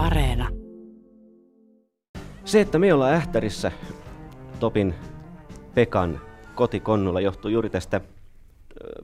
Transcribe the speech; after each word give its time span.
Areena. 0.00 0.48
Se, 2.44 2.60
että 2.60 2.78
me 2.78 2.94
ollaan 2.94 3.14
Ähtärissä 3.14 3.72
Topin 4.60 4.94
Pekan 5.74 6.20
kotikonnulla 6.54 7.20
johtuu 7.20 7.50
juuri 7.50 7.70
tästä 7.70 7.96
ö, 7.96 8.00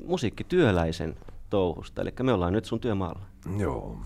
musiikkityöläisen 0.06 1.16
touhusta. 1.50 2.02
Eli 2.02 2.12
me 2.22 2.32
ollaan 2.32 2.52
nyt 2.52 2.64
sun 2.64 2.80
työmaalla. 2.80 3.22
Joo, 3.58 3.98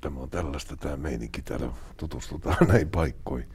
tämä 0.00 0.20
on 0.20 0.30
tällaista 0.30 0.76
tämä 0.76 0.96
meininki 0.96 1.42
täällä. 1.42 1.68
Tutustutaan 1.96 2.66
näin 2.72 2.88
paikkoihin. 2.88 3.48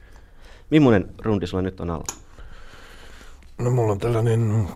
Millainen 0.70 1.14
rundi 1.22 1.46
sulla 1.46 1.62
nyt 1.62 1.80
on 1.80 1.90
alla? 1.90 2.04
No 3.58 3.70
mulla 3.70 3.92
on 3.92 3.98
tällainen 3.98 4.68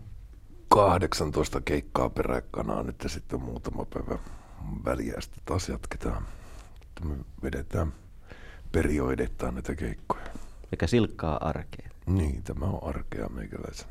18 0.68 1.60
keikkaa 1.60 2.10
peräkanaa 2.10 2.82
nyt 2.82 3.02
ja 3.02 3.08
sitten 3.08 3.42
muutama 3.42 3.84
päivä 3.84 4.18
väliä 4.84 5.14
sitten 5.20 5.42
taas 5.44 5.68
jatketaan. 5.68 6.22
Että 6.90 7.04
me 7.04 7.14
vedetään 7.42 7.92
perioidettaan 8.72 9.54
näitä 9.54 9.74
keikkoja. 9.74 10.24
Mikä 10.70 10.86
silkkaa 10.86 11.48
arkeen. 11.48 11.90
Niin, 12.06 12.42
tämä 12.42 12.66
on 12.66 12.88
arkea 12.88 13.28
meikäläisen. 13.28 13.86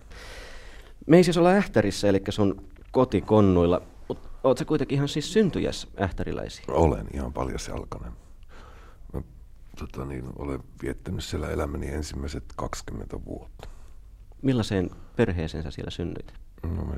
Me 1.08 1.18
ei 1.18 1.24
siis 1.24 1.38
olla 1.38 1.50
Ähtärissä, 1.50 2.10
eli 2.10 2.22
sun 2.30 2.70
kotikonnuilla. 2.92 3.82
Mutta 4.08 4.30
oot 4.44 4.58
sä 4.58 4.66
kuitenkin 4.66 4.96
ihan 4.96 5.08
siis 5.08 5.34
syntyjäs 5.34 5.88
ähtäriläisiä? 6.02 6.66
Olen 6.68 7.08
ihan 7.14 7.34
paljasjalkainen. 7.34 8.12
Mä 9.14 9.22
tota 9.80 10.06
niin, 10.06 10.26
olen 10.36 10.60
viettänyt 10.84 11.24
siellä 11.24 11.50
elämäni 11.50 11.88
ensimmäiset 11.88 12.44
20 12.56 13.26
vuotta. 13.26 13.70
Millaiseen 14.42 14.90
perheeseen 15.16 15.64
sä 15.64 15.72
siellä 15.72 15.92
synnyit? 15.92 16.34
No 16.64 16.86
mä, 16.86 16.94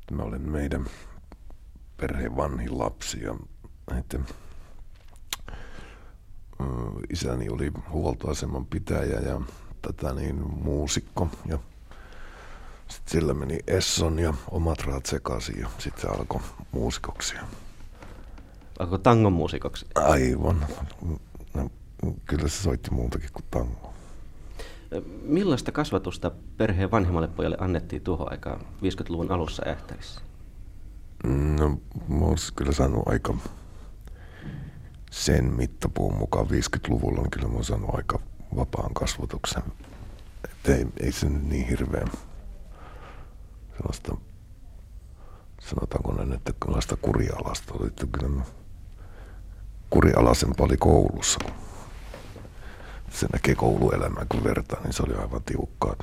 että 0.00 0.14
mä 0.14 0.22
olen 0.22 0.50
meidän 0.50 0.86
perheen 1.96 2.36
vanhin 2.36 2.78
lapsi 2.78 3.22
ja 3.22 3.36
että 3.98 4.18
isäni 7.10 7.48
oli 7.48 7.72
huoltoaseman 7.90 8.66
pitäjä 8.66 9.20
ja 9.20 9.40
tätä 9.82 10.14
niin 10.14 10.36
muusikko 10.62 11.28
ja 11.46 11.58
sitten 12.88 13.12
sillä 13.12 13.34
meni 13.34 13.58
Esson 13.66 14.18
ja 14.18 14.34
omat 14.50 14.80
rahat 14.80 15.06
sekaisin 15.06 15.60
ja 15.60 15.68
sitten 15.78 16.02
se 16.02 16.08
alkoi 16.08 16.40
muusikoksi. 16.72 17.34
Alkoi 18.78 18.98
tangon 18.98 19.32
muusikoksi? 19.32 19.86
Aivan. 19.94 20.66
No, 21.54 21.70
kyllä 22.26 22.48
se 22.48 22.62
soitti 22.62 22.90
muutakin 22.90 23.30
kuin 23.32 23.44
tango. 23.50 23.92
Millaista 25.22 25.72
kasvatusta 25.72 26.30
perheen 26.56 26.90
vanhemmalle 26.90 27.28
pojalle 27.28 27.56
annettiin 27.60 28.02
tuohon 28.02 28.30
aikaan 28.30 28.60
50-luvun 28.60 29.30
alussa 29.30 29.62
Ähtärissä? 29.66 30.20
No, 31.58 31.80
mä 32.08 32.24
olisin 32.24 32.54
kyllä 32.54 32.72
saanut 32.72 33.08
aika 33.08 33.34
sen 35.16 35.44
mittapuun 35.54 36.16
mukaan 36.16 36.46
50-luvulla, 36.46 37.20
niin 37.20 37.30
kyllä 37.30 37.48
mä 37.48 37.62
saanut 37.62 37.94
aika 37.94 38.18
vapaan 38.56 38.94
kasvatuksen. 38.94 39.62
Että 40.44 40.74
ei, 40.74 40.86
ei 41.00 41.12
se 41.12 41.28
nyt 41.28 41.48
niin 41.48 41.66
hirveän 41.66 42.08
sellaista, 43.76 44.16
sanotaanko 45.60 46.12
näin, 46.12 46.32
että 46.32 46.52
sellaista 46.64 46.96
kurialasta 46.96 47.74
oli, 47.74 47.86
että 47.86 48.06
kyllä 48.12 48.28
mä 48.28 48.42
kurialaisempaa 49.90 50.66
oli 50.66 50.76
koulussa, 50.76 51.38
se 53.10 53.26
näkee 53.32 53.54
kouluelämää, 53.54 54.26
kun 54.28 54.44
vertaa, 54.44 54.80
niin 54.82 54.92
se 54.92 55.02
oli 55.02 55.14
aivan 55.14 55.42
tiukkaa. 55.42 55.96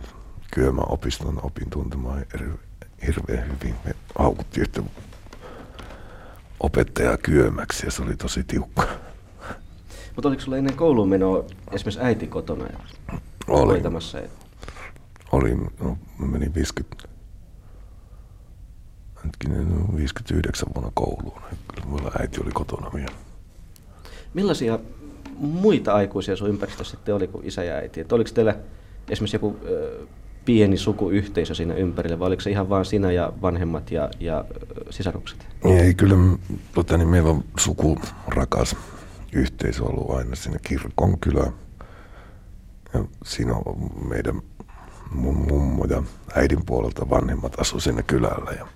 Kyllä 0.53 0.71
mä 0.71 0.81
opiston 0.81 1.39
opin 1.45 1.69
tuntemaan 1.69 2.25
hirveän 3.07 3.45
hyvin. 3.51 3.75
Me 3.85 3.95
haukuttiin 4.19 4.61
yhtä 4.61 4.81
opettajaa 6.63 7.17
kyömäksi 7.17 7.85
ja 7.87 7.91
se 7.91 8.03
oli 8.03 8.15
tosi 8.15 8.43
tiukka. 8.43 8.83
Mutta 10.15 10.27
oliko 10.29 10.41
sulla 10.41 10.57
ennen 10.57 10.75
kouluun 10.75 11.09
menoa 11.09 11.45
esimerkiksi 11.71 11.99
äiti 12.03 12.27
kotona 12.27 12.65
ja 12.65 12.79
Oli. 13.47 13.71
hoitamassa? 13.73 14.19
ja- 14.19 14.29
Oli, 15.31 15.55
no, 15.55 15.97
mä 16.19 16.25
menin 16.27 16.55
50, 16.55 17.07
hetkinen, 19.25 19.69
no, 19.79 19.95
59 19.95 20.67
vuonna 20.75 20.91
kouluun. 20.93 21.41
Kyllä 21.75 21.87
mulla 21.87 22.11
äiti 22.19 22.41
oli 22.43 22.51
kotona 22.51 22.91
vielä. 22.93 23.15
Millaisia 24.33 24.79
muita 25.37 25.93
aikuisia 25.93 26.35
sun 26.35 26.49
ympäristössä 26.49 26.91
sitten 26.97 27.15
oli 27.15 27.27
kuin 27.27 27.45
isä 27.45 27.63
ja 27.63 27.73
äiti? 27.75 27.99
Et 28.01 28.11
oliko 28.11 28.29
teillä 28.33 28.55
esimerkiksi 29.09 29.35
joku 29.35 29.59
ö, 29.65 30.05
pieni 30.45 30.77
sukuyhteisö 30.77 31.55
siinä 31.55 31.73
ympärillä 31.73 32.19
vai 32.19 32.27
oliko 32.27 32.41
se 32.41 32.49
ihan 32.49 32.69
vaan 32.69 32.85
sinä 32.85 33.11
ja 33.11 33.33
vanhemmat 33.41 33.91
ja, 33.91 34.09
ja 34.19 34.45
sisarukset? 34.89 35.47
Ei, 35.65 35.93
kyllä 35.93 36.15
tota, 36.73 36.97
niin 36.97 37.09
meillä 37.09 37.29
on 37.29 37.43
sukurakas 37.59 38.75
yhteisö 39.31 39.83
ollut 39.83 40.17
aina 40.17 40.35
siinä 40.35 40.59
kirkon 40.67 41.19
kylä. 41.19 41.51
Ja 42.93 43.05
siinä 43.23 43.53
on 43.55 43.91
meidän 44.07 44.41
mun 45.11 45.35
mummo 45.35 45.85
ja 45.85 46.03
äidin 46.35 46.65
puolelta 46.65 47.09
vanhemmat 47.09 47.59
asu 47.59 47.79
siinä 47.79 48.01
kylällä 48.01 48.51
ja 48.51 48.67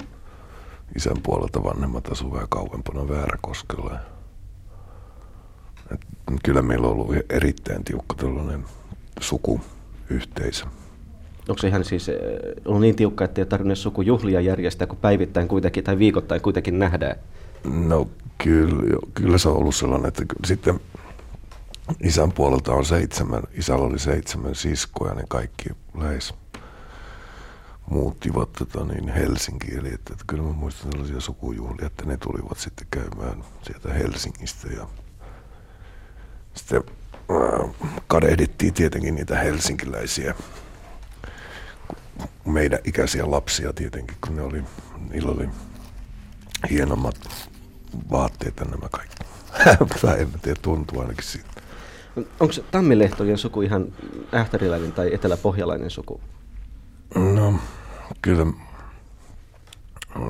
isän 0.96 1.18
puolelta 1.24 1.64
vanhemmat 1.64 2.08
asuu 2.12 2.34
vähän 2.34 2.50
kauempana 2.50 3.10
Vääräkoskella. 3.10 4.00
Kyllä 6.44 6.62
meillä 6.62 6.88
on 6.88 6.94
ollut 6.94 7.16
erittäin 7.30 7.84
tiukka 7.84 8.16
tällainen 8.16 8.66
sukuyhteisö. 9.20 10.66
Onko 11.50 11.62
se 11.62 11.68
ihan 11.68 11.86
siis 11.86 12.10
ö, 12.10 12.16
ollut 12.66 12.82
niin 12.82 12.96
tiukka, 12.96 13.26
että 13.26 13.42
ei 13.42 13.46
tarvinnut 13.46 13.78
sukujuhlia 13.78 14.42
järjestää, 14.42 14.88
kun 14.88 14.98
päivittäin 14.98 15.48
kuitenkin 15.48 15.84
tai 15.84 16.00
viikoittain 16.00 16.42
kuitenkin 16.42 16.80
nähdään? 16.80 17.16
No 17.64 18.08
kyllä, 18.44 18.84
jo- 18.92 19.10
kyllä 19.14 19.38
se 19.38 19.50
on 19.50 19.58
ollut 19.58 19.76
sellainen, 19.76 20.08
että 20.08 20.24
sitten 20.46 20.80
isän 22.04 22.32
puolelta 22.32 22.74
on 22.74 22.86
seitsemän, 22.86 23.44
isällä 23.54 23.86
oli 23.86 24.00
seitsemän 24.00 24.56
siskoja, 24.56 25.14
ne 25.14 25.24
kaikki 25.30 25.70
lähes 25.98 26.34
muuttivat 27.90 28.54
tota, 28.54 28.86
niin 28.86 29.10
Helsinkiin. 29.10 29.80
Eli 29.80 29.88
että, 29.88 30.14
että 30.14 30.26
kyllä 30.28 30.44
mä 30.44 30.52
muistan 30.52 30.92
sellaisia 30.92 31.20
sukujuhlia, 31.20 31.88
että 31.88 32.06
ne 32.06 32.18
tulivat 32.18 32.58
sitten 32.58 32.88
käymään 32.92 33.44
sieltä 33.62 33.94
Helsingistä 33.94 34.68
ja 34.68 34.88
sitten 36.54 36.84
äh, 37.32 37.76
kadehdittiin 38.08 38.74
tietenkin 38.74 39.16
niitä 39.16 39.40
helsinkiläisiä 39.40 40.36
meidän 42.46 42.80
ikäisiä 42.84 43.32
lapsia 43.32 43.74
tietenkin, 43.74 44.18
kun 44.22 44.36
ne 44.36 44.42
oli, 44.42 44.64
niillä 45.10 45.32
oli 45.32 45.50
hienommat 46.70 47.16
vaatteet 48.12 48.60
nämä 48.60 48.90
kaikki. 48.92 49.18
tai 50.02 50.22
en 50.22 50.32
tiedä, 50.42 50.60
tuntuu 50.62 51.00
ainakin 51.00 51.24
siitä. 51.24 51.50
Onko 52.40 52.54
Tammilehtojen 52.72 53.38
suku 53.38 53.62
ihan 53.62 53.94
ähtäriläinen 54.34 54.92
tai 54.92 55.14
eteläpohjalainen 55.14 55.90
suku? 55.90 56.22
No, 57.16 57.60
kyllä 58.22 58.46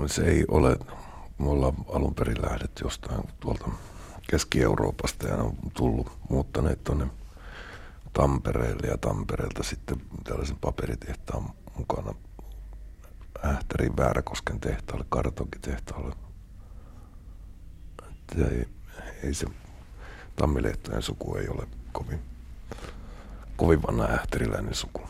se 0.07 0.23
ei 0.23 0.45
ole. 0.47 0.77
Me 1.37 1.49
ollaan 1.49 1.73
alun 1.93 2.15
perin 2.15 2.41
lähdetty 2.41 2.83
jostain 2.83 3.23
tuolta 3.39 3.69
Keski-Euroopasta 4.29 5.27
ja 5.27 5.35
on 5.35 5.53
tullut, 5.73 6.11
muuttaneet 6.29 6.83
tuonne 6.83 7.07
Tampereelle 8.13 8.87
ja 8.87 8.97
Tampereelta 8.97 9.63
sitten 9.63 10.01
tällaisen 10.23 10.57
paperitehtaan 10.61 11.49
mukana 11.77 12.13
Ähtärin 13.45 13.97
Vääräkosken 13.97 14.59
tehtaalle, 14.59 15.05
kartonkitehtaalle. 15.09 16.15
Että 18.09 18.47
ei, 18.51 18.67
ei 19.23 19.33
se 19.33 19.47
Tammilehtojen 20.35 21.01
suku 21.01 21.35
ei 21.35 21.47
ole 21.49 21.67
kovin, 21.91 22.19
kovin 23.55 23.81
vanha 23.81 24.05
ähtäriläinen 24.05 24.73
suku. 24.73 25.01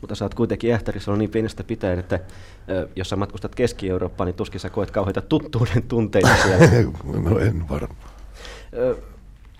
Mutta 0.00 0.14
sä 0.14 0.24
oot 0.24 0.34
kuitenkin 0.34 0.74
Ähtärissä 0.74 1.10
ollut 1.10 1.18
niin 1.18 1.30
pienestä 1.30 1.64
pitäen, 1.64 1.98
että 1.98 2.20
ö, 2.68 2.88
jos 2.96 3.08
sä 3.08 3.16
matkustat 3.16 3.54
Keski-Eurooppaan, 3.54 4.26
niin 4.26 4.36
tuskin 4.36 4.60
sä 4.60 4.70
koet 4.70 4.90
kauheita 4.90 5.20
tuttuuden 5.20 5.82
tunteita 5.82 6.36
siellä. 6.36 6.66
no 7.30 7.38
en 7.38 7.68
varmaan. 7.68 8.00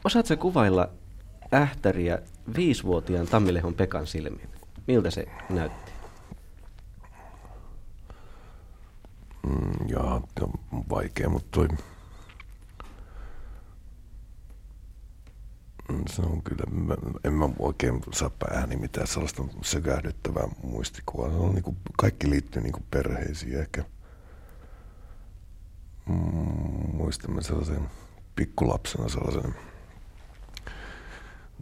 Osaatko 0.05 0.37
kuvailla 0.37 0.89
Ähtäriä 1.55 2.19
viisivuotiaan 2.57 3.27
Tammilehon 3.27 3.75
Pekan 3.75 4.07
silmin? 4.07 4.49
Miltä 4.87 5.11
se 5.11 5.27
näytti? 5.51 5.86
Mm, 9.47 9.89
jaa, 9.89 10.15
on 10.73 10.85
vaikea, 10.91 11.29
mutta 11.29 11.49
toi... 11.51 11.69
Mm, 15.89 16.05
Se 16.09 16.23
on 16.23 16.43
kyllä, 16.43 16.65
mä, 16.71 16.95
en 17.25 17.33
mä 17.33 17.49
oikein 17.59 18.01
saa 18.13 18.31
päähäni 18.31 18.77
mitään 18.77 19.07
sellaista 19.07 19.43
sökähdyttävää 19.63 20.49
muistikuvaa. 20.63 21.31
Se 21.31 21.37
on 21.37 21.55
niinku, 21.55 21.77
kaikki 21.99 22.31
liittyy 22.31 22.63
niinku 22.63 22.81
perheisiin 22.91 23.61
ehkä. 23.61 23.85
Mm, 26.09 26.97
muistamme 26.97 27.43
sellaisen 27.43 27.89
pikkulapsena 28.37 29.09
sellaisen 29.09 29.55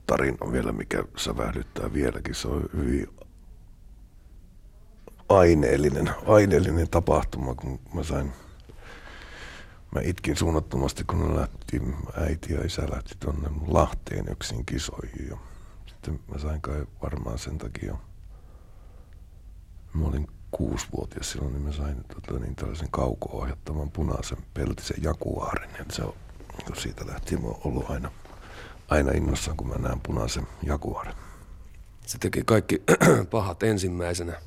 tarinan 0.07 0.53
vielä, 0.53 0.73
mikä 0.73 1.05
sävähdyttää 1.17 1.93
vieläkin. 1.93 2.35
Se 2.35 2.49
on 2.49 2.65
hyvin 2.77 3.09
aineellinen, 5.39 6.11
aineellinen 6.27 6.89
tapahtuma, 6.91 7.55
kun 7.55 7.81
mä 7.95 8.03
sain 8.03 8.33
mä 9.95 10.01
itkin 10.01 10.37
suunnattomasti, 10.37 11.05
kun 11.05 11.29
ne 11.29 11.37
lähti, 11.37 11.83
äiti 12.17 12.53
ja 12.53 12.65
isä 12.65 12.83
lähti 12.91 13.15
tuonne 13.21 13.51
Lahteen 13.67 14.29
yksin 14.29 14.67
kisoihin. 14.67 15.29
Ja 15.29 15.37
sitten 15.87 16.21
mä 16.33 16.39
sain 16.39 16.61
kai 16.61 16.87
varmaan 17.03 17.39
sen 17.39 17.59
takia, 17.59 17.97
mä 19.95 20.07
olin 20.07 20.27
kuusivuotias 20.51 21.31
silloin, 21.31 21.53
niin 21.53 21.63
mä 21.63 21.73
sain 21.73 22.05
tota, 22.15 22.39
niin 22.39 22.57
tällaisen 22.57 22.91
kauko-ohjattavan 22.91 23.91
punaisen 23.91 24.39
peltisen 24.55 25.03
jakuaarin. 25.03 25.71
Ja 25.79 25.85
se 25.93 26.03
on, 26.03 26.15
siitä 26.75 27.07
lähtien 27.07 27.43
mä 27.43 27.49
oon 27.49 27.61
ollut 27.65 27.91
aina, 27.91 28.11
aina 28.89 29.13
innossaan, 29.13 29.57
kun 29.57 29.69
mä 29.69 29.75
näen 29.75 30.01
punaisen 30.01 30.47
jakuaarin. 30.63 31.15
Se 32.07 32.19
teki 32.19 32.43
kaikki 32.45 32.83
pahat 33.31 33.63
ensimmäisenä. 33.63 34.41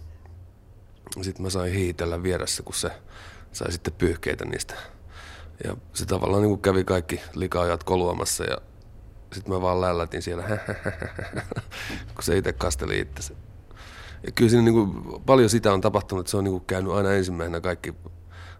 Sitten 1.22 1.44
mä 1.44 1.50
sain 1.50 1.74
hiitellä 1.74 2.24
vieressä, 2.24 2.64
kun 2.64 2.76
se 2.76 2.92
sai 3.52 3.72
sitten 3.72 3.94
pyyhkeitä 3.94 4.46
niistä. 4.46 4.76
Ja 5.64 5.78
se 5.94 6.06
tavallaan 6.06 6.44
niin 6.44 6.60
kävi 6.60 6.84
kaikki 6.84 7.22
likaajat 7.36 7.84
koluamassa 7.84 8.44
ja 8.44 8.58
sitten 9.34 9.54
mä 9.54 9.62
vaan 9.62 9.82
lällätin 9.82 10.22
siellä, 10.22 10.44
kun 12.16 12.24
se 12.24 12.38
itse 12.38 12.54
kasteli 12.54 13.00
itse. 13.00 13.34
Ja 14.26 14.32
kyllä 14.32 14.50
siinä 14.50 14.64
niin 14.64 14.74
kuin, 14.74 15.22
paljon 15.26 15.50
sitä 15.50 15.74
on 15.74 15.82
tapahtunut, 15.82 16.22
että 16.22 16.32
se 16.32 16.38
on 16.38 16.44
niin 16.44 16.52
kuin 16.52 16.66
käynyt 16.66 16.94
aina 16.94 17.14
ensimmäisenä 17.14 17.62
kaikki 17.62 17.94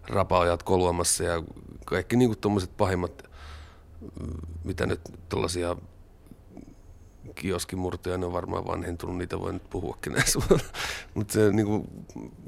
rapaajat 0.08 0.62
koluamassa 0.62 1.24
ja 1.24 1.42
kaikki 1.84 2.16
niin 2.16 2.28
kuin 2.28 2.38
tuommoiset 2.38 2.76
pahimmat, 2.76 3.22
mitä 4.64 4.86
nyt 4.86 5.00
tällaisia 5.28 5.76
kioskimurtoja, 7.38 8.18
ne 8.18 8.26
on 8.26 8.32
varmaan 8.32 8.66
vanhentunut, 8.66 9.16
niitä 9.16 9.40
voi 9.40 9.52
nyt 9.52 9.70
puhuakin 9.70 10.12
näissä. 10.12 10.38
Mutta 11.14 11.32
se 11.32 11.52
niin 11.52 11.66
kuin, 11.66 11.88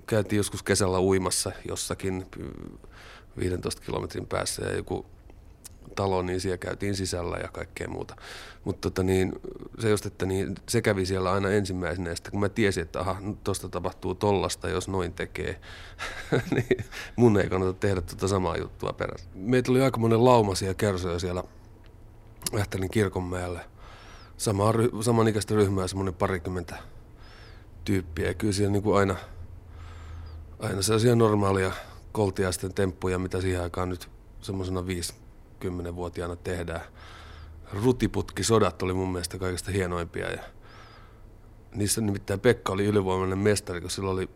käytiin 0.06 0.36
joskus 0.36 0.62
kesällä 0.62 1.00
uimassa 1.00 1.52
jossakin 1.68 2.26
15 3.38 3.82
kilometrin 3.82 4.26
päässä 4.26 4.64
ja 4.64 4.76
joku 4.76 5.06
talo, 5.94 6.22
niin 6.22 6.40
siellä 6.40 6.58
käytiin 6.58 6.94
sisällä 6.94 7.36
ja 7.36 7.48
kaikkea 7.48 7.88
muuta. 7.88 8.16
Mutta 8.64 8.80
tota 8.80 9.02
niin, 9.02 9.32
se 9.78 9.90
just, 9.90 10.06
että 10.06 10.26
niin, 10.26 10.54
se 10.68 10.82
kävi 10.82 11.06
siellä 11.06 11.32
aina 11.32 11.50
ensimmäisenä, 11.50 12.10
ja 12.10 12.16
sitten 12.16 12.30
kun 12.30 12.40
mä 12.40 12.48
tiesin, 12.48 12.82
että 12.82 13.00
aha, 13.00 13.16
tuosta 13.44 13.68
tapahtuu 13.68 14.14
tollasta, 14.14 14.68
jos 14.68 14.88
noin 14.88 15.12
tekee, 15.12 15.60
niin 16.54 16.84
mun 17.16 17.40
ei 17.40 17.48
kannata 17.48 17.72
tehdä 17.72 18.00
tuota 18.00 18.28
samaa 18.28 18.56
juttua 18.56 18.92
perässä. 18.92 19.28
Meitä 19.34 19.70
oli 19.70 19.82
aika 19.82 19.98
monen 19.98 20.24
laumasia 20.24 20.74
kersoja 20.74 21.18
siellä 21.18 21.44
Ähtälin 22.58 22.90
kirkonmäelle. 22.90 23.60
Sama, 24.40 24.64
samanikäistä 25.00 25.54
ryhmää, 25.54 25.86
semmoinen 25.86 26.14
parikymmentä 26.14 26.76
tyyppiä. 27.84 28.26
Ja 28.26 28.34
kyllä 28.34 28.52
siellä 28.52 28.72
niin 28.72 28.82
kuin 28.82 28.96
aina, 28.96 29.16
aina 30.58 30.82
sellaisia 30.82 31.14
normaalia 31.14 31.72
koltiaisten 32.12 32.74
temppuja, 32.74 33.18
mitä 33.18 33.40
siihen 33.40 33.62
aikaan 33.62 33.88
nyt 33.88 34.10
semmoisena 34.40 34.80
5-10-vuotiaana 34.80 36.36
tehdään. 36.36 36.80
Rutiputkisodat 37.72 38.82
oli 38.82 38.94
mun 38.94 39.12
mielestä 39.12 39.38
kaikista 39.38 39.70
hienoimpia 39.70 40.30
ja 40.30 40.42
niissä 41.74 42.00
nimittäin 42.00 42.40
Pekka 42.40 42.72
oli 42.72 42.84
ylivoimainen 42.84 43.38
mestari, 43.38 43.80
kun 43.80 43.90
sillä 43.90 44.10
oli 44.10 44.30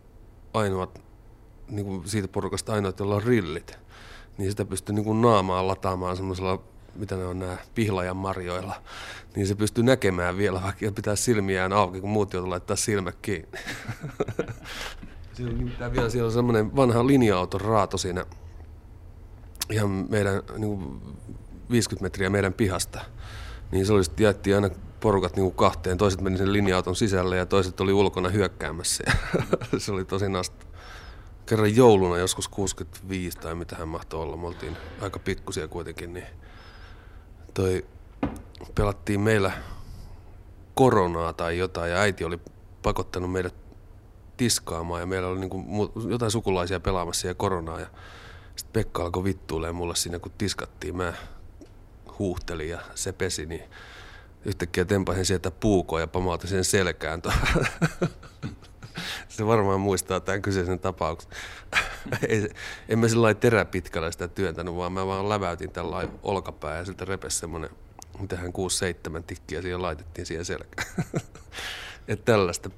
ainoat, 0.54 1.00
niin 1.68 1.86
kuin 1.86 2.08
siitä 2.08 2.28
porukasta 2.28 2.72
ainoat, 2.72 2.98
jolla 2.98 3.14
on 3.14 3.22
rillit. 3.22 3.78
Niin 4.38 4.50
sitä 4.50 4.64
pystyi 4.64 4.94
niin 4.94 5.04
kuin 5.04 5.22
naamaan 5.22 5.68
lataamaan 5.68 6.16
semmoisella, 6.16 6.62
mitä 6.96 7.16
ne 7.16 7.24
on 7.24 7.38
nämä 7.38 7.56
pihlajan 7.74 8.16
marjoilla. 8.16 8.82
Niin 9.36 9.46
se 9.46 9.54
pystyy 9.54 9.84
näkemään 9.84 10.36
vielä, 10.36 10.62
vaikka 10.62 10.92
pitää 10.92 11.16
silmiään 11.16 11.72
auki, 11.72 12.00
kun 12.00 12.10
muut 12.10 12.32
joutuu 12.32 12.50
laittaa 12.50 12.76
silmät 12.76 13.16
kiinni. 13.22 13.48
Siellä 15.34 15.52
on 15.52 15.58
nimittäin 15.58 15.92
vielä 15.92 16.10
siellä 16.10 16.26
on 16.26 16.32
semmoinen 16.32 16.76
vanha 16.76 17.06
linja-auton 17.06 17.60
raato 17.60 17.98
siinä 17.98 18.26
ihan 19.70 20.06
meidän 20.10 20.42
niin 20.58 20.78
kuin 20.78 21.00
50 21.70 22.02
metriä 22.02 22.30
meidän 22.30 22.52
pihasta. 22.52 23.00
Niin 23.70 23.86
se 23.86 23.92
oli 23.92 24.02
jaettiin 24.18 24.56
aina 24.56 24.70
porukat 25.00 25.36
niin 25.36 25.44
kuin 25.44 25.54
kahteen. 25.54 25.98
Toiset 25.98 26.20
meni 26.20 26.38
sen 26.38 26.52
linja-auton 26.52 26.96
sisälle 26.96 27.36
ja 27.36 27.46
toiset 27.46 27.80
oli 27.80 27.92
ulkona 27.92 28.28
hyökkäämässä. 28.28 29.04
Ja 29.06 29.14
se 29.78 29.92
oli 29.92 30.04
tosi 30.04 30.28
nasta. 30.28 30.66
Kerran 31.46 31.76
jouluna 31.76 32.18
joskus 32.18 32.48
65 32.48 33.38
tai 33.38 33.54
mitä 33.54 33.76
hän 33.76 33.88
mahtoi 33.88 34.22
olla. 34.22 34.36
Me 34.36 34.46
oltiin 34.46 34.76
aika 35.00 35.18
pikkusia 35.18 35.68
kuitenkin. 35.68 36.14
Niin 36.14 36.26
toi 37.54 37.86
pelattiin 38.74 39.20
meillä 39.20 39.52
koronaa 40.74 41.32
tai 41.32 41.58
jotain 41.58 41.90
ja 41.90 41.98
äiti 41.98 42.24
oli 42.24 42.38
pakottanut 42.82 43.32
meidät 43.32 43.54
tiskaamaan 44.36 45.00
ja 45.00 45.06
meillä 45.06 45.28
oli 45.28 45.40
niin 45.40 46.10
jotain 46.10 46.30
sukulaisia 46.30 46.80
pelaamassa 46.80 47.26
ja 47.26 47.34
koronaa 47.34 47.80
ja 47.80 47.86
sitten 48.56 48.72
Pekka 48.72 49.04
alkoi 49.04 49.24
vittuilemaan 49.24 49.74
mulle 49.76 49.96
siinä 49.96 50.18
kun 50.18 50.32
tiskattiin. 50.38 50.96
Mä 50.96 51.12
huuhtelin 52.18 52.68
ja 52.68 52.80
se 52.94 53.12
pesi, 53.12 53.46
niin 53.46 53.62
yhtäkkiä 54.44 54.84
tempasin 54.84 55.26
sieltä 55.26 55.50
puukoa 55.50 56.00
ja 56.00 56.06
pamautin 56.06 56.50
sen 56.50 56.64
selkään. 56.64 57.22
se 59.28 59.46
varmaan 59.46 59.80
muistaa 59.80 60.20
tämän 60.20 60.42
kyseisen 60.42 60.78
tapauksen. 60.78 61.30
Ei, 62.28 62.48
en 62.88 62.98
mä 62.98 63.08
sillä 63.08 63.34
teräpitkällä 63.34 64.10
sitä 64.10 64.28
työntänyt, 64.28 64.76
vaan 64.76 64.92
mä 64.92 65.06
vaan 65.06 65.28
läväytin 65.28 65.70
tällä 65.70 66.08
olkapää 66.22 66.76
ja 66.76 66.84
siltä 66.84 67.04
repesi 67.04 67.38
semmoinen, 67.38 67.70
mitähän 68.18 68.52
6-7 69.18 69.22
tikkiä 69.26 69.62
siihen 69.62 69.82
laitettiin 69.82 70.26
siihen 70.26 70.44
selkään. 70.44 70.88
että 72.08 72.32
tällaista. 72.32 72.70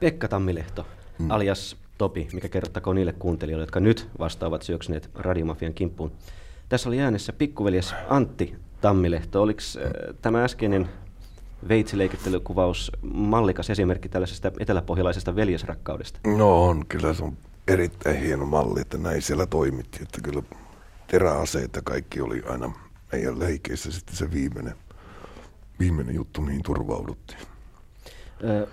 Pekka 0.00 0.28
Tammilehto, 0.28 0.86
hmm. 1.18 1.30
alias 1.30 1.76
Topi, 1.98 2.28
mikä 2.32 2.48
kerrottakoon 2.48 2.96
niille 2.96 3.12
kuuntelijoille, 3.12 3.62
jotka 3.62 3.80
nyt 3.80 4.08
vastaavat 4.18 4.62
syöksyneet 4.62 5.10
radiomafian 5.14 5.74
kimppuun. 5.74 6.12
Tässä 6.68 6.88
oli 6.88 7.00
äänessä 7.00 7.32
pikkuveljes 7.32 7.94
Antti 8.08 8.56
Tammilehto. 8.80 9.42
Oliko 9.42 9.60
äh, 9.76 10.14
tämä 10.22 10.44
äskeinen 10.44 10.88
veitsileikittelykuvaus 11.68 12.92
mallikas 13.02 13.70
esimerkki 13.70 14.08
tällaisesta 14.08 14.52
eteläpohjalaisesta 14.60 15.36
veljesrakkaudesta? 15.36 16.20
No 16.26 16.64
on, 16.64 16.86
kyllä 16.86 17.14
se 17.14 17.24
on 17.24 17.36
erittäin 17.68 18.16
hieno 18.16 18.46
malli, 18.46 18.80
että 18.80 18.98
näin 18.98 19.22
siellä 19.22 19.46
toimittiin. 19.46 20.02
Että 20.02 20.20
kyllä 20.20 20.42
teräaseet 21.06 21.76
ja 21.76 21.82
kaikki 21.82 22.20
oli 22.20 22.42
aina 22.48 22.72
meidän 23.12 23.38
leikeissä 23.38 23.92
sitten 23.92 24.16
se 24.16 24.30
viimeinen, 24.30 24.74
viimeinen 25.80 26.14
juttu, 26.14 26.40
mihin 26.40 26.62
turvauduttiin. 26.62 27.40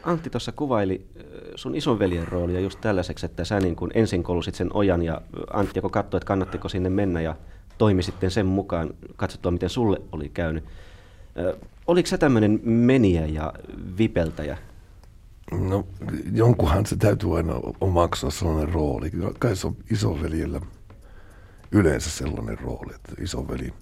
Antti 0.03 0.29
tuossa 0.29 0.51
kuvaili 0.51 1.07
sun 1.55 1.75
isonveljen 1.75 2.27
roolia 2.27 2.59
just 2.59 2.81
tällaiseksi, 2.81 3.25
että 3.25 3.45
sä 3.45 3.59
niin 3.59 3.75
kun 3.75 3.91
ensin 3.93 4.23
kolusit 4.23 4.55
sen 4.55 4.69
ojan 4.73 5.03
ja 5.03 5.21
Antti 5.53 5.77
joko 5.77 5.89
katsoi, 5.89 6.17
että 6.17 6.27
kannattiko 6.27 6.69
sinne 6.69 6.89
mennä 6.89 7.21
ja 7.21 7.35
toimi 7.77 8.03
sitten 8.03 8.31
sen 8.31 8.45
mukaan, 8.45 8.89
katsottua 9.15 9.51
miten 9.51 9.69
sulle 9.69 10.01
oli 10.11 10.29
käynyt. 10.29 10.63
Oliko 11.87 12.07
se 12.07 12.17
tämmöinen 12.17 12.59
meniä 12.63 13.25
ja 13.25 13.53
vipeltäjä? 13.97 14.57
No 15.51 15.87
jonkunhan 16.33 16.85
se 16.85 16.95
täytyy 16.95 17.37
aina 17.37 17.53
omaksua 17.81 18.31
sellainen 18.31 18.73
rooli. 18.73 19.11
Kai 19.39 19.55
se 19.55 19.67
on 19.67 19.75
isoveljellä 19.91 20.61
yleensä 21.71 22.09
sellainen 22.09 22.59
rooli, 22.59 22.95
että 22.95 23.13
isoveli, 23.21 23.73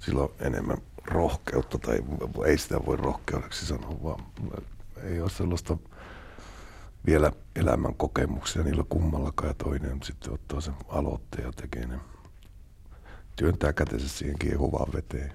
sillä 0.00 0.22
on 0.22 0.30
enemmän 0.40 0.78
rohkeutta, 1.04 1.78
tai 1.78 1.98
ei 2.46 2.58
sitä 2.58 2.80
voi 2.86 2.96
rohkeudeksi 2.96 3.66
sanoa, 3.66 4.02
vaan 4.02 4.24
ei 5.02 5.20
ole 5.20 5.30
sellaista 5.30 5.76
vielä 7.06 7.32
elämän 7.56 7.94
kokemuksia 7.94 8.62
niillä 8.62 8.84
kummallakaan, 8.88 9.48
ja 9.48 9.54
toinen 9.54 10.02
sitten 10.02 10.32
ottaa 10.32 10.60
sen 10.60 10.74
aloitteen 10.88 11.44
ja 11.44 11.52
tekee 11.52 11.86
ne, 11.86 11.98
työntää 13.36 13.72
kätensä 13.72 14.08
siihen 14.08 14.38
kiehuvaan 14.38 14.92
veteen. 14.92 15.32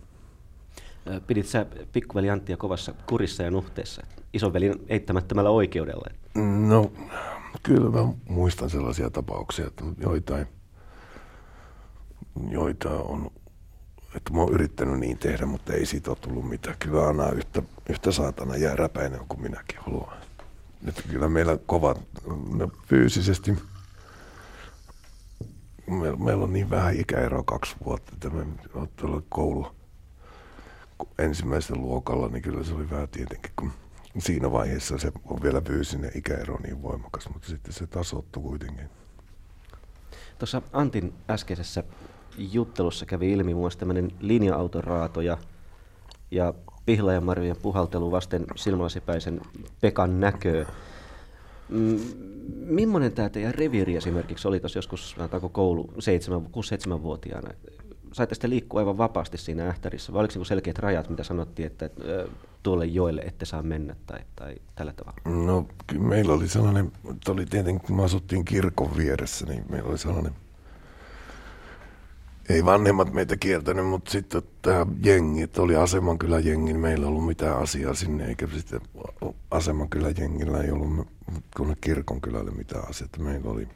Pidit 1.27 1.47
sä 1.47 1.65
pikkuveli 1.93 2.29
Anttia 2.29 2.57
kovassa 2.57 2.93
kurissa 3.09 3.43
ja 3.43 3.51
nuhteessa, 3.51 4.01
isovelin 4.33 4.75
eittämättömällä 4.87 5.49
oikeudella? 5.49 6.05
No, 6.67 6.91
kyllä 7.63 7.89
mä 7.89 8.13
muistan 8.29 8.69
sellaisia 8.69 9.09
tapauksia, 9.09 9.67
että 9.67 9.83
joitain, 9.97 10.47
joita 12.49 12.89
on 12.89 13.31
että 14.15 14.33
mä 14.33 14.39
oon 14.39 14.53
yrittänyt 14.53 14.99
niin 14.99 15.17
tehdä, 15.17 15.45
mutta 15.45 15.73
ei 15.73 15.85
siitä 15.85 16.11
ole 16.11 16.17
tullut 16.21 16.49
mitään. 16.49 16.75
Kyllä 16.79 17.07
Anna 17.07 17.29
yhtä, 17.29 17.61
yhtä 17.89 18.11
saatana 18.11 18.57
jääräpäinen 18.57 19.19
kuin 19.27 19.41
minäkin 19.41 19.79
haluan. 19.79 20.17
Että 20.87 21.01
kyllä 21.09 21.29
meillä 21.29 21.57
kovat, 21.65 22.01
no, 22.55 22.71
fyysisesti, 22.87 23.57
meillä, 25.87 26.17
meillä 26.17 26.43
on 26.43 26.53
niin 26.53 26.69
vähän 26.69 26.95
ikäero 26.99 27.43
kaksi 27.43 27.75
vuotta, 27.85 28.11
että 28.13 28.29
me 28.29 28.45
tuolla 28.95 29.21
koulu 29.29 29.67
ensimmäisellä 31.19 31.81
luokalla, 31.81 32.27
niin 32.27 32.41
kyllä 32.41 32.63
se 32.63 32.73
oli 32.73 32.89
vähän 32.89 33.09
tietenkin, 33.09 33.51
kun 33.55 33.71
siinä 34.17 34.51
vaiheessa 34.51 34.97
se 34.97 35.11
on 35.25 35.43
vielä 35.43 35.61
fyysinen 35.61 36.11
ikäero 36.15 36.59
niin 36.63 36.81
voimakas, 36.81 37.29
mutta 37.33 37.47
sitten 37.47 37.73
se 37.73 37.87
tasoittui 37.87 38.43
kuitenkin. 38.43 38.89
Tuossa 40.39 40.61
Antin 40.73 41.13
äskeisessä 41.29 41.83
juttelussa 42.37 43.05
kävi 43.05 43.31
ilmi 43.31 43.53
muun 43.53 43.71
tämmöinen 43.79 44.11
linja-autoraato 44.19 45.21
ja, 45.21 45.37
ja 46.31 46.53
pihlajanmarjojen 46.85 47.57
puhaltelu 47.61 48.11
vasten 48.11 48.45
silmälasipäisen 48.55 49.41
Pekan 49.81 50.19
näköä. 50.19 50.65
Mm, 51.69 51.99
millainen 52.65 53.11
tämä 53.11 53.29
teidän 53.29 53.53
reviiri 53.53 53.95
esimerkiksi 53.95 54.47
oli 54.47 54.59
tuossa 54.59 54.77
joskus, 54.77 55.11
sanotaanko 55.11 55.49
koulu 55.49 55.93
6-7-vuotiaana? 55.97 57.53
Saitte 58.13 58.35
sitten 58.35 58.49
liikkua 58.49 58.79
aivan 58.79 58.97
vapaasti 58.97 59.37
siinä 59.37 59.67
ähtärissä, 59.67 60.13
vai 60.13 60.19
oliko 60.19 60.31
niinku 60.31 60.45
selkeät 60.45 60.79
rajat, 60.79 61.09
mitä 61.09 61.23
sanottiin, 61.23 61.65
että 61.65 61.89
tuolle 62.63 62.85
joelle 62.85 63.21
ette 63.21 63.45
saa 63.45 63.63
mennä 63.63 63.95
tai, 64.05 64.19
tai 64.35 64.55
tällä 64.75 64.93
tavalla? 64.93 65.45
No 65.45 65.67
meillä 65.99 66.33
oli 66.33 66.47
sellainen, 66.47 66.91
oli 67.27 67.45
tietenkin 67.45 67.87
kun 67.87 67.95
me 67.95 68.03
asuttiin 68.03 68.45
kirkon 68.45 68.97
vieressä, 68.97 69.45
niin 69.45 69.65
meillä 69.69 69.89
oli 69.89 69.97
sellainen 69.97 70.33
ei 72.49 72.65
vanhemmat 72.65 73.13
meitä 73.13 73.37
kieltänyt, 73.37 73.85
mutta 73.87 74.11
sitten 74.11 74.41
tämä 74.61 74.85
jengi, 75.03 75.41
että 75.41 75.61
oli 75.61 75.73
kyllä 76.19 76.39
jengi, 76.39 76.73
niin 76.73 76.81
meillä 76.81 77.03
ei 77.03 77.07
ollut 77.07 77.25
mitään 77.25 77.57
asiaa 77.57 77.93
sinne, 77.93 78.25
eikä 78.25 78.47
sitten 78.47 78.81
kyllä 79.89 80.09
jengillä 80.17 80.63
ei 80.63 80.71
ollut 80.71 81.07
tuonne 81.55 81.75
kylälle 82.21 82.51
mitään 82.51 82.89
asiaa. 82.89 83.09
Meillä 83.17 83.51
oli, 83.51 83.67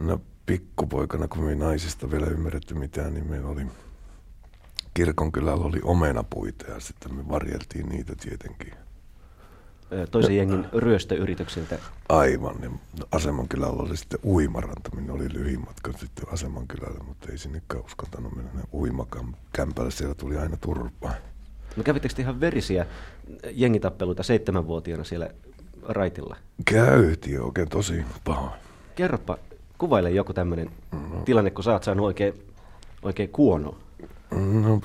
no 0.00 0.20
pikkupoikana, 0.46 1.28
kun 1.28 1.44
me 1.44 1.50
ei 1.50 1.56
naisista 1.56 2.10
vielä 2.10 2.26
ymmärretty 2.26 2.74
mitään, 2.74 3.14
niin 3.14 3.30
meillä 3.30 3.48
oli, 3.48 3.66
kylällä 5.32 5.64
oli 5.64 5.80
omenapuita 5.82 6.70
ja 6.70 6.80
sitten 6.80 7.14
me 7.14 7.28
varjeltiin 7.28 7.88
niitä 7.88 8.16
tietenkin 8.20 8.72
toisen 10.10 10.36
jengin 10.36 10.66
ryöstöyrityksiltä. 10.72 11.78
Aivan. 12.08 12.56
Ja 12.62 12.70
aseman 13.12 13.48
kylällä 13.48 13.82
oli 13.82 13.96
sitten 13.96 14.20
uimaranta, 14.24 14.90
minne 14.94 15.12
oli 15.12 15.32
lyhin 15.32 15.60
matka 15.60 15.92
sitten 15.92 16.32
aseman 16.32 16.68
kylälle, 16.68 17.04
mutta 17.04 17.28
ei 17.30 17.38
sinnekään 17.38 17.84
uskaltanut 17.84 18.36
mennä 18.36 18.50
uimakämpälle, 18.72 19.90
siellä 19.90 20.14
tuli 20.14 20.36
aina 20.36 20.56
turpaa. 20.56 21.14
No 21.76 21.82
kävittekö 21.82 22.14
ihan 22.18 22.40
verisiä 22.40 22.86
jengitappeluita 23.50 24.22
seitsemänvuotiaana 24.22 25.04
siellä 25.04 25.30
raitilla? 25.82 26.36
Käytiin 26.64 27.40
oikein 27.40 27.68
tosi 27.68 28.04
paha. 28.24 28.56
Kerropa, 28.94 29.38
kuvaile 29.78 30.10
joku 30.10 30.32
tämmöinen 30.32 30.70
no. 30.92 31.22
tilanne, 31.24 31.50
kun 31.50 31.64
sä 31.64 31.72
oot 31.72 31.84
saanut 31.84 32.06
oikein, 32.06 32.34
oikein 33.02 33.28
kuono. 33.28 33.74
No, 34.30 34.80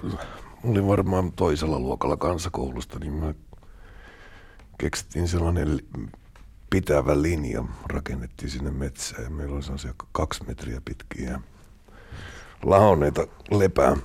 olin 0.63 0.87
varmaan 0.87 1.31
toisella 1.31 1.79
luokalla 1.79 2.17
kansakoulusta, 2.17 2.99
niin 2.99 3.13
mä 3.13 3.33
keksittiin 4.77 5.27
sellainen 5.27 5.79
pitävä 6.69 7.21
linja, 7.21 7.63
rakennettiin 7.85 8.49
sinne 8.49 8.71
metsään 8.71 9.23
ja 9.23 9.29
meillä 9.29 9.55
oli 9.55 9.63
sellaisia 9.63 9.93
kaksi 10.11 10.43
metriä 10.47 10.81
pitkiä 10.85 11.39
lahonneita 12.63 13.27
lepää 13.51 13.97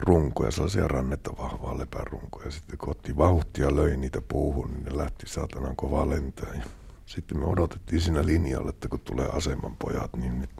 runkoja, 0.00 0.50
sellaisia 0.50 0.88
rannetta 0.88 1.30
vahvaa 1.38 1.78
lepärunkoja. 1.78 2.50
Sitten 2.50 2.78
kun 2.78 2.90
otti 2.90 3.16
vauhtia 3.16 3.76
löi 3.76 3.96
niitä 3.96 4.20
puuhun, 4.28 4.70
niin 4.70 4.84
ne 4.84 4.96
lähti 4.96 5.26
saatanan 5.26 5.76
kovaa 5.76 6.10
lentää. 6.10 6.54
Ja 6.54 6.64
sitten 7.06 7.38
me 7.38 7.46
odotettiin 7.46 8.00
siinä 8.00 8.26
linjalla, 8.26 8.70
että 8.70 8.88
kun 8.88 9.00
tulee 9.00 9.28
aseman 9.28 9.76
pojat, 9.76 10.16
niin 10.16 10.40
nyt 10.40 10.50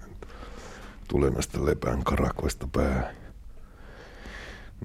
tulee 1.09 1.31
näistä 1.31 1.65
lepään 1.65 2.05
karakoista 2.05 2.69
päähän. 2.73 3.17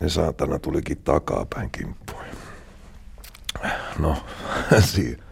Ne 0.02 0.10
saatana 0.10 0.60
tulikin 0.60 0.98
takapäin 0.98 1.70
kimppuun. 1.72 2.24
No, 4.00 4.24
siinä. 4.80 5.24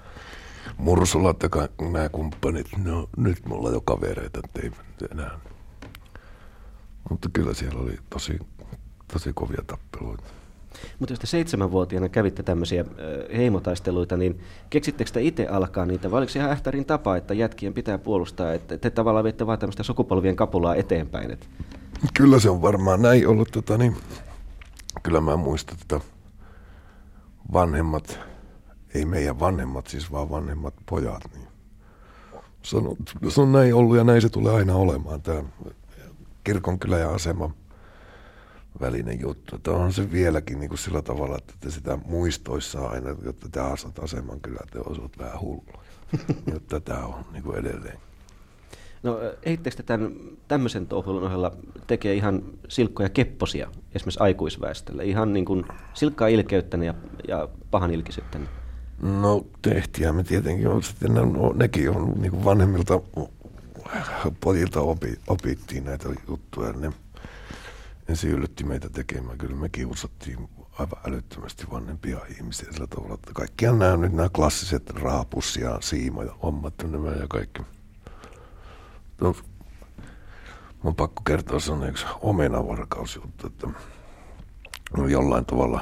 Mursulat 0.78 1.44
ja 1.44 1.50
nämä 1.92 2.10
kumppanit, 2.10 2.68
no 2.78 3.10
nyt 3.18 3.46
mulla 3.46 3.70
jo 3.70 3.82
kavereita, 3.82 4.40
ei 4.64 4.72
enää. 5.12 5.40
Mutta 7.10 7.30
kyllä 7.34 7.54
siellä 7.54 7.82
oli 7.82 7.98
tosi, 8.10 8.40
tosi 9.14 9.32
kovia 9.34 9.64
tappeluita. 9.68 10.39
Mutta 11.00 11.14
jos 11.14 11.20
te 11.20 11.28
seitsemänvuotiaana 11.28 12.10
kävitte 12.10 12.44
tämmöisiä 12.44 12.86
heimotaisteluita, 13.38 14.18
niin 14.18 14.40
keksittekö 14.70 15.12
te 15.12 15.22
itse 15.22 15.48
alkaa 15.48 15.86
niitä, 15.86 16.12
vai 16.12 16.18
oliko 16.18 16.32
ihan 16.36 16.52
ähtärin 16.52 16.86
tapa, 16.86 17.18
että 17.18 17.34
jätkien 17.34 17.74
pitää 17.74 17.98
puolustaa, 17.98 18.54
että 18.54 18.78
te 18.78 18.90
tavallaan 18.90 19.24
viette 19.24 19.48
vaan 19.48 19.60
tämmöistä 19.60 19.84
sukupolvien 19.84 20.36
kapulaa 20.36 20.76
eteenpäin? 20.76 21.32
Että... 21.32 21.46
Kyllä 22.14 22.40
se 22.40 22.50
on 22.50 22.62
varmaan 22.62 23.02
näin 23.02 23.28
ollut. 23.28 23.52
Tota, 23.52 23.78
niin, 23.78 23.96
kyllä 25.04 25.22
mä 25.22 25.38
muistan, 25.38 25.78
että 25.82 26.00
vanhemmat, 27.54 28.20
ei 28.94 29.06
meidän 29.06 29.40
vanhemmat 29.40 29.88
siis, 29.88 30.12
vaan 30.12 30.30
vanhemmat 30.30 30.74
pojat, 30.90 31.24
niin 31.36 31.48
se 32.62 32.78
on, 32.78 32.96
se 33.28 33.42
on 33.42 33.52
näin 33.52 33.76
ollut 33.76 33.98
ja 33.98 34.04
näin 34.04 34.22
se 34.22 34.30
tulee 34.30 34.54
aina 34.54 34.76
olemaan, 34.76 35.22
tämä 35.22 35.44
kirkonkylä 36.44 36.98
ja 36.98 37.10
asema 37.10 37.52
välinen 38.82 39.20
juttu. 39.20 39.56
Että 39.56 39.72
on 39.72 39.94
se 39.94 40.12
vieläkin 40.12 40.60
niin 40.60 40.70
kuin 40.70 40.80
sillä 40.80 41.02
tavalla, 41.02 41.38
että 41.38 41.54
te 41.60 41.72
sitä 41.72 41.98
muistoissa 42.06 42.88
aina, 42.88 43.10
että 43.30 43.50
te 43.52 43.60
asut 43.60 44.00
aseman 44.00 44.40
kyllä, 44.42 44.60
te 44.72 44.80
osut 44.80 45.18
vähän 45.18 45.42
hullu. 45.42 45.74
Jotta 46.54 46.80
tämä 46.80 47.06
on 47.06 47.26
niin 47.32 47.44
kuin 47.44 47.58
edelleen. 47.58 48.00
No 49.04 49.20
eittekö 49.44 49.76
te 49.76 49.84
tämän, 49.84 50.12
tämmöisen 50.48 50.88
touhulun 50.88 51.24
ohella 51.24 51.52
tekee 51.88 52.14
ihan 52.14 52.44
silkkoja 52.68 53.10
kepposia 53.10 53.72
esimerkiksi 53.96 54.20
aikuisväestölle? 54.20 55.06
Ihan 55.06 55.34
niin 55.34 55.46
kuin 55.46 55.66
silkkaa 55.94 56.28
ilkeyttäne 56.28 56.86
ja, 56.86 56.94
ja 57.28 57.50
pahan 57.72 57.94
ilkisyyttäne? 57.94 58.48
No 59.02 59.46
tehtiä 59.62 60.14
me 60.14 60.24
tietenkin 60.24 60.68
on 60.68 60.84
sitten, 60.84 61.14
no, 61.14 61.54
nekin 61.56 61.90
on 61.90 62.14
niin 62.22 62.32
kuin 62.32 62.46
vanhemmilta 62.46 63.02
pojilta 64.42 64.82
opi, 64.82 65.20
opittiin 65.28 65.86
näitä 65.86 66.10
juttuja. 66.28 66.74
Ne, 66.74 66.92
ne 68.10 68.30
yllätti 68.30 68.64
meitä 68.64 68.90
tekemään. 68.90 69.38
Kyllä 69.38 69.56
me 69.56 69.70
kiusattiin 69.70 70.50
aivan 70.72 71.00
älyttömästi 71.08 71.68
vanhempia 71.72 72.20
ihmisiä 72.38 72.72
sillä 72.72 72.88
tavalla, 72.88 73.14
että 73.14 73.32
kaikkiaan 73.34 73.80
nämä 73.80 73.98
nyt 73.98 74.14
nämä 74.14 74.30
klassiset 74.30 74.90
raapus 74.90 75.58
ja 75.58 75.78
siima 75.82 76.24
ja 76.24 76.36
hommat 76.44 76.74
nämä 76.84 77.12
ja 77.12 77.28
kaikki– 77.28 77.62
No, 79.22 79.36
mun 80.84 80.96
pakko 80.96 81.22
kertoa 81.26 81.60
sellainen 81.60 81.90
yksi 81.90 82.06
omenavarkausjuttu, 82.22 83.48
että 83.48 83.68
no 84.98 85.08
jollain 85.08 85.46
tavalla 85.46 85.82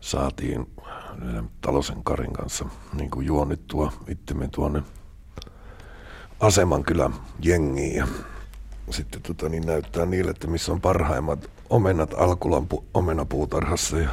saatiin 0.00 0.70
Talosen 1.60 2.04
Karin 2.04 2.32
kanssa 2.32 2.64
niin 2.92 3.10
kuin 3.10 3.26
juonittua 3.26 3.92
itsemme 4.08 4.48
tuonne 4.48 4.82
Aseman 6.40 6.84
kylän 6.84 7.14
jengiin 7.42 7.96
ja 7.96 8.06
sitten 8.92 9.22
tota, 9.22 9.48
niin 9.48 9.66
näyttää 9.66 10.06
niille, 10.06 10.30
että 10.30 10.46
missä 10.46 10.72
on 10.72 10.80
parhaimmat 10.80 11.50
omenat 11.70 12.14
Alkulan 12.16 12.66
pu- 12.74 12.84
omenapuutarhassa 12.94 13.98
ja 13.98 14.08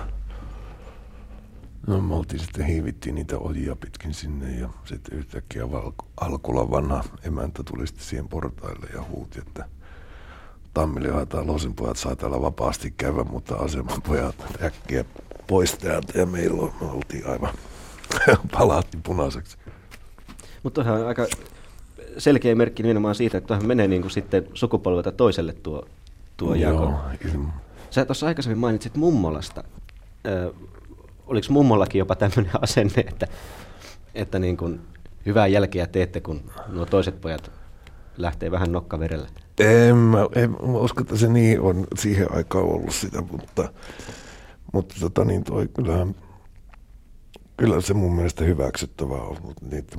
No 1.88 2.01
me 2.01 2.15
oltiin 2.15 2.39
sitten 2.39 2.65
hiivittiin 2.65 3.15
niitä 3.15 3.38
ojia 3.38 3.75
pitkin 3.75 4.13
sinne 4.13 4.60
ja 4.60 4.70
sitten 4.86 5.17
yhtäkkiä 5.17 5.72
Valko, 5.72 6.08
Alkulan 6.22 6.72
vanha 6.72 7.03
emäntä 7.24 7.63
tuli 7.63 7.88
sitten 7.88 8.05
siihen 8.05 8.27
portaille 8.27 8.88
ja 8.94 9.03
huuti, 9.03 9.39
että 9.39 9.65
Tammille 10.74 11.12
haetaan 11.12 11.46
pojat 11.75 11.98
saa 11.98 12.15
täällä 12.15 12.41
vapaasti 12.41 12.94
käydä, 12.98 13.24
mutta 13.24 13.55
aseman 13.55 14.01
pojat 14.01 14.36
äkkiä 14.63 15.05
pois 15.48 15.74
täältä 15.77 16.20
ja 16.20 16.25
meillä 16.25 16.62
on, 16.62 16.74
me 16.82 16.88
oltiin 16.88 17.27
aivan 17.27 17.53
palaatti 18.51 18.98
punaiseksi. 19.03 19.58
Mutta 20.63 20.82
on 20.82 21.08
aika 21.08 21.27
selkeä 22.18 22.56
merkki 22.56 22.84
nimenomaan 22.84 23.16
siitä, 23.16 23.38
että 23.38 23.48
tuohon 23.48 23.68
menee 23.68 23.88
niin 23.88 24.02
kuin 24.02 24.12
sitten 24.12 24.48
sukupolvelta 24.54 25.12
toiselle 25.12 25.54
tuo, 25.54 25.86
tuo 26.38 26.56
jako. 26.56 26.84
Joo, 27.34 27.46
Sä 27.90 28.06
tuossa 28.06 28.28
aikaisemmin 28.28 28.60
mainitsit 28.60 28.96
mummolasta 28.96 29.64
oliko 31.28 31.48
mummollakin 31.50 32.00
jopa 32.00 32.16
tämmöinen 32.16 32.52
asenne, 32.62 33.06
että, 33.08 33.28
että 34.16 34.40
niin 34.40 34.58
kuin 34.58 34.82
hyvää 35.26 35.48
jälkeä 35.48 35.88
teette, 35.88 36.22
kun 36.22 36.52
nuo 36.68 36.86
toiset 36.86 37.22
pojat 37.22 37.52
lähtee 38.18 38.52
vähän 38.52 38.72
nokkaverellä? 38.72 39.28
En 39.60 39.96
mä, 39.96 40.18
en 40.36 40.52
mä 40.52 40.58
usko, 40.78 41.02
että 41.02 41.18
se 41.18 41.28
niin 41.28 41.62
on 41.62 41.88
siihen 41.96 42.32
aikaan 42.32 42.66
ollut 42.66 42.94
sitä, 42.94 43.22
mutta, 43.32 43.70
mutta 44.74 44.96
tota 45.00 45.26
niin 45.26 45.44
toi 45.44 45.68
kyllähän, 45.68 46.16
kyllä 47.58 47.82
se 47.82 47.94
mun 47.94 48.16
mielestä 48.16 48.44
hyväksyttävää 48.44 49.22
on, 49.22 49.38
mutta 49.42 49.66
niitä, 49.72 49.98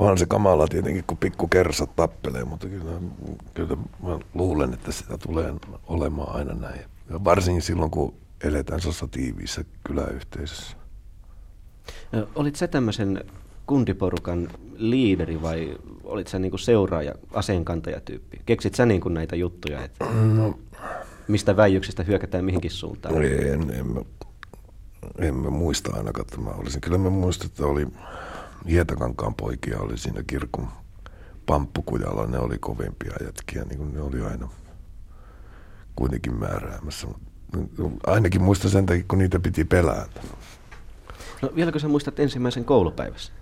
onhan 0.00 0.18
se 0.18 0.26
kamala 0.26 0.68
tietenkin, 0.68 1.04
kun 1.06 1.16
pikku 1.16 1.48
kersat 1.48 1.96
tappelee, 1.96 2.44
mutta 2.44 2.66
kyllä, 2.68 2.92
kyllä 3.54 3.76
mä 4.02 4.18
luulen, 4.34 4.74
että 4.74 4.92
sitä 4.92 5.18
tulee 5.18 5.54
olemaan 5.86 6.36
aina 6.36 6.54
näin. 6.54 6.80
Ja 7.10 7.24
varsinkin 7.24 7.62
silloin, 7.62 7.90
kun 7.90 8.14
eletään 8.44 8.80
sellaisessa 8.80 9.08
tiiviissä 9.08 9.64
kyläyhteisössä. 9.84 10.76
Olit 12.34 12.56
sä 12.56 12.68
tämmöisen 12.68 13.24
kundiporukan 13.66 14.48
liideri 14.76 15.42
vai 15.42 15.78
olit 16.04 16.28
sä 16.28 16.38
niinku 16.38 16.58
seuraaja, 16.58 17.14
aseenkantajatyyppi? 17.32 18.40
Keksit 18.46 18.74
sä 18.74 18.86
niinku 18.86 19.08
näitä 19.08 19.36
juttuja, 19.36 19.84
että 19.84 20.04
no, 20.34 20.58
mistä 21.28 21.56
väijyksistä 21.56 22.02
hyökätään 22.02 22.44
mihinkin 22.44 22.70
suuntaan? 22.70 23.24
En, 23.24 23.70
en, 23.70 23.86
mä, 23.86 24.00
en 25.18 25.34
mä 25.34 25.50
muista 25.50 25.96
ainakaan, 25.96 26.26
että 26.26 26.40
mä 26.40 26.50
olisin. 26.50 26.80
Kyllä 26.80 26.98
mä 26.98 27.10
muistan, 27.10 27.46
että 27.46 27.66
oli 27.66 27.86
Hietakankaan 28.68 29.34
poikia 29.34 29.78
oli 29.78 29.98
siinä 29.98 30.22
kirkon 30.26 30.68
pamppukujalla. 31.46 32.26
Ne 32.26 32.38
oli 32.38 32.58
kovempia 32.58 33.12
jätkiä, 33.24 33.64
niin 33.64 33.78
kuin 33.78 33.94
ne 33.94 34.00
oli 34.00 34.20
aina 34.22 34.48
kuitenkin 35.96 36.34
määräämässä. 36.34 37.06
Ainakin 38.06 38.42
muista 38.42 38.68
sen 38.68 38.86
takia, 38.86 39.04
kun 39.08 39.18
niitä 39.18 39.40
piti 39.40 39.64
pelätä. 39.64 40.20
No 41.42 41.50
vieläkö 41.54 41.78
sä 41.78 41.88
muistat 41.88 42.20
ensimmäisen 42.20 42.64
koulupäivässä? 42.64 43.32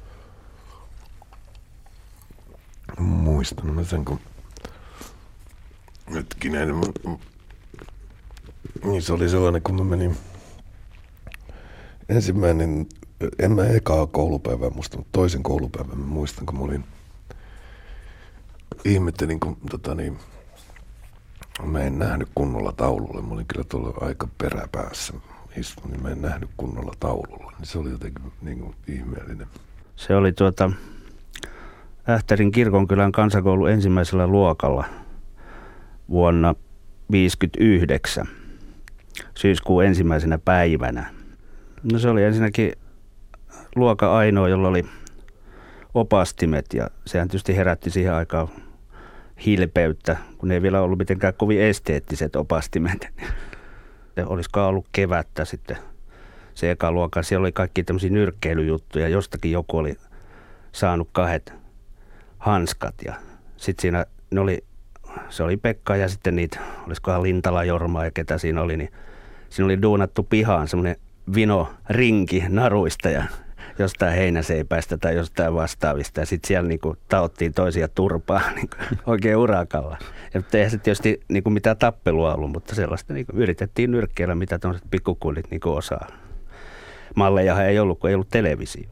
Muistan 2.99 3.75
mä 3.75 3.85
sen, 3.85 4.05
kun 4.05 4.21
hetkinen, 6.15 6.69
niin 8.85 9.03
se 9.03 9.13
oli 9.13 9.29
sellainen, 9.29 9.63
kun 9.63 9.75
mä 9.75 9.85
menin 9.85 10.17
ensimmäinen, 12.09 12.87
en 13.39 13.53
mä 13.53 13.65
ekaa 13.65 14.07
koulupäivää 14.07 14.71
muista, 14.71 14.97
mutta 14.97 15.13
toisen 15.13 15.43
koulupäivän 15.43 15.99
mä 15.99 16.07
muistan, 16.07 16.47
kun 16.47 16.59
mä 16.59 16.65
olin, 16.65 16.85
ihmettelin, 18.85 19.41
kun 19.41 19.57
tota 19.71 19.95
niin, 19.95 20.19
mä 21.63 21.81
en 21.81 21.99
nähnyt 21.99 22.29
kunnolla 22.35 22.73
taululle. 22.73 23.23
Mä 23.23 23.35
olin 23.35 23.47
kyllä 23.47 23.65
tuolla 23.65 24.07
aika 24.07 24.29
peräpäässä 24.39 25.13
istun, 25.57 25.91
niin 25.91 26.03
mä 26.03 26.09
en 26.09 26.23
nähnyt 26.23 26.51
kunnolla 26.57 26.93
taululla. 27.01 27.53
Niin 27.59 27.67
se 27.67 27.79
oli 27.79 27.91
jotenkin 27.91 28.33
niin 28.43 28.59
kuin 28.59 28.75
ihmeellinen. 28.89 29.47
Se 29.97 30.17
oli 30.17 30.33
tuota 30.33 30.71
Ähtärin 32.09 32.53
kirkonkylän 32.53 33.13
kansakoulu 33.13 33.67
ensimmäisellä 33.67 34.27
luokalla 34.27 34.85
vuonna 36.11 36.55
1959 36.55 38.29
syyskuun 39.35 39.85
ensimmäisenä 39.85 40.39
päivänä. 40.39 41.15
No 41.93 41.99
se 41.99 42.09
oli 42.09 42.25
ensinnäkin 42.25 42.73
luoka 43.79 44.17
ainoa, 44.17 44.49
jolla 44.49 44.69
oli 44.69 44.85
opastimet 45.95 46.67
ja 46.75 46.91
sehän 47.07 47.29
tietysti 47.29 47.57
herätti 47.57 47.91
siihen 47.91 48.15
aikaan 48.15 48.49
hilpeyttä, 49.47 50.17
kun 50.39 50.51
ei 50.51 50.63
vielä 50.63 50.81
ollut 50.81 50.99
mitenkään 50.99 51.35
kovin 51.35 51.61
esteettiset 51.61 52.37
opastimet. 52.37 53.09
Se 54.15 54.25
olisiko 54.27 54.67
ollut 54.67 54.87
kevättä 54.93 55.45
sitten 55.45 55.77
se 56.59 56.71
eka 56.71 56.93
luokka. 56.93 57.23
Siellä 57.23 57.45
oli 57.45 57.53
kaikki 57.53 57.83
tämmöisiä 57.83 58.11
nyrkkeilyjuttuja. 58.11 59.09
Jostakin 59.09 59.53
joku 59.53 59.79
oli 59.79 59.97
saanut 60.73 61.09
kahdet 61.13 61.55
hanskat 62.39 62.95
ja 63.05 63.15
sitten 63.57 63.83
siinä 63.83 64.07
ne 64.31 64.41
oli, 64.41 64.65
se 65.29 65.43
oli 65.43 65.57
Pekka 65.57 65.97
ja 65.97 66.09
sitten 66.09 66.37
niitä, 66.37 66.59
olisikohan 66.87 67.23
Lintala 67.23 67.65
Jorma 67.65 68.05
ja 68.05 68.11
ketä 68.11 68.39
siinä 68.39 68.63
oli, 68.63 68.77
niin 68.77 68.93
siinä 69.49 69.65
oli 69.65 69.83
duunattu 69.83 70.23
pihaan 70.23 70.69
semmoinen 70.69 70.97
vino 71.35 71.73
rinki 71.91 72.45
naruista 72.49 73.11
ja 73.11 73.25
jostain 73.79 74.15
heinäseipäistä 74.15 74.97
tai 74.97 75.17
jostain 75.17 75.55
vastaavista. 75.55 76.21
Ja 76.21 76.27
sitten 76.27 76.49
siellä 76.49 76.69
niinku 76.69 76.97
taottiin 77.09 77.55
toisia 77.55 77.89
turpaa 77.89 78.43
niinku, 78.55 78.77
oikein 79.07 79.37
urakalla. 79.37 79.99
Ja 80.35 80.43
eihän 80.55 80.71
se 80.71 80.79
tietysti 80.79 81.21
niinku 81.29 81.51
mitään 81.51 81.77
tappelua 81.77 82.35
ollut, 82.35 82.51
mutta 82.51 82.75
sellaista 82.75 83.15
niinku 83.15 83.33
yritettiin 83.37 83.91
nyrkkeillä, 83.91 84.35
mitä 84.35 84.59
tuollaiset 84.59 84.91
pikkukundit 84.91 85.51
niinku 85.51 85.71
osaa. 85.71 86.07
Malleja 87.17 87.65
ei 87.65 87.79
ollut, 87.79 87.99
kun 87.99 88.11
ei 88.11 88.15
ollut 88.15 88.29
televisio. 88.29 88.89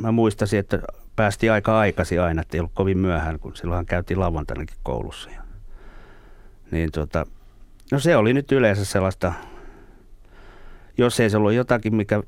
Mä 0.00 0.12
muistasin, 0.12 0.58
että 0.58 0.78
päästi 1.16 1.50
aika 1.50 1.78
aikaisin 1.78 2.20
aina, 2.20 2.42
että 2.42 2.56
ei 2.56 2.60
ollut 2.60 2.72
kovin 2.74 2.98
myöhään, 2.98 3.38
kun 3.38 3.56
silloinhan 3.56 3.86
käytiin 3.86 4.20
lauantainakin 4.20 4.76
koulussa. 4.82 5.30
Ja, 5.30 5.42
niin 6.70 6.92
tota, 6.92 7.26
no 7.92 7.98
se 7.98 8.16
oli 8.16 8.32
nyt 8.32 8.52
yleensä 8.52 8.84
sellaista, 8.84 9.32
jos 10.98 11.20
ei 11.20 11.30
se 11.30 11.36
ollut 11.36 11.52
jotakin, 11.52 11.94
mikä 11.94 12.22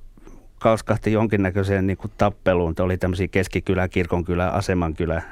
kalskahti 0.63 1.13
jonkinnäköiseen 1.13 1.87
niin 1.87 1.97
kuin 1.97 2.13
tappeluun. 2.19 2.75
Oli 2.81 2.97
tämmöisiä 2.97 3.29
keskikylä, 3.29 3.89
kirkonkylä, 3.89 4.49
asemankylä 4.49 5.23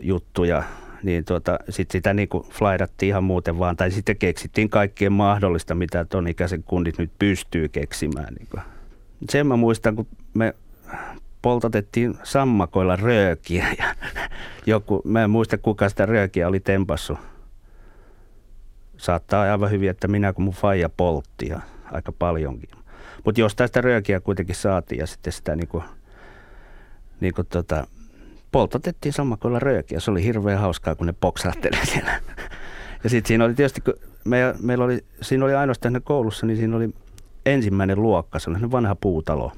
juttuja, 0.00 0.62
niin 1.02 1.24
tuota, 1.24 1.58
sitten 1.68 1.98
sitä 1.98 2.14
niin 2.14 2.28
kuin 2.28 2.44
flaidattiin 2.44 3.08
ihan 3.08 3.24
muuten 3.24 3.58
vaan, 3.58 3.76
tai 3.76 3.90
sitten 3.90 4.16
keksittiin 4.16 4.70
kaikkien 4.70 5.12
mahdollista, 5.12 5.74
mitä 5.74 6.04
ton 6.04 6.28
ikäisen 6.28 6.62
kundit 6.62 6.98
nyt 6.98 7.10
pystyy 7.18 7.68
keksimään. 7.68 8.34
Niin 8.34 8.48
kuin. 8.50 8.62
Sen 9.30 9.46
mä 9.46 9.56
muistan, 9.56 9.96
kun 9.96 10.06
me 10.34 10.54
poltatettiin 11.42 12.14
sammakoilla 12.22 12.96
röökiä 12.96 13.66
ja 13.78 13.94
joku, 14.66 15.02
mä 15.04 15.24
en 15.24 15.30
muista 15.30 15.58
kuka 15.58 15.88
sitä 15.88 16.06
röökiä 16.06 16.48
oli 16.48 16.60
tempassu. 16.60 17.18
Saattaa 18.96 19.42
aivan 19.42 19.70
hyvin, 19.70 19.90
että 19.90 20.08
minä 20.08 20.32
kun 20.32 20.44
mun 20.44 20.54
faija 20.54 20.88
poltti 20.88 21.48
ja 21.48 21.60
aika 21.92 22.12
paljonkin. 22.12 22.81
Mutta 23.24 23.40
jostain 23.40 23.68
sitä 23.68 23.80
röökiä 23.80 24.20
kuitenkin 24.20 24.54
saatiin 24.54 24.98
ja 24.98 25.06
sitten 25.06 25.32
sitä 25.32 25.56
niinku, 25.56 25.82
niinku 27.20 27.44
tota, 27.44 27.86
poltatettiin 28.52 29.12
sammakoilla 29.12 29.58
röökiä. 29.58 30.00
Se 30.00 30.10
oli 30.10 30.24
hirveän 30.24 30.58
hauskaa, 30.58 30.94
kun 30.94 31.06
ne 31.06 31.14
poksahteli 31.20 31.86
siellä. 31.92 32.20
Ja 33.04 33.10
sitten 33.10 33.28
siinä 33.28 33.44
oli 33.44 33.54
tietysti, 33.54 33.80
kun 33.80 33.94
me, 34.24 34.54
meillä 34.60 34.84
oli, 34.84 35.04
siinä 35.22 35.44
oli 35.44 35.54
ainoastaan 35.54 36.00
koulussa, 36.04 36.46
niin 36.46 36.56
siinä 36.56 36.76
oli 36.76 36.94
ensimmäinen 37.46 38.02
luokka, 38.02 38.38
se 38.38 38.50
oli 38.50 38.70
vanha 38.70 38.94
puutalo, 38.94 39.52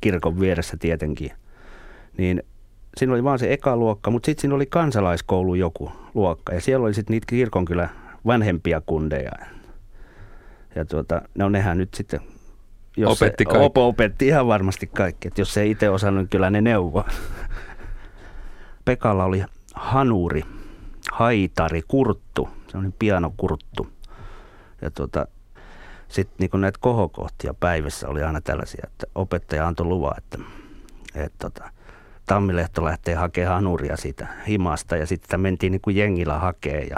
kirkon 0.00 0.40
vieressä 0.40 0.76
tietenkin. 0.76 1.30
Niin 2.16 2.42
siinä 2.96 3.12
oli 3.12 3.24
vaan 3.24 3.38
se 3.38 3.52
eka 3.52 3.76
luokka, 3.76 4.10
mutta 4.10 4.26
sitten 4.26 4.40
siinä 4.40 4.54
oli 4.54 4.66
kansalaiskoulu 4.66 5.54
joku 5.54 5.92
luokka. 6.14 6.54
Ja 6.54 6.60
siellä 6.60 6.84
oli 6.84 6.94
sitten 6.94 7.14
niitä 7.14 7.26
kirkon 7.26 7.64
kyllä 7.64 7.88
vanhempia 8.26 8.80
kundeja. 8.86 9.32
Ja 10.74 10.84
tuota, 10.84 11.22
no 11.34 11.48
nehän 11.48 11.78
nyt 11.78 11.94
sitten 11.94 12.20
jos 12.96 13.22
opetti, 13.22 13.44
se, 13.52 13.58
op, 13.58 13.78
opetti 13.78 14.26
ihan 14.26 14.46
varmasti 14.46 14.86
kaikki. 14.86 15.28
Että 15.28 15.40
jos 15.40 15.54
se 15.54 15.62
ei 15.62 15.70
itse 15.70 15.90
osannut, 15.90 16.22
niin 16.22 16.28
kyllä 16.28 16.50
ne 16.50 16.60
neuvoa. 16.60 17.08
Pekalla 18.84 19.24
oli 19.24 19.44
hanuri, 19.74 20.42
haitari, 21.12 21.82
kurttu, 21.88 22.48
se 22.68 22.78
on 22.78 22.94
pianokurttu. 22.98 23.86
Ja 24.82 24.90
tuota, 24.90 25.26
sitten 26.08 26.36
niin 26.38 26.60
näitä 26.60 26.78
kohokohtia 26.82 27.54
päivässä 27.54 28.08
oli 28.08 28.22
aina 28.22 28.40
tällaisia, 28.40 28.82
että 28.84 29.06
opettaja 29.14 29.66
antoi 29.66 29.86
luvan, 29.86 30.14
että, 30.18 30.38
että 31.14 31.50
tota, 31.50 31.70
Tammilehto 32.26 32.84
lähtee 32.84 33.14
hakemaan 33.14 33.54
hanuria 33.54 33.96
siitä 33.96 34.26
himasta 34.48 34.96
ja 34.96 35.06
sitten 35.06 35.40
mentiin 35.40 35.70
niin 35.70 35.80
kuin 35.80 35.96
jengillä 35.96 36.38
hakee 36.38 36.86
ja 36.90 36.96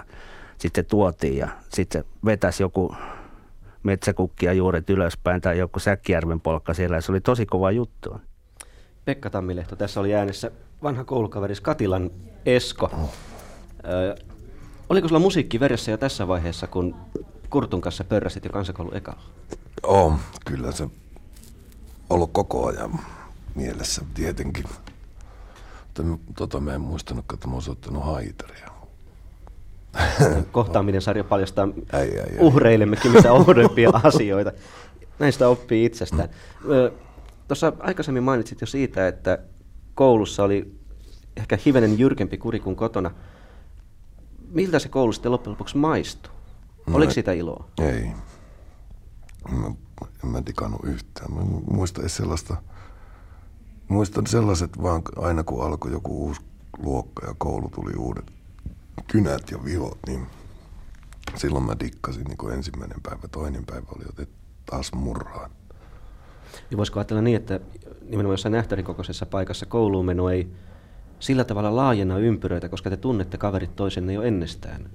sitten 0.59 0.85
tuotiin 0.85 1.37
ja 1.37 1.49
sitten 1.69 2.05
vetäisi 2.25 2.63
joku 2.63 2.97
metsäkukkia 3.87 4.53
juuret 4.53 4.91
ylöspäin 4.91 5.41
tai 5.41 5.59
joku 5.59 5.79
Säkkijärven 5.79 6.41
polkka 6.41 6.75
siellä. 6.75 7.01
Se 7.01 7.13
oli 7.13 7.21
tosi 7.21 7.47
kova 7.47 7.71
juttu. 7.71 8.21
Pekka 9.05 9.31
Tammilehto, 9.31 9.77
tässä 9.77 10.01
oli 10.01 10.15
äänessä 10.15 10.51
vanha 10.83 11.05
koulukaveris 11.05 11.61
Katilan 11.61 12.11
Esko. 12.47 12.91
Ö, 13.89 14.17
oliko 14.89 15.09
sulla 15.09 15.21
musiikki 15.21 15.61
veressä 15.61 15.91
jo 15.91 15.97
tässä 15.97 16.29
vaiheessa, 16.29 16.67
kun 16.67 16.97
Kurtun 17.51 17.81
kanssa 17.81 18.05
pörräsit 18.05 18.45
jo 18.45 18.51
kansakoulu 18.51 18.91
ekalla? 18.95 19.23
On, 19.83 20.19
kyllä 20.47 20.73
se 20.73 20.89
ollut 22.11 22.31
koko 22.33 22.67
ajan 22.67 23.01
mielessä 23.55 24.05
tietenkin. 24.15 24.65
Mutta 24.69 26.03
tota 26.35 26.61
mä 26.61 26.75
en 26.75 26.81
muistanut, 26.81 27.25
että 27.35 27.47
mä 27.49 27.53
oon 27.53 27.63
soittanut 27.63 28.05
haitaria. 28.05 28.76
Kohtaaminen 30.53 31.03
sarja 31.03 31.25
paljastaa 31.25 31.69
ai, 31.93 32.11
ai, 32.11 32.19
ai. 32.19 32.37
uhreillemmekin 32.41 33.13
mitä 33.13 33.33
oudempia 33.47 33.91
asioita. 34.03 34.53
Näistä 35.19 35.49
oppii 35.49 35.85
itsestään. 35.85 36.29
Tuossa 37.49 37.73
aikaisemmin 37.79 38.23
mainitsit 38.23 38.61
jo 38.61 38.67
siitä, 38.67 39.09
että 39.09 39.39
koulussa 39.95 40.43
oli 40.45 40.75
ehkä 41.37 41.59
hivenen 41.67 41.99
jyrkempi 41.99 42.39
kuri 42.39 42.61
kuin 42.61 42.77
kotona. 42.77 43.11
Miltä 44.51 44.79
se 44.79 44.89
koulu 44.89 45.13
sitten 45.13 45.33
loppujen 45.33 45.53
lopuksi 45.53 45.77
maistui? 45.77 46.33
No, 46.87 46.97
Oliko 46.97 47.13
siitä 47.13 47.33
iloa? 47.33 47.69
Ei. 47.79 48.11
Mä, 49.51 49.67
en 50.25 50.31
mä 50.31 50.43
tikannut 50.43 50.85
yhtään. 50.85 51.35
Mä 51.35 51.41
muistan 51.71 52.09
sellaista, 52.09 52.57
muistan 53.89 54.27
sellaiset 54.27 54.83
vaan 54.83 55.03
aina 55.17 55.45
kun 55.45 55.65
alkoi 55.65 55.93
joku 55.93 56.27
uusi 56.27 56.41
luokka 56.79 57.27
ja 57.27 57.35
koulu 57.39 57.69
tuli 57.69 57.93
uudet 57.99 58.36
kynät 59.07 59.51
ja 59.51 59.65
vihot, 59.65 59.99
niin 60.07 60.27
silloin 61.35 61.65
mä 61.65 61.77
dikkasin 61.81 62.25
niin 62.25 62.53
ensimmäinen 62.53 63.01
päivä, 63.03 63.29
toinen 63.29 63.67
päivä 63.67 63.87
oli 63.97 64.05
otettu 64.09 64.37
taas 64.67 64.93
murhaan. 64.93 65.51
Ja 66.71 66.77
voisiko 66.77 66.99
ajatella 67.01 67.23
niin, 67.23 67.37
että 67.37 67.61
nimenomaan 68.03 68.33
jossain 68.33 68.53
nähtärikokoisessa 68.53 69.27
paikassa 69.27 69.67
kouluun 69.67 70.05
meno 70.05 70.31
ei 70.31 70.49
sillä 71.21 71.45
tavalla 71.45 71.77
laajenna 71.77 72.19
ympyröitä, 72.19 72.69
koska 72.69 72.91
te 72.91 72.97
tunnette 72.97 73.39
kaverit 73.39 73.77
toisenne 73.77 74.13
jo 74.13 74.23
ennestään? 74.23 74.91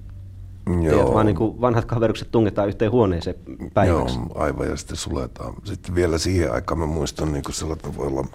Joo. 0.68 0.96
Teidät 0.96 1.14
vaan 1.14 1.26
niin 1.26 1.36
kuin 1.36 1.62
vanhat 1.62 1.86
kaverukset 1.86 2.32
tungetaan 2.32 2.68
yhteen 2.68 2.92
huoneeseen 2.92 3.36
päiväksi. 3.74 4.20
Joo, 4.20 4.32
aivan 4.36 4.70
ja 4.70 4.78
sitten 4.78 4.98
suletaan. 4.98 5.54
Sitten 5.64 5.96
vielä 5.96 6.18
siihen 6.18 6.52
aikaan 6.52 6.80
mä 6.80 6.86
muistan 6.86 7.32
niin 7.32 7.44
kuin 7.44 7.98
voi 7.98 8.08
olla 8.08 8.26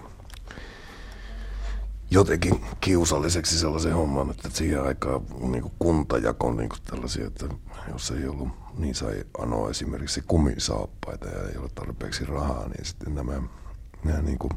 jotenkin 2.11 2.65
kiusalliseksi 2.81 3.59
sellaisen 3.59 3.93
homman, 3.93 4.29
että 4.31 4.49
siihen 4.53 4.83
aikaan 4.83 5.21
niin 5.39 5.71
kuntajako 5.79 6.53
niin 6.53 6.69
tällaisia, 6.91 7.27
että 7.27 7.45
jos 7.91 8.11
ei 8.11 8.27
ollut, 8.27 8.49
niin 8.77 8.95
sai 8.95 9.23
anoa 9.39 9.69
esimerkiksi 9.69 10.23
kumisaappaita 10.27 11.25
ja 11.27 11.49
ei 11.49 11.57
ole 11.57 11.69
tarpeeksi 11.75 12.25
rahaa, 12.25 12.67
niin 12.67 12.85
sitten 12.85 13.15
nämä, 13.15 13.41
nämä 14.03 14.21
niin 14.21 14.37
kuin, 14.39 14.51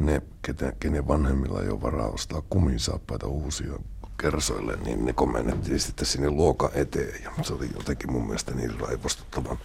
ne, 0.00 0.22
kenen, 0.42 0.76
kenen 0.80 1.08
vanhemmilla 1.08 1.62
ei 1.62 1.68
ole 1.68 1.82
varaa 1.82 2.08
ostaa 2.08 2.42
kumisaappaita 2.50 3.26
uusia 3.26 3.72
kersoille, 4.20 4.76
niin 4.76 5.04
ne 5.04 5.12
komennettiin 5.12 5.80
sitten 5.80 6.06
sinne 6.06 6.30
luokan 6.30 6.70
eteen 6.74 7.22
ja 7.24 7.30
se 7.44 7.54
oli 7.54 7.70
jotenkin 7.74 8.12
mun 8.12 8.24
mielestä 8.26 8.54
niin 8.54 8.80
raivostuttavan 8.80 9.58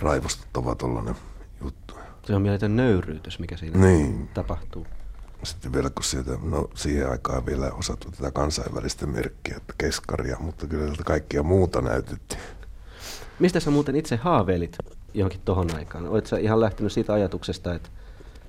raivostuttava 0.00 0.74
tollainen 0.74 1.14
juttu. 1.62 1.94
Se 2.26 2.34
on 2.34 2.42
mieletön 2.42 2.76
nöyryytys, 2.76 3.38
mikä 3.38 3.56
siinä 3.56 3.78
Niin. 3.78 4.28
tapahtuu. 4.34 4.86
Sitten 5.44 5.72
vielä 5.72 5.90
kun 5.90 6.04
sieltä, 6.04 6.38
no 6.42 6.70
siihen 6.74 7.10
aikaan 7.10 7.46
vielä 7.46 7.72
osattu 7.72 8.10
tätä 8.10 8.30
kansainvälistä 8.30 9.06
merkkiä, 9.06 9.56
että 9.56 9.74
keskaria, 9.78 10.36
mutta 10.40 10.66
kyllä 10.66 10.84
sieltä 10.84 11.04
kaikkia 11.04 11.42
muuta 11.42 11.80
näytettiin. 11.80 12.40
Mistä 13.38 13.60
sä 13.60 13.70
muuten 13.70 13.96
itse 13.96 14.16
haaveilit 14.16 14.76
johonkin 15.14 15.40
tohon 15.44 15.76
aikaan? 15.76 16.08
Oletko 16.08 16.28
sä 16.28 16.38
ihan 16.38 16.60
lähtenyt 16.60 16.92
siitä 16.92 17.12
ajatuksesta, 17.12 17.74
että, 17.74 17.88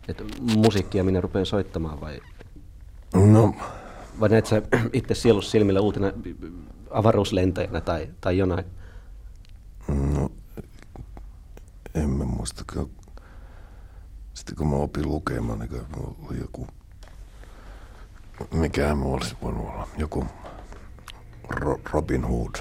että 0.07 0.23
musiikkia 0.55 1.03
minä 1.03 1.21
rupean 1.21 1.45
soittamaan 1.45 2.01
vai, 2.01 2.21
No, 3.13 3.53
vai 4.19 4.29
näet 4.29 4.45
sä 4.45 4.61
itse 4.93 5.15
sielus 5.15 5.51
silmillä 5.51 5.81
uutena 5.81 6.11
avaruuslentäjänä 6.91 7.81
tai, 7.81 8.09
tai 8.21 8.37
jonain? 8.37 8.65
no 9.87 10.31
en 11.95 12.09
mä 12.09 12.25
muista, 12.25 12.63
sitten 14.33 14.55
kun 14.55 14.67
mä 14.67 14.75
opin 14.75 15.09
lukemaan, 15.09 15.59
niin 15.59 15.71
oli 16.29 16.39
joku, 16.39 16.67
mikähän 18.53 18.97
mä 18.97 19.05
olisi 19.05 19.35
voinut 19.41 19.61
olla, 19.69 19.87
joku 19.97 20.25
Ro- 21.49 21.79
Robin 21.91 22.23
Hood. 22.25 22.55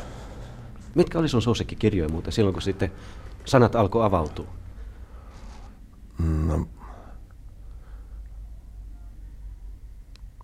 Mitkä 0.95 1.19
oli 1.19 1.29
sun 1.29 1.43
suosikkikirjoja 1.43 2.09
muuten 2.09 2.33
silloin, 2.33 2.55
kun 2.55 2.63
sitten 2.63 2.93
sanat 3.45 3.77
alkoi 3.77 4.05
avautua? 4.05 4.47
No, 6.47 6.67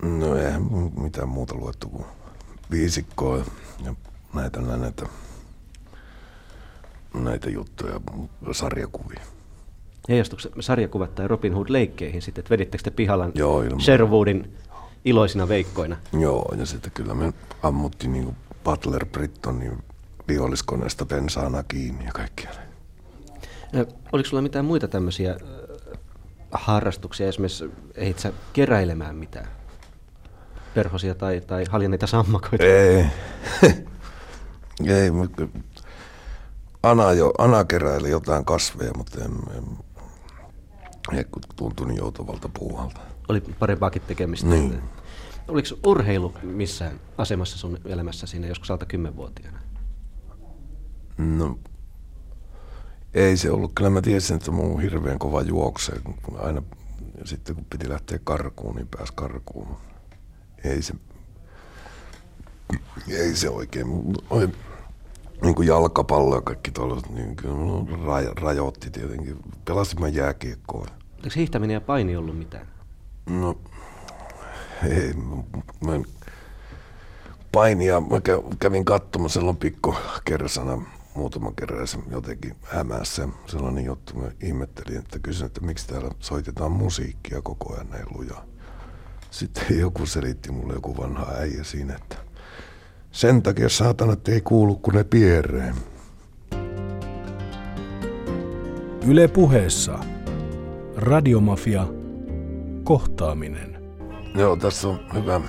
no 0.01 0.35
eihän 0.35 0.63
mitään 1.03 1.29
muuta 1.29 1.55
luettu 1.55 1.89
kuin 1.89 2.05
viisikkoa 2.71 3.37
ja, 3.85 3.95
näitä, 4.33 4.61
näitä, 4.61 5.05
näitä 7.13 7.49
juttuja, 7.49 7.99
sarjakuvia. 8.51 9.21
Heijastuiko 10.09 10.61
sarjakuvat 10.61 11.15
tai 11.15 11.27
Robin 11.27 11.53
Hood 11.53 11.65
leikkeihin 11.69 12.21
sitten, 12.21 12.41
että 12.41 12.49
vedittekö 12.49 12.83
te 12.83 12.91
pihalan 12.91 13.31
Joo, 13.35 13.61
ilman. 13.61 13.81
Sherwoodin 13.81 14.53
iloisina 15.05 15.47
veikkoina? 15.47 15.97
Joo, 16.19 16.55
ja 16.57 16.65
sitten 16.65 16.91
kyllä 16.91 17.13
me 17.13 17.33
ammuttiin 17.63 18.13
niin 18.13 18.35
Butler 18.63 19.05
Brittonin 19.05 19.83
viholliskoneesta 20.27 21.05
pensaana 21.05 21.63
kiinni 21.63 22.05
ja 22.05 22.11
kaikkia. 22.11 22.49
Ö, 23.75 23.85
Oliko 24.11 24.29
sulla 24.29 24.41
mitään 24.41 24.65
muita 24.65 24.87
tämmöisiä 24.87 25.37
harrastuksia, 26.51 27.27
esimerkiksi 27.27 27.71
ehdit 27.95 28.19
sä 28.19 28.33
keräilemään 28.53 29.15
mitään? 29.15 29.47
Perhosia 30.73 31.15
tai, 31.15 31.41
tai 31.47 31.65
haljanneita 31.69 32.07
sammakoita? 32.07 32.63
Ei. 32.65 33.05
Ei, 34.87 35.11
mutta 35.11 35.47
Ana, 36.83 37.13
jo, 37.13 37.31
Ana 37.37 37.63
keräili 37.63 38.09
jotain 38.09 38.45
kasveja, 38.45 38.91
mutta 38.97 39.23
en, 39.25 39.31
en, 39.57 41.25
kun 41.31 41.41
tuntui 41.55 41.87
niin 41.87 41.97
joutavalta 41.97 42.49
puuhalta. 42.59 42.99
Oli 43.31 43.41
parempaakin 43.41 44.01
tekemistä. 44.01 44.47
Niin. 44.47 44.81
Oliko 45.47 45.67
urheilu 45.85 46.33
missään 46.43 46.99
asemassa 47.17 47.57
sun 47.57 47.77
elämässä 47.85 48.27
siinä 48.27 48.47
joskus 48.47 48.71
alta 48.71 48.85
kymmenvuotiaana? 48.85 49.59
No, 51.17 51.59
ei 53.13 53.37
se 53.37 53.51
ollut. 53.51 53.71
Kyllä 53.75 53.89
mä 53.89 54.01
tiesin, 54.01 54.35
että 54.35 54.51
mun 54.51 54.71
on 54.71 54.81
hirveän 54.81 55.19
kova 55.19 55.41
juoksee. 55.41 55.99
kun 55.99 56.39
Aina, 56.39 56.63
ja 57.17 57.27
sitten 57.27 57.55
kun 57.55 57.65
piti 57.69 57.89
lähteä 57.89 58.19
karkuun, 58.23 58.75
niin 58.75 58.87
pääsi 58.87 59.13
karkuun. 59.15 59.67
Ei 60.63 60.81
se, 60.81 60.93
ei 63.07 63.35
se 63.35 63.49
oikein. 63.49 63.87
Oli, 64.29 64.49
niin 65.41 65.55
kuin 65.55 65.67
jalkapallo 65.67 66.35
ja 66.35 66.41
kaikki 66.41 66.71
tuollaiset, 66.71 67.09
niin 67.09 67.35
kyllä 67.35 68.33
rajoitti 68.35 68.89
tietenkin. 68.89 69.37
Pelasin 69.65 69.99
mä 69.99 70.07
jääkiekkoa. 70.07 70.87
Oliko 71.13 71.33
hiihtäminen 71.35 71.73
ja 71.73 71.81
paini 71.81 72.15
ollut 72.15 72.37
mitään? 72.37 72.67
No, 73.39 73.57
ei, 74.89 75.13
mä, 75.85 75.95
en, 75.95 76.05
painia, 77.51 78.01
mä 78.01 78.17
kä- 78.17 78.55
kävin 78.59 78.85
katsomassa 78.85 79.39
silloin 79.39 79.57
pikku 79.57 79.95
kersana 80.25 80.81
muutaman 81.15 81.55
kerran 81.55 81.87
jotenkin 82.11 82.55
hämässä 82.63 83.27
sellainen 83.45 83.85
juttu. 83.85 84.13
Mä 84.13 84.31
ihmettelin, 84.41 84.99
että 84.99 85.19
kysyin, 85.19 85.45
että 85.45 85.61
miksi 85.61 85.87
täällä 85.87 86.09
soitetaan 86.19 86.71
musiikkia 86.71 87.41
koko 87.41 87.73
ajan 87.73 87.89
näin 87.89 88.05
lujaa. 88.17 88.45
Sitten 89.31 89.79
joku 89.79 90.05
selitti 90.05 90.51
mulle 90.51 90.73
joku 90.73 90.97
vanha 90.97 91.31
äijä 91.31 91.63
siinä, 91.63 91.95
että 91.95 92.15
sen 93.11 93.41
takia 93.41 93.69
saatana, 93.69 94.13
että 94.13 94.31
ei 94.31 94.41
kuulu 94.41 94.75
kun 94.75 94.93
ne 94.93 95.03
piereen. 95.03 95.75
Yle 99.07 99.27
puheessa. 99.27 99.99
Radiomafia. 100.95 102.00
Kohtaaminen. 102.83 103.81
Joo, 104.35 104.55
tässä 104.55 104.87
on 104.87 104.99
hyvä, 105.13 105.41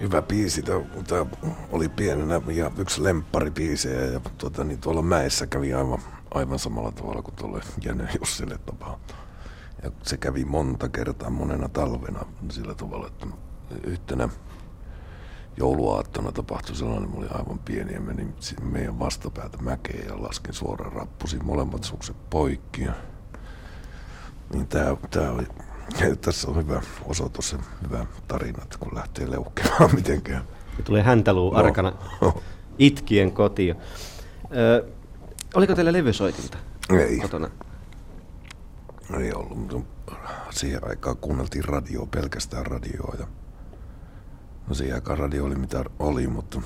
hyvä 0.00 0.22
biisi. 0.22 0.62
Tämä 0.62 1.26
oli 1.72 1.88
pienenä 1.88 2.40
ja 2.52 2.70
yksi 2.78 3.04
lempparibiisejä 3.04 4.04
ja 4.04 4.20
tuota, 4.38 4.64
niin 4.64 4.80
tuolla 4.80 5.02
mäessä 5.02 5.46
kävi 5.46 5.74
aivan, 5.74 5.98
aivan 6.34 6.58
samalla 6.58 6.92
tavalla 6.92 7.22
kuin 7.22 7.34
tuolle 7.34 7.60
Jänne 7.84 8.08
Jussille 8.20 8.58
tapahtui. 8.58 9.16
Ja 9.82 9.90
se 10.02 10.16
kävi 10.16 10.44
monta 10.44 10.88
kertaa 10.88 11.30
monena 11.30 11.68
talvena 11.68 12.24
sillä 12.50 12.74
tavalla, 12.74 13.06
että 13.06 13.26
yhtenä 13.84 14.28
jouluaattona 15.56 16.32
tapahtui 16.32 16.76
sellainen, 16.76 17.10
mä 17.10 17.16
olin 17.16 17.36
aivan 17.36 17.58
pieni 17.58 17.92
ja 17.92 18.00
menin 18.00 18.34
meidän 18.62 18.98
vastapäätä 18.98 19.58
mäkeen 19.58 20.06
ja 20.06 20.22
laskin 20.22 20.54
suoraan 20.54 20.92
rappusin 20.92 21.44
molemmat 21.44 21.84
sukset 21.84 22.16
poikki. 22.30 22.82
Ja 22.82 22.92
niin 24.52 24.68
tää, 24.68 24.96
tää 25.10 25.30
oli, 25.32 25.46
tässä 26.20 26.48
on 26.50 26.56
hyvä 26.56 26.82
osoitus 27.04 27.52
ja 27.52 27.58
hyvä 27.82 28.06
tarina, 28.28 28.62
että 28.62 28.78
kun 28.78 28.94
lähtee 28.94 29.30
leuhkemaan 29.30 29.94
mitenkään. 29.94 30.44
Tulee 30.84 31.02
häntäluu 31.02 31.50
No. 31.52 31.58
arkana 31.58 31.92
itkien 32.78 33.32
kotiin. 33.32 33.76
Ö, 34.56 34.86
oliko 35.54 35.74
teillä 35.74 35.92
levysoitinta 35.92 36.58
Ei, 36.98 37.18
kotona? 37.18 37.50
ei 39.20 39.32
ollut, 39.34 39.58
mutta 39.58 40.14
siihen 40.50 40.88
aikaan 40.88 41.16
kuunneltiin 41.16 41.64
radioa, 41.64 42.06
pelkästään 42.06 42.66
radioa. 42.66 43.14
Ja 43.18 43.26
no 44.68 44.74
siihen 44.74 44.94
aikaan 44.94 45.18
radio 45.18 45.44
oli 45.44 45.54
mitä 45.54 45.84
oli, 45.98 46.26
mutta 46.26 46.60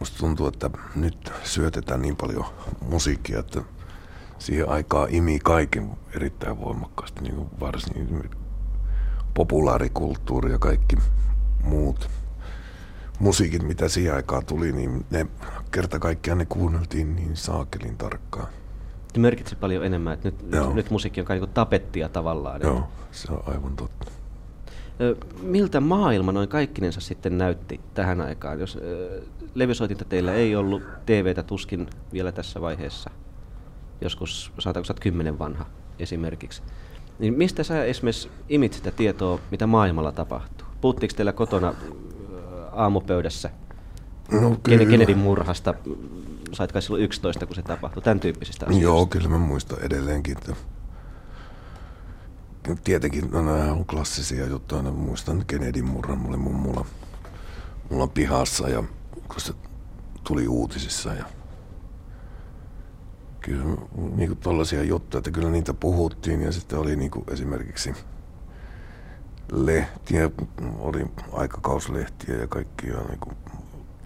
musta 0.00 0.18
tuntuu, 0.18 0.46
että 0.46 0.70
nyt 0.94 1.32
syötetään 1.44 2.02
niin 2.02 2.16
paljon 2.16 2.44
musiikkia, 2.80 3.38
että 3.38 3.60
siihen 4.38 4.68
aikaan 4.68 5.14
imi 5.14 5.38
kaiken 5.38 5.90
erittäin 6.16 6.60
voimakkaasti, 6.60 7.20
niin 7.20 7.34
kuin 7.34 7.48
varsinkin 7.60 8.30
populaarikulttuuri 9.34 10.52
ja 10.52 10.58
kaikki 10.58 10.96
muut 11.64 12.10
musiikit, 13.18 13.62
mitä 13.62 13.88
siihen 13.88 14.14
aikaan 14.14 14.46
tuli, 14.46 14.72
niin 14.72 15.06
ne 15.10 15.26
kerta 15.70 15.98
kaikkiaan 15.98 16.38
ne 16.38 16.46
kuunneltiin 16.46 17.16
niin 17.16 17.36
saakelin 17.36 17.96
tarkkaan. 17.96 18.48
Se 19.14 19.20
merkitsi 19.20 19.56
paljon 19.56 19.84
enemmän, 19.84 20.14
että 20.14 20.28
nyt, 20.28 20.52
Joo. 20.52 20.74
nyt, 20.74 20.90
musiikki 20.90 21.20
on 21.20 21.26
niin 21.28 21.48
tapettia 21.54 22.08
tavallaan. 22.08 22.60
Joo, 22.62 22.88
se 23.12 23.32
on 23.32 23.42
aivan 23.46 23.76
totta. 23.76 24.12
Miltä 25.42 25.80
maailma 25.80 26.32
noin 26.32 26.48
kaikkinensa 26.48 27.00
sitten 27.00 27.38
näytti 27.38 27.80
tähän 27.94 28.20
aikaan? 28.20 28.60
Jos 28.60 28.78
levysoitinta 29.54 30.04
teillä 30.04 30.34
ei 30.34 30.56
ollut, 30.56 30.82
TVtä 31.06 31.42
tuskin 31.42 31.86
vielä 32.12 32.32
tässä 32.32 32.60
vaiheessa, 32.60 33.10
joskus 34.00 34.52
saataanko 34.58 34.84
sä 34.84 34.92
oot 34.92 35.00
kymmenen 35.00 35.38
vanha 35.38 35.66
esimerkiksi, 35.98 36.62
niin 37.18 37.34
mistä 37.34 37.62
sä 37.62 37.84
esimerkiksi 37.84 38.30
imit 38.48 38.72
sitä 38.72 38.90
tietoa, 38.90 39.38
mitä 39.50 39.66
maailmalla 39.66 40.12
tapahtuu? 40.12 40.66
Puhuttiinko 40.80 41.16
teillä 41.16 41.32
kotona 41.32 41.68
ö, 41.68 41.94
aamupöydässä 42.72 43.50
No 44.30 44.50
Ken- 44.50 44.86
Kennedyn 44.90 45.18
murhasta? 45.18 45.74
Sait 46.52 46.72
kai 46.72 46.82
silloin 46.82 47.02
11, 47.02 47.46
kun 47.46 47.56
se 47.56 47.62
tapahtui, 47.62 48.02
tämän 48.02 48.20
tyyppisistä 48.20 48.66
asioista. 48.66 48.82
Joo, 48.82 49.06
kyllä 49.06 49.28
mä 49.28 49.38
muistan 49.38 49.78
edelleenkin, 49.82 50.38
että 50.38 50.54
tietenkin 52.84 53.30
no, 53.30 53.42
nämä 53.42 53.72
on 53.72 53.84
klassisia 53.84 54.46
juttuja. 54.46 54.82
Mä 54.82 54.90
muistan 54.90 55.44
Kennedyn 55.46 55.84
murran, 55.84 56.18
mulla 56.18 56.36
mummulla, 56.36 56.86
mulla 57.90 58.02
on 58.02 58.10
pihassa 58.10 58.68
ja 58.68 58.82
kun 59.28 59.40
se 59.40 59.52
tuli 60.24 60.48
uutisissa 60.48 61.14
ja 61.14 61.24
kyllä 63.46 63.64
niin 64.16 64.28
kuin 64.28 64.38
tollaisia 64.38 64.82
juttuja, 64.82 65.18
että 65.18 65.30
kyllä 65.30 65.50
niitä 65.50 65.74
puhuttiin 65.74 66.42
ja 66.42 66.52
sitten 66.52 66.78
oli 66.78 66.96
niin 66.96 67.10
kuin 67.10 67.24
esimerkiksi 67.30 67.94
lehtiä, 69.52 70.30
oli 70.78 71.06
aikakauslehtiä 71.32 72.36
ja 72.36 72.46
kaikkia 72.46 73.00
niin 73.08 73.20
kuin 73.20 73.36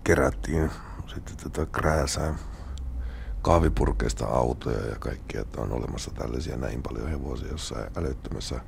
kerättiin 0.04 0.70
sitten 1.06 1.36
tätä 1.36 1.66
krääsää 1.72 2.34
kahvipurkeista 3.42 4.26
autoja 4.26 4.86
ja 4.86 4.96
kaikkia, 4.98 5.40
että 5.40 5.60
on 5.60 5.72
olemassa 5.72 6.10
tällaisia 6.10 6.56
näin 6.56 6.82
paljon 6.82 7.08
hevosia 7.08 7.48
jossain 7.48 7.90
älyttömässä 7.96 8.60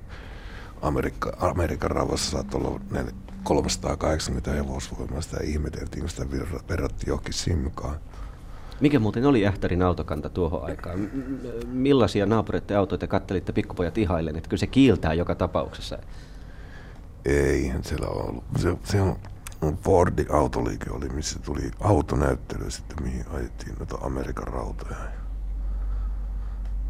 Amerikka, 0.82 1.36
Amerikan 1.40 1.90
rauhassa 1.90 2.30
saattoi 2.30 2.60
olla 2.60 2.80
nel- 2.90 3.14
380 3.42 4.52
hevosvoimaa, 4.52 5.20
sitä 5.20 5.36
ihmeteltiin, 5.42 6.08
sitä 6.08 6.22
verra- 6.22 6.68
verrattiin 6.68 7.08
johonkin 7.08 7.34
simkaan. 7.34 7.96
Mikä 8.82 8.98
muuten 8.98 9.26
oli 9.26 9.46
Ähtärin 9.46 9.82
autokanta 9.82 10.28
tuohon 10.28 10.64
aikaan? 10.64 11.10
Millaisia 11.66 12.26
naapureiden 12.26 12.78
autoja 12.78 13.06
kattelitte 13.06 13.52
pikkupojat 13.52 13.98
ihaillen? 13.98 14.36
Että 14.36 14.48
kyllä 14.48 14.60
se 14.60 14.66
kiiltää 14.66 15.14
joka 15.14 15.34
tapauksessa. 15.34 15.98
Ei, 17.24 17.72
siellä 17.82 18.06
on 18.06 18.28
ollut. 18.28 18.44
Se, 18.58 18.76
se 18.84 19.00
on 19.00 19.16
Fordi 19.76 20.26
autoliike 20.30 20.90
oli, 20.90 21.08
missä 21.08 21.38
tuli 21.38 21.70
autonäyttely 21.80 22.70
sitten, 22.70 23.02
mihin 23.02 23.24
ajettiin 23.34 23.74
noita 23.78 23.98
Amerikan 24.00 24.46
rautoja. 24.46 24.96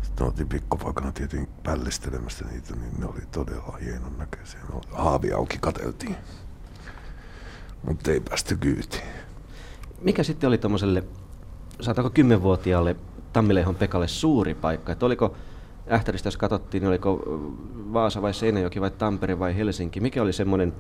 Sitten 0.03 0.27
oltiin 0.27 0.49
pikkupaikana 0.49 1.13
tietenkin 1.13 1.55
pällistelemässä 1.63 2.45
niitä, 2.45 2.77
niin 2.77 3.01
ne 3.01 3.07
oli 3.07 3.21
todella 3.33 3.79
hienon 3.85 4.19
näköisiä. 4.19 4.61
Haavi 4.93 5.33
auki 5.33 5.59
kateltiin, 5.61 6.17
mutta 7.83 8.11
ei 8.11 8.21
päästy 8.21 8.57
kyytiin. 8.57 9.05
Mikä 10.01 10.23
sitten 10.23 10.49
oli 10.49 10.59
tuommoiselle, 10.59 11.05
saatako 11.81 12.11
kymmenvuotiaalle 12.11 12.97
Tammilehon 13.33 13.75
Pekalle 13.75 14.09
suuri 14.09 14.55
paikka? 14.55 14.93
Että 14.93 15.07
oliko 15.07 15.35
Ähtäristä, 15.91 16.27
jos 16.27 16.37
katsottiin, 16.37 16.81
niin 16.81 16.89
oliko 16.89 17.23
Vaasa 17.93 18.23
vai 18.23 18.35
Seinäjoki 18.35 18.81
vai 18.81 18.91
Tampere 18.91 19.39
vai 19.39 19.57
Helsinki? 19.57 20.01
Mikä 20.01 20.23
oli 20.23 20.33
semmoinen, 20.33 20.73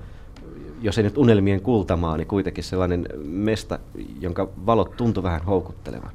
jos 0.80 0.98
ei 0.98 1.04
nyt 1.04 1.18
unelmien 1.18 1.60
kultamaa, 1.60 2.16
niin 2.16 2.26
kuitenkin 2.26 2.64
sellainen 2.64 3.06
mesta, 3.24 3.78
jonka 4.20 4.48
valot 4.66 4.96
tuntui 4.96 5.22
vähän 5.22 5.42
houkuttelevan? 5.42 6.10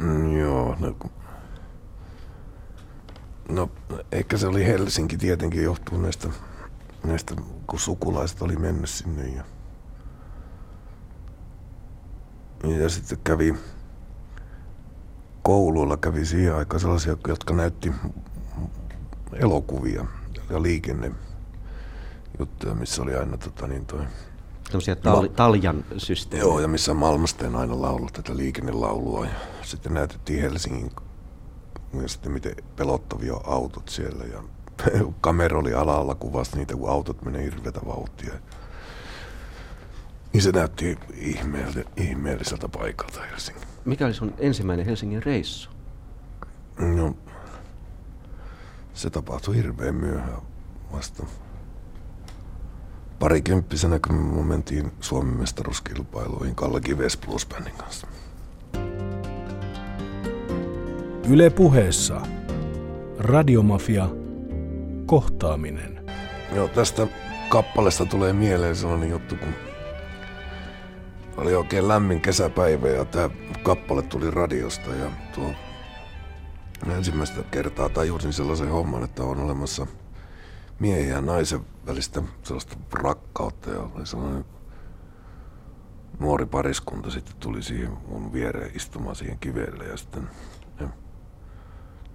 Mm, 0.00 0.38
joo, 0.38 0.76
no, 0.80 0.94
no 3.48 3.70
ehkä 4.12 4.36
se 4.36 4.46
oli 4.46 4.66
Helsinki 4.66 5.16
tietenkin 5.16 5.62
johtuu 5.62 5.98
näistä, 5.98 6.28
näistä 7.04 7.34
kun 7.66 7.80
sukulaiset 7.80 8.42
oli 8.42 8.56
mennyt 8.56 8.90
sinne 8.90 9.28
ja, 9.28 9.44
ja 12.78 12.88
sitten 12.88 13.18
kävi 13.24 13.54
kouluilla 15.50 15.96
kävi 15.96 16.26
siihen 16.26 16.54
aikaan 16.54 16.80
sellaisia, 16.80 17.16
jotka 17.28 17.54
näytti 17.54 17.92
elokuvia 19.32 20.06
ja 20.50 20.62
liikenne 20.62 21.12
juttuja, 22.38 22.74
missä 22.74 23.02
oli 23.02 23.14
aina 23.14 23.36
tota, 23.36 23.66
niin 23.66 23.86
toi, 23.86 24.00
Tämmöisiä 24.64 24.94
tal- 24.94 25.28
taljan 25.28 25.84
systeemejä. 25.96 26.48
Joo, 26.48 26.60
ja 26.60 26.68
missä 26.68 26.94
Malmsteen 26.94 27.56
aina 27.56 27.82
laulaa 27.82 28.10
tätä 28.12 28.36
liikennelaulua. 28.36 29.24
Ja 29.26 29.32
sitten 29.62 29.94
näytettiin 29.94 30.40
Helsingin 30.40 30.90
ja 32.02 32.08
sitten 32.08 32.32
miten 32.32 32.54
pelottavia 32.76 33.34
autot 33.44 33.88
siellä. 33.88 34.24
Ja 34.24 34.42
kamera 35.20 35.58
oli 35.58 35.74
alalla 35.74 36.14
kuvasi 36.14 36.56
niitä, 36.56 36.76
kun 36.76 36.90
autot 36.90 37.22
menee 37.22 37.42
hirveätä 37.42 37.80
vauhtia. 37.86 38.34
Niin 40.32 40.42
se 40.42 40.52
näytti 40.52 40.98
ihmeelliseltä 41.96 42.68
paikalta 42.68 43.20
Helsingin. 43.22 43.69
Mikä 43.84 44.06
oli 44.06 44.14
sun 44.14 44.34
ensimmäinen 44.38 44.86
Helsingin 44.86 45.22
reissu? 45.22 45.70
No, 46.78 47.14
se 48.94 49.10
tapahtui 49.10 49.56
hirveän 49.56 49.94
myöhään 49.94 50.42
vasta. 50.92 51.26
Parikymppisenä, 53.18 53.98
kun 54.06 54.16
me 54.16 54.42
mentiin 54.42 54.92
Suomen 55.00 55.36
mestaruuskilpailuihin 55.36 56.54
Kalle 56.54 56.80
Kives 56.80 57.16
Plus 57.16 57.46
Bandin 57.46 57.74
kanssa. 57.74 58.06
Yle 61.28 61.50
puheessa. 61.50 62.20
Radiomafia. 63.18 64.08
Kohtaaminen. 65.06 66.04
Joo, 66.54 66.68
tästä 66.68 67.06
kappaleesta 67.48 68.06
tulee 68.06 68.32
mieleen 68.32 68.76
sellainen 68.76 69.10
juttu, 69.10 69.36
kun 69.36 69.69
oli 71.40 71.54
oikein 71.54 71.88
lämmin 71.88 72.20
kesäpäivä 72.20 72.88
ja 72.88 73.04
tämä 73.04 73.30
kappale 73.62 74.02
tuli 74.02 74.30
radiosta 74.30 74.94
ja 74.94 75.10
tuo 75.34 75.52
ensimmäistä 76.96 77.42
kertaa 77.42 77.88
tajusin 77.88 78.32
sellaisen 78.32 78.68
homman, 78.68 79.04
että 79.04 79.22
on 79.22 79.40
olemassa 79.40 79.86
miehen 80.78 81.08
ja 81.08 81.20
naisen 81.20 81.60
välistä 81.86 82.22
sellaista 82.42 82.76
rakkautta 82.92 83.70
ja 83.70 83.80
oli 83.80 84.06
sellainen 84.06 84.44
nuori 86.18 86.46
pariskunta 86.46 87.10
sitten 87.10 87.36
tuli 87.36 87.62
siihen 87.62 87.92
mun 88.08 88.32
viereen 88.32 88.76
istumaan 88.76 89.16
siihen 89.16 89.38
kivelle 89.38 89.84
ja 89.84 89.96
sitten 89.96 90.30
ja, 90.80 90.88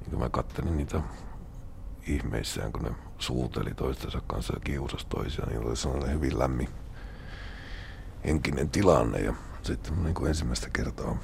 niin 0.07 0.19
mä 0.19 0.29
kattelin 0.29 0.77
niitä 0.77 1.01
ihmeissään, 2.07 2.71
kun 2.71 2.81
ne 2.81 2.91
suuteli 3.19 3.73
toistensa 3.73 4.21
kanssa 4.27 4.53
ja 4.53 4.59
kiusasi 4.59 5.07
toisiaan, 5.07 5.49
niin 5.49 5.67
oli 5.67 5.75
sellainen 5.75 6.11
hyvin 6.11 6.39
lämmin 6.39 6.69
henkinen 8.27 8.69
tilanne 8.69 9.19
ja 9.19 9.33
sitten 9.63 10.03
niin 10.03 10.13
kuin 10.13 10.27
ensimmäistä 10.27 10.69
kertaa 10.73 11.17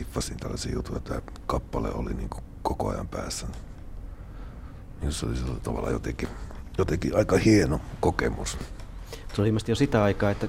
iffasin 0.00 0.36
tällaisia 0.36 0.74
juttuja, 0.74 0.98
että 0.98 1.08
tämä 1.08 1.22
kappale 1.46 1.88
oli 1.94 2.14
niin 2.14 2.28
kuin 2.28 2.44
koko 2.62 2.88
ajan 2.88 3.08
päässä. 3.08 3.46
Niin 5.00 5.12
se 5.12 5.26
oli 5.26 5.36
sillä 5.36 5.60
tavalla 5.62 5.90
jotenkin, 5.90 6.28
jotenkin 6.78 7.16
aika 7.16 7.36
hieno 7.36 7.80
kokemus. 8.00 8.58
Se 9.34 9.42
oli 9.42 9.48
ilmeisesti 9.48 9.72
jo 9.72 9.76
sitä 9.76 10.02
aikaa, 10.02 10.30
että 10.30 10.48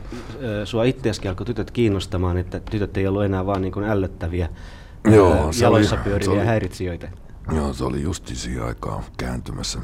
sua 0.65 0.83
itseäskin 0.83 1.29
alkoi 1.29 1.45
tytöt 1.45 1.71
kiinnostamaan, 1.71 2.37
että 2.37 2.59
tytöt 2.59 2.97
ei 2.97 3.07
ollut 3.07 3.23
enää 3.23 3.45
vaan 3.45 3.61
niin 3.61 3.71
kuin 3.71 3.85
ällöttäviä 3.85 4.49
Joo, 5.11 5.51
jaloissa 5.61 5.95
oli, 5.95 6.03
pyöriviä 6.03 6.33
oli, 6.33 6.45
häiritsijöitä. 6.45 7.11
Joo, 7.51 7.73
se 7.73 7.83
oli 7.83 8.01
justi 8.01 8.35
siihen 8.35 8.63
aikaan 8.63 9.03
kääntymässä 9.17 9.79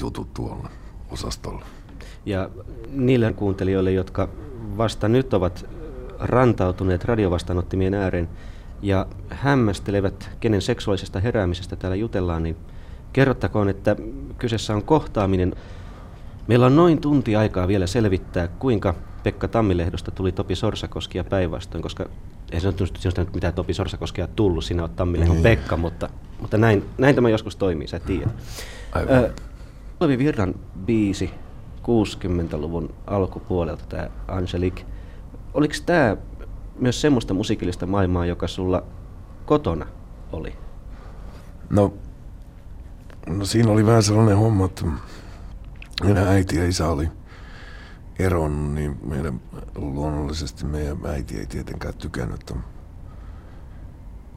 jutut 0.00 0.34
tuolla 0.34 0.68
osastolla. 1.10 1.66
Ja 2.26 2.50
niille 2.92 3.32
kuuntelijoille, 3.32 3.92
jotka 3.92 4.28
vasta 4.76 5.08
nyt 5.08 5.34
ovat 5.34 5.66
rantautuneet 6.18 7.04
radiovastaanottimien 7.04 7.94
ääreen 7.94 8.28
ja 8.82 9.06
hämmästelevät, 9.30 10.30
kenen 10.40 10.62
seksuaalisesta 10.62 11.20
heräämisestä 11.20 11.76
täällä 11.76 11.96
jutellaan, 11.96 12.42
niin 12.42 12.56
kerrottakoon, 13.12 13.68
että 13.68 13.96
kyseessä 14.38 14.74
on 14.74 14.82
kohtaaminen. 14.82 15.54
Meillä 16.46 16.66
on 16.66 16.76
noin 16.76 17.00
tunti 17.00 17.36
aikaa 17.36 17.68
vielä 17.68 17.86
selvittää, 17.86 18.48
kuinka 18.48 18.94
Pekka 19.22 19.48
Tammilehdosta 19.48 20.10
tuli 20.10 20.32
Topi 20.32 20.54
Sorsakoski 20.54 21.18
ja 21.18 21.24
päinvastoin, 21.24 21.82
koska 21.82 22.06
ei 22.52 22.60
se 22.60 22.68
nyt 23.18 23.34
mitään 23.34 23.54
Topi 23.54 23.74
Sorsakoskia 23.74 24.28
tullut, 24.28 24.64
sinä 24.64 24.82
olet 24.82 24.96
Tammilehdon 24.96 25.36
niin. 25.36 25.42
Pekka, 25.42 25.76
mutta, 25.76 26.08
mutta 26.40 26.58
näin, 26.58 26.84
näin 26.98 27.14
tämä 27.14 27.28
joskus 27.28 27.56
toimii, 27.56 27.86
sä 27.86 28.00
tiedät. 28.00 28.34
Aivan. 28.92 30.18
Virran 30.18 30.54
biisi 30.86 31.30
60-luvun 31.86 32.94
alkupuolelta, 33.06 33.84
tämä 33.88 34.10
Angelique. 34.28 34.84
Oliko 35.54 35.74
tämä 35.86 36.16
myös 36.78 37.00
semmoista 37.00 37.34
musiikillista 37.34 37.86
maailmaa, 37.86 38.26
joka 38.26 38.48
sulla 38.48 38.82
kotona 39.46 39.86
oli? 40.32 40.54
No, 41.70 41.94
no 43.26 43.44
siinä 43.44 43.70
oli 43.72 43.86
vähän 43.86 44.02
sellainen 44.02 44.36
homma, 44.36 44.64
että 44.64 44.84
meidän 46.04 46.28
äiti 46.28 46.56
ja 46.56 46.68
isä 46.68 46.88
oli 46.88 47.08
eronnut, 48.18 48.74
niin 48.74 48.98
meidän, 49.04 49.40
luonnollisesti 49.74 50.64
meidän 50.64 50.98
äiti 51.06 51.38
ei 51.38 51.46
tietenkään 51.46 51.94
tykännyt, 51.94 52.40
että, 52.40 52.54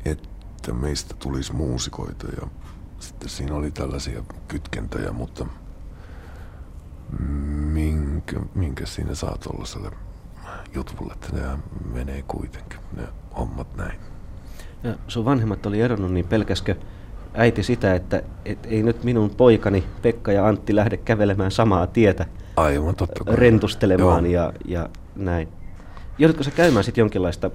että 0.06 0.74
meistä 0.74 1.16
tulisi 1.20 1.54
muusikoita 1.54 2.28
ja 2.42 2.48
sitten 3.00 3.30
siinä 3.30 3.56
oli 3.56 3.72
tällaisia 3.72 4.24
kytkentöjä, 4.48 5.12
mutta 5.12 5.46
minkä, 7.74 8.40
minkä 8.56 8.86
siinä 8.86 9.16
saa 9.16 9.38
tuollaiselle 9.44 9.92
jutulle, 10.76 11.14
että 11.14 11.28
ne 11.36 11.42
menee 11.94 12.24
kuitenkin, 12.28 12.80
ne 12.96 13.04
hommat 13.38 13.76
näin. 13.76 14.00
Ja 14.84 14.96
sun 15.08 15.26
vanhemmat 15.26 15.66
oli 15.66 15.82
eronnut, 15.82 16.12
niin 16.14 16.28
pelkäskö 16.28 16.76
äiti 17.34 17.64
sitä, 17.64 17.96
että 17.96 18.24
et 18.46 18.60
ei 18.66 18.84
nyt 18.84 19.04
minun 19.04 19.30
poikani 19.30 19.84
Pekka 20.02 20.32
ja 20.32 20.48
Antti 20.48 20.76
lähde 20.76 20.98
kävelemään 20.98 21.52
samaa 21.52 21.88
tietä 21.88 22.26
Aivan, 22.56 22.96
totta 22.96 23.24
kai. 23.24 23.36
rentustelemaan 23.36 24.26
ja, 24.26 24.54
ja 24.66 24.90
näin. 25.16 25.48
Joudutko 26.18 26.44
sä 26.44 26.52
käymään 26.52 26.84
sitten 26.84 27.02
jonkinlaista, 27.02 27.52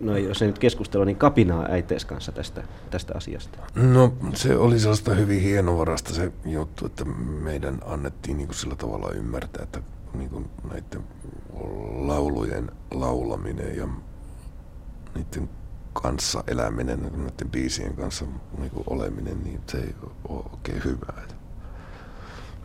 no 0.00 0.16
jos 0.16 0.42
ei 0.42 0.48
nyt 0.48 0.58
keskustella, 0.58 1.04
niin 1.04 1.16
kapinaa 1.16 1.66
äitees 1.68 2.04
kanssa 2.04 2.32
tästä, 2.32 2.62
tästä 2.90 3.12
asiasta? 3.16 3.58
No 3.74 4.12
se 4.34 4.56
oli 4.56 4.78
sellaista 4.78 5.14
hyvin 5.14 5.40
hienovarasta 5.40 6.14
se 6.14 6.32
juttu, 6.44 6.86
että 6.86 7.04
meidän 7.42 7.78
annettiin 7.86 8.36
niin 8.36 8.46
kuin 8.46 8.56
sillä 8.56 8.76
tavalla 8.76 9.10
ymmärtää, 9.10 9.62
että 9.62 9.82
niin 10.14 10.30
kuin 10.30 10.50
näiden 10.72 11.02
laulujen 11.94 12.70
laulaminen 12.90 13.76
ja 13.76 13.88
niiden 15.14 15.50
kanssa 15.92 16.44
eläminen, 16.46 17.00
näiden 17.02 17.50
biisien 17.50 17.96
kanssa 17.96 18.24
niin 18.58 18.70
kuin 18.70 18.84
oleminen, 18.86 19.44
niin 19.44 19.60
se 19.66 19.78
ei 19.78 19.94
ole 20.28 20.44
oikein 20.52 20.84
hyvää. 20.84 21.22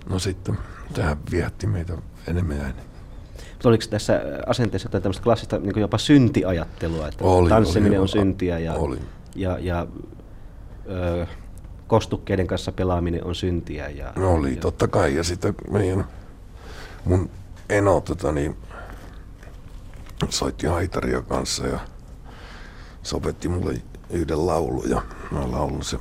No 0.10 0.19
sitten 0.19 0.58
tähän 0.93 1.17
viehätti 1.32 1.67
meitä 1.67 1.98
enemmän 2.28 2.58
ja 2.58 2.63
enemmän. 2.63 2.94
Oliko 3.65 3.84
tässä 3.89 4.21
asenteessa 4.47 4.88
jotain 4.88 5.04
tämmöistä 5.04 5.23
klassista 5.23 5.60
niin 5.60 5.80
jopa 5.80 5.97
syntiajattelua, 5.97 7.08
että 7.08 7.23
oli, 7.23 7.49
tanssiminen 7.49 7.99
oli, 7.99 8.01
on 8.01 8.08
syntiä 8.08 8.60
ja, 8.60 8.73
oli. 8.73 8.99
ja, 9.36 9.58
ja 9.60 9.88
ö, 10.89 11.25
kostukkeiden 11.88 12.47
kanssa 12.47 12.71
pelaaminen 12.71 13.23
on 13.23 13.36
syntiä? 13.36 13.89
Ja, 13.89 14.13
no 14.15 14.34
oli, 14.34 14.56
ja, 14.56 14.62
totta 14.62 14.88
kai. 14.88 15.15
Ja 15.15 15.23
sitten 15.23 15.56
meidän, 15.71 16.06
mun 17.06 17.30
eno 17.69 18.01
tota, 18.01 18.32
niin, 18.32 18.56
soitti 20.30 20.67
haitaria 20.67 21.21
kanssa 21.21 21.67
ja 21.67 21.80
sopetti 23.04 23.47
mulle 23.47 23.82
yhden 24.10 24.45
laulun 24.45 24.89
ja 24.89 25.01
mä 25.32 25.51
laulun 25.51 25.84
se 25.84 25.97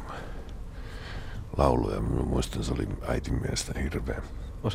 laulu 1.57 1.91
ja 1.91 2.01
mä 2.01 2.23
muistan, 2.23 2.65
se 2.65 2.73
oli 2.73 2.89
äitin 3.09 3.35
mielestä 3.35 3.81
hirveä. 3.81 4.23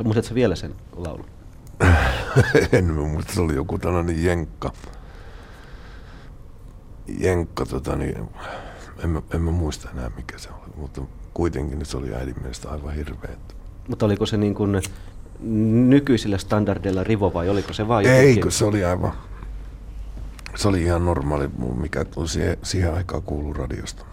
Muistatko 0.04 0.36
vielä 0.36 0.56
sen 0.56 0.75
laulun? 0.95 1.25
en 2.72 2.94
muista, 2.94 3.34
se 3.34 3.42
oli 3.42 3.56
joku 3.56 3.78
tällainen 3.78 4.24
jenkka. 4.24 4.74
Jenkka, 7.20 7.65
tota, 7.65 7.96
niin, 7.96 8.18
en, 9.04 9.10
mä, 9.10 9.22
en 9.34 9.42
mä 9.42 9.52
muista 9.52 9.89
enää 9.89 10.12
mikä 10.18 10.38
se 10.38 10.50
oli, 10.50 10.74
mutta 10.78 11.02
kuitenkin 11.34 11.86
se 11.86 11.98
oli 11.98 12.13
äidin 12.13 12.36
mielestä 12.42 12.70
aivan 12.70 12.96
hirveä. 12.96 13.36
Mutta 13.88 14.06
oliko 14.06 14.26
se 14.26 14.38
niin 14.38 14.56
kuin 14.56 14.82
nykyisillä 15.89 16.38
standardeilla 16.38 17.04
rivo 17.04 17.34
vai 17.34 17.50
oliko 17.50 17.74
se 17.74 17.88
vain 17.88 18.08
Eikö, 18.08 18.52
se 18.52 18.65
oli 18.65 18.84
aivan, 18.84 19.13
se 20.56 20.68
oli 20.68 20.84
ihan 20.84 21.06
normaali, 21.06 21.50
mikä 21.82 22.06
siihen, 22.26 22.58
siihen 22.63 22.94
aikaan 22.94 23.24
kuuluu 23.24 23.54
radiosta. 23.54 24.06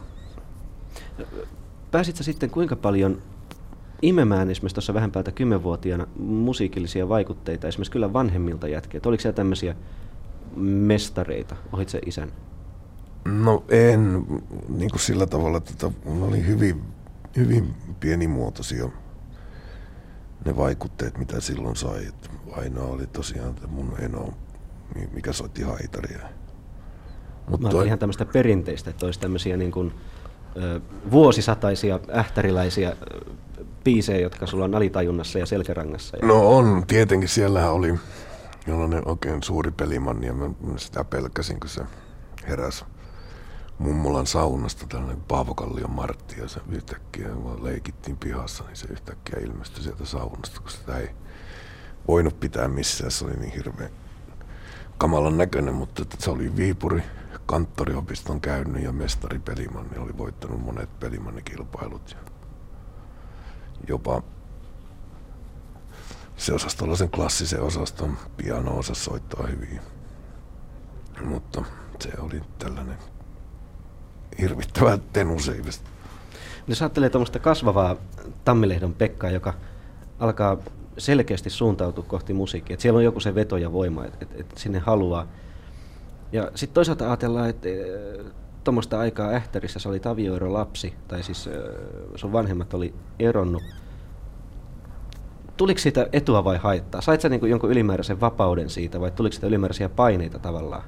Pääsitkö 1.90 2.22
sitten 2.22 2.50
kuinka 2.50 2.76
paljon 2.76 3.22
imemään 4.02 4.50
esimerkiksi 4.50 4.74
tuossa 4.74 4.94
vähän 4.94 5.12
päältä 5.12 5.32
kymmenvuotiaana 5.32 6.06
musiikillisia 6.18 7.08
vaikutteita 7.08 7.68
esimerkiksi 7.68 7.92
kyllä 7.92 8.12
vanhemmilta 8.12 8.68
jätkeiltä? 8.68 9.08
Oliko 9.08 9.20
siellä 9.20 9.36
tämmöisiä 9.36 9.74
mestareita 10.56 11.56
ohitse 11.72 11.98
isän? 12.06 12.32
No 13.24 13.64
en 13.68 14.26
niin 14.68 14.90
kuin 14.90 15.00
sillä 15.00 15.26
tavalla, 15.26 15.58
että 15.58 15.72
tota, 15.78 15.96
oli 16.20 16.46
hyvin, 16.46 16.82
hyvin 17.36 17.74
pienimuotoisia 18.00 18.88
ne 20.44 20.56
vaikutteet, 20.56 21.18
mitä 21.18 21.40
silloin 21.40 21.76
sai. 21.76 22.06
Että 22.06 22.28
aina 22.52 22.82
oli 22.82 23.06
tosiaan 23.06 23.54
mun 23.68 23.92
eno, 23.98 24.28
mikä 25.12 25.32
soitti 25.32 25.62
haitaria. 25.62 26.18
Mutta 27.50 27.68
toi... 27.68 27.86
ihan 27.86 27.98
tämmöistä 27.98 28.24
perinteistä, 28.24 28.90
että 28.90 29.06
olisi 29.06 29.20
tämmöisiä 29.20 29.56
niin 29.56 29.72
kuin, 29.72 29.92
ö, 30.56 30.80
vuosisataisia 31.10 32.00
ähtäriläisiä 32.14 32.96
biisejä, 33.86 34.20
jotka 34.20 34.46
sulla 34.46 34.64
on 34.64 34.74
alitajunnassa 34.74 35.38
ja 35.38 35.46
selkärangassa. 35.46 36.16
Ja... 36.16 36.28
No 36.28 36.56
on, 36.56 36.84
tietenkin 36.86 37.28
siellä 37.28 37.70
oli 37.70 37.94
jollainen 38.66 39.08
oikein 39.08 39.42
suuri 39.42 39.70
pelimanni 39.70 40.26
ja 40.26 40.34
mä 40.34 40.50
sitä 40.76 41.04
pelkäsin, 41.04 41.60
kun 41.60 41.68
se 41.68 41.82
heräsi 42.48 42.84
mummolan 43.78 44.26
saunasta 44.26 44.86
tällainen 44.88 45.20
Paavokallion 45.28 45.90
Martti 45.90 46.40
ja 46.40 46.48
se 46.48 46.60
yhtäkkiä, 46.68 47.28
kun 47.28 47.64
leikittiin 47.64 48.16
pihassa, 48.16 48.64
niin 48.64 48.76
se 48.76 48.86
yhtäkkiä 48.90 49.38
ilmestyi 49.42 49.82
sieltä 49.82 50.04
saunasta, 50.04 50.60
kun 50.60 50.70
sitä 50.70 50.98
ei 50.98 51.08
voinut 52.08 52.40
pitää 52.40 52.68
missään, 52.68 53.10
se 53.10 53.24
oli 53.24 53.36
niin 53.36 53.52
hirveän 53.52 53.90
kamalan 54.98 55.38
näköinen, 55.38 55.74
mutta 55.74 56.04
se 56.18 56.30
oli 56.30 56.56
Viipuri 56.56 57.02
kanttoriopiston 57.46 58.40
käynyt 58.40 58.82
ja 58.82 58.92
mestari 58.92 59.38
Pelimanni 59.38 59.98
oli 59.98 60.18
voittanut 60.18 60.64
monet 60.64 61.00
pelimannikilpailut. 61.00 62.10
Ja 62.10 62.35
jopa 63.88 64.22
se 66.36 66.52
osasi 66.52 66.76
tuollaisen 66.76 67.10
klassisen 67.10 67.62
osaston 67.62 68.16
piano 68.36 68.78
osa 68.78 68.94
soittaa 68.94 69.46
hyvin. 69.46 69.80
Mutta 71.24 71.64
se 72.00 72.10
oli 72.18 72.42
tällainen 72.58 72.98
hirvittävä 74.40 74.98
tenuseivistä. 75.12 75.90
Jos 76.68 76.82
ajattelee 76.82 77.10
tuommoista 77.10 77.38
kasvavaa 77.38 77.96
Tammilehdon 78.44 78.94
Pekkaa, 78.94 79.30
joka 79.30 79.54
alkaa 80.18 80.56
selkeästi 80.98 81.50
suuntautua 81.50 82.04
kohti 82.04 82.32
musiikkia, 82.32 82.74
että 82.74 82.82
siellä 82.82 82.96
on 82.98 83.04
joku 83.04 83.20
se 83.20 83.34
veto 83.34 83.56
ja 83.56 83.72
voima, 83.72 84.04
että, 84.04 84.18
että, 84.20 84.34
että 84.38 84.60
sinne 84.60 84.78
haluaa. 84.78 85.26
Ja 86.32 86.50
sitten 86.54 86.74
toisaalta 86.74 87.06
ajatellaan, 87.06 87.50
että 87.50 87.68
tuommoista 88.66 88.98
aikaa 88.98 89.30
Ähtärissä 89.30 89.78
se 89.78 89.88
oli 89.88 90.00
Tavioero 90.00 90.52
lapsi, 90.52 90.94
tai 91.08 91.22
siis 91.22 91.48
sun 92.14 92.32
vanhemmat 92.32 92.74
oli 92.74 92.94
eronnut. 93.18 93.62
Tuliko 95.56 95.78
siitä 95.78 96.08
etua 96.12 96.44
vai 96.44 96.56
haittaa? 96.56 97.00
Sait 97.00 97.20
sä 97.20 97.28
niin 97.28 97.50
jonkun 97.50 97.70
ylimääräisen 97.70 98.20
vapauden 98.20 98.70
siitä 98.70 99.00
vai 99.00 99.10
tuliko 99.10 99.32
siitä 99.32 99.46
ylimääräisiä 99.46 99.88
paineita 99.88 100.38
tavallaan? 100.38 100.82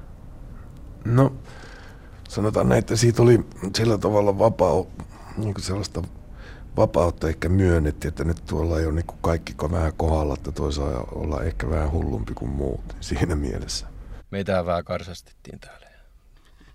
No, 1.05 1.33
sanotaan 2.29 2.69
näin, 2.69 2.79
että 2.79 2.95
siitä 2.95 3.21
oli 3.21 3.45
sillä 3.75 3.97
tavalla 3.97 4.39
vapaa, 4.39 4.83
niin 5.37 5.53
sellaista 5.59 6.01
vapautta 6.77 7.27
ehkä 7.27 7.49
myönnettiin, 7.49 8.09
että 8.09 8.23
nyt 8.23 8.45
tuolla 8.45 8.79
ei 8.79 8.85
ole 8.85 8.93
niin 8.93 9.05
kaikki 9.21 9.55
vähän 9.71 9.93
kohdalla, 9.97 10.33
että 10.33 10.51
toisaalta 10.51 11.07
olla 11.11 11.43
ehkä 11.43 11.69
vähän 11.69 11.91
hullumpi 11.91 12.33
kuin 12.33 12.51
muut 12.51 12.95
siinä 12.99 13.35
mielessä. 13.35 13.87
Meitä 14.31 14.65
vähän 14.65 14.83
karsastettiin 14.83 15.59
täällä 15.59 15.88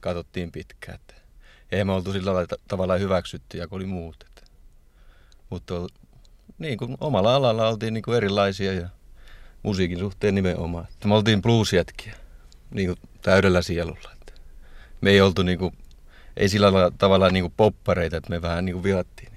katsottiin 0.04 0.52
pitkään, 0.52 0.94
että 0.94 1.14
ei 1.72 1.84
me 1.84 1.92
oltu 1.92 2.12
sillä 2.12 2.32
tavalla 2.68 2.96
hyväksyttyjä 2.96 3.66
kuin 3.66 3.76
oli 3.76 3.86
muut. 3.86 4.16
Että. 4.26 4.42
Mutta 5.50 5.74
niin 6.58 6.78
kuin 6.78 6.96
omalla 7.00 7.34
alalla 7.34 7.68
oltiin 7.68 7.94
niin 7.94 8.02
kuin 8.02 8.16
erilaisia 8.16 8.72
ja 8.72 8.88
musiikin 9.62 9.98
suhteen 9.98 10.34
nimenomaan. 10.34 10.86
Että 10.92 11.08
me 11.08 11.14
oltiin 11.14 11.42
bluesjätkiä 11.42 12.14
niin 12.70 12.86
kuin 12.86 12.98
täydellä 13.22 13.62
sielulla. 13.62 14.10
Että 14.12 14.32
me 15.00 15.10
ei 15.10 15.20
oltu 15.20 15.42
niin 15.42 15.58
kuin, 15.58 15.78
ei 16.36 16.48
sillä 16.48 16.72
tavalla 16.98 17.30
niin 17.30 17.44
kuin 17.44 17.54
poppareita, 17.56 18.16
että 18.16 18.30
me 18.30 18.42
vähän 18.42 18.64
niin 18.64 18.74
kuin 18.74 18.82
vihattiin. 18.82 19.32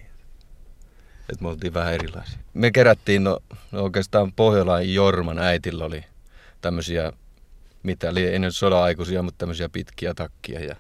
Että 1.30 1.42
me 1.42 1.48
oltiin 1.48 1.74
vähän 1.74 1.94
erilaisia. 1.94 2.40
Me 2.54 2.72
kerättiin, 2.72 3.24
no, 3.24 3.40
no 3.72 3.84
oikeastaan 3.84 4.34
Pohjolaan 4.34 4.94
Jorman 4.94 5.40
äitillä 5.40 5.86
oli 5.86 6.04
tämmöisiä, 6.62 7.14
mitä 7.88 8.10
oli 8.10 8.36
ennen 8.36 8.52
sodan-aikuisia, 8.52 9.22
mutta 9.22 9.38
tämmöisiä 9.38 9.70
pitkiä 9.70 10.14
takkia 10.14 10.60
ja 10.60 10.76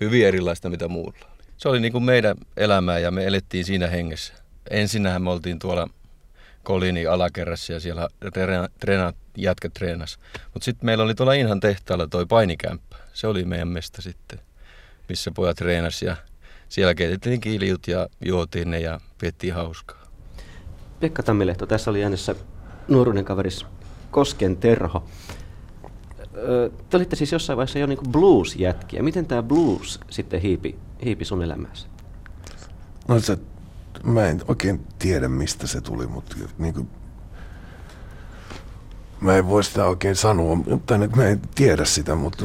hyvin 0.00 0.26
erilaista 0.26 0.70
mitä 0.70 0.88
muulla 0.88 1.18
oli. 1.24 1.44
Se 1.56 1.68
oli 1.68 1.80
niin 1.80 1.92
kuin 1.92 2.04
meidän 2.04 2.36
elämää 2.56 2.98
ja 2.98 3.10
me 3.10 3.26
elettiin 3.26 3.64
siinä 3.64 3.86
hengessä. 3.86 4.32
Ensinnähän 4.70 5.22
me 5.22 5.30
oltiin 5.30 5.58
tuolla 5.58 5.88
Kolini 6.62 7.06
alakerrassa 7.06 7.72
ja 7.72 7.80
siellä 7.80 8.08
treena, 8.32 8.68
treena, 8.80 9.12
jätkät 9.36 9.74
treenas. 9.74 10.18
Mutta 10.54 10.64
sitten 10.64 10.86
meillä 10.86 11.04
oli 11.04 11.14
tuolla 11.14 11.32
Inhan 11.32 11.60
tehtaalla 11.60 12.06
toi 12.06 12.26
painikämppä. 12.26 12.96
Se 13.12 13.26
oli 13.26 13.44
meidän 13.44 13.68
mestä 13.68 14.02
sitten, 14.02 14.40
missä 15.08 15.30
pojat 15.34 15.56
treenas 15.56 16.02
ja 16.02 16.16
siellä 16.68 16.94
keitettiin 16.94 17.40
kiljut 17.40 17.88
ja 17.88 18.08
juotiin 18.24 18.70
ne 18.70 18.80
ja 18.80 19.00
piettiin 19.20 19.54
hauskaa. 19.54 20.02
Pekka 21.00 21.22
Tammilehto, 21.22 21.66
tässä 21.66 21.90
oli 21.90 22.04
äänessä 22.04 22.34
nuoruuden 22.88 23.24
kaveris 23.24 23.66
Kosken 24.10 24.56
Terho. 24.56 25.08
Te 26.90 26.96
olitte 26.96 27.16
siis 27.16 27.32
jossain 27.32 27.56
vaiheessa 27.56 27.78
jo 27.78 27.86
niin 27.86 27.98
blues-jätkiä. 28.12 29.02
Miten 29.02 29.26
tämä 29.26 29.42
blues 29.42 30.00
sitten 30.10 30.40
hiipi, 30.40 30.78
hiipi 31.04 31.24
sun 31.24 31.42
elämässä? 31.42 31.88
No 33.08 33.20
se 33.20 33.38
mä 34.02 34.26
en 34.26 34.40
oikein 34.48 34.86
tiedä 34.98 35.28
mistä 35.28 35.66
se 35.66 35.80
tuli, 35.80 36.06
mutta 36.06 36.36
niin 36.58 36.74
kuin, 36.74 36.88
mä 39.20 39.36
en 39.36 39.48
voi 39.48 39.64
sitä 39.64 39.84
oikein 39.84 40.16
sanoa, 40.16 40.54
mutta 40.54 40.98
mä 41.16 41.24
en 41.24 41.40
tiedä 41.54 41.84
sitä, 41.84 42.14
mutta 42.14 42.44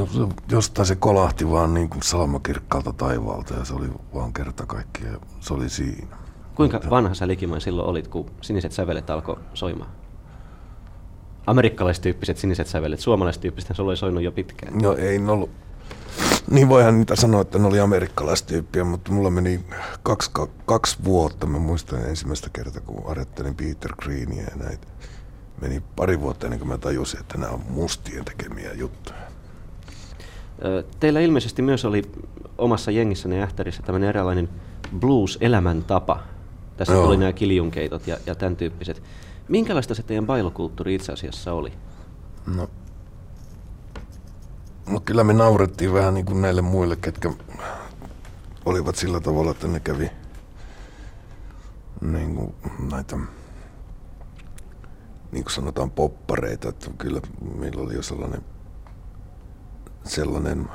jostain 0.50 0.86
se 0.86 0.96
kolahti 0.96 1.50
vaan 1.50 1.74
niin 1.74 1.88
kuin 1.88 2.02
salmakirkkaalta 2.02 2.92
taivaalta 2.92 3.54
ja 3.54 3.64
se 3.64 3.74
oli 3.74 3.88
vaan 4.14 4.32
kerta 4.32 4.66
kaikkiaan, 4.66 5.20
se 5.40 5.54
oli 5.54 5.68
siinä. 5.68 6.16
Kuinka 6.54 6.80
vanha 6.90 7.14
sä 7.14 7.28
likimain 7.28 7.60
silloin 7.60 7.88
olit, 7.88 8.08
kun 8.08 8.30
siniset 8.40 8.72
sävelet 8.72 9.10
alkoi 9.10 9.36
soimaan? 9.54 9.90
Amerikkalaistyyppiset 11.46 12.38
siniset 12.38 12.66
sävelet, 12.66 13.00
suomalaistyyppiset, 13.00 13.76
se 13.76 13.82
oli 13.82 13.96
soinut 13.96 14.22
jo 14.22 14.32
pitkään. 14.32 14.78
No 14.78 14.92
ei 14.92 15.18
ollut 15.28 15.50
niin 16.50 16.68
voihan 16.68 16.98
niitä 16.98 17.16
sanoa, 17.16 17.40
että 17.40 17.58
ne 17.58 17.66
oli 17.66 17.80
amerikkalaistyyppiä, 17.80 18.84
mutta 18.84 19.12
mulla 19.12 19.30
meni 19.30 19.60
kaksi, 20.02 20.30
kaksi 20.66 20.98
vuotta. 21.04 21.46
Mä 21.46 21.58
muistan 21.58 22.08
ensimmäistä 22.08 22.50
kertaa, 22.52 22.82
kun 22.86 23.06
harjoittelin 23.06 23.54
Peter 23.54 23.92
Greenia 24.02 24.42
ja 24.42 24.56
näitä. 24.56 24.86
Meni 25.60 25.82
pari 25.96 26.20
vuotta 26.20 26.46
ennen 26.46 26.58
kuin 26.58 26.68
mä 26.68 26.78
tajusin, 26.78 27.20
että 27.20 27.38
nämä 27.38 27.52
on 27.52 27.62
mustien 27.68 28.24
tekemiä 28.24 28.72
juttuja. 28.72 29.18
Teillä 31.00 31.20
ilmeisesti 31.20 31.62
myös 31.62 31.84
oli 31.84 32.02
omassa 32.58 32.90
jengissäni 32.90 33.42
Ähtärissä 33.42 33.82
tämmöinen 33.82 34.08
eräänlainen 34.08 34.48
blues-elämäntapa. 34.98 36.22
Tässä 36.76 36.92
Joo. 36.92 37.04
tuli 37.04 37.16
nämä 37.16 37.32
kiljunkeitot 37.32 38.06
ja, 38.06 38.16
ja 38.26 38.34
tämän 38.34 38.56
tyyppiset. 38.56 39.02
Minkälaista 39.48 39.94
se 39.94 40.02
teidän 40.02 40.26
bailokulttuuri 40.26 40.94
itse 40.94 41.12
asiassa 41.12 41.52
oli? 41.52 41.72
No 42.56 42.68
No 44.90 45.00
kyllä 45.00 45.24
me 45.24 45.32
naurettiin 45.32 45.92
vähän 45.94 46.14
niin 46.14 46.26
kuin 46.26 46.42
näille 46.42 46.62
muille, 46.62 46.96
ketkä 46.96 47.32
olivat 48.66 48.96
sillä 48.96 49.20
tavalla, 49.20 49.50
että 49.50 49.68
ne 49.68 49.80
kävi 49.80 50.10
niin 52.00 52.34
kuin 52.34 52.54
näitä, 52.90 53.16
niin 55.32 55.44
kuin 55.44 55.52
sanotaan, 55.52 55.90
poppareita. 55.90 56.68
Että 56.68 56.90
kyllä 56.98 57.20
meillä 57.54 57.82
oli 57.82 57.94
jo 57.94 58.02
sellainen, 58.02 58.42
sellainen 60.04 60.68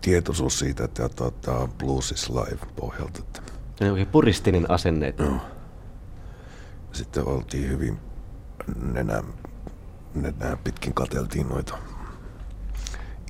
tietoisuus 0.00 0.58
siitä, 0.58 0.84
että 0.84 1.08
tämä 1.42 1.68
blues 1.78 2.10
is 2.10 2.30
live 2.30 2.66
pohjalta. 2.76 3.18
Että. 3.18 3.42
Oikein 3.90 4.08
puristinen 4.08 4.70
asenne. 4.70 5.14
No. 5.18 5.40
Sitten 6.96 7.28
oltiin 7.28 7.68
hyvin 7.68 7.98
nenä, 8.92 9.22
nenä 10.14 10.56
pitkin 10.64 10.94
kateltiin 10.94 11.48
noita 11.48 11.78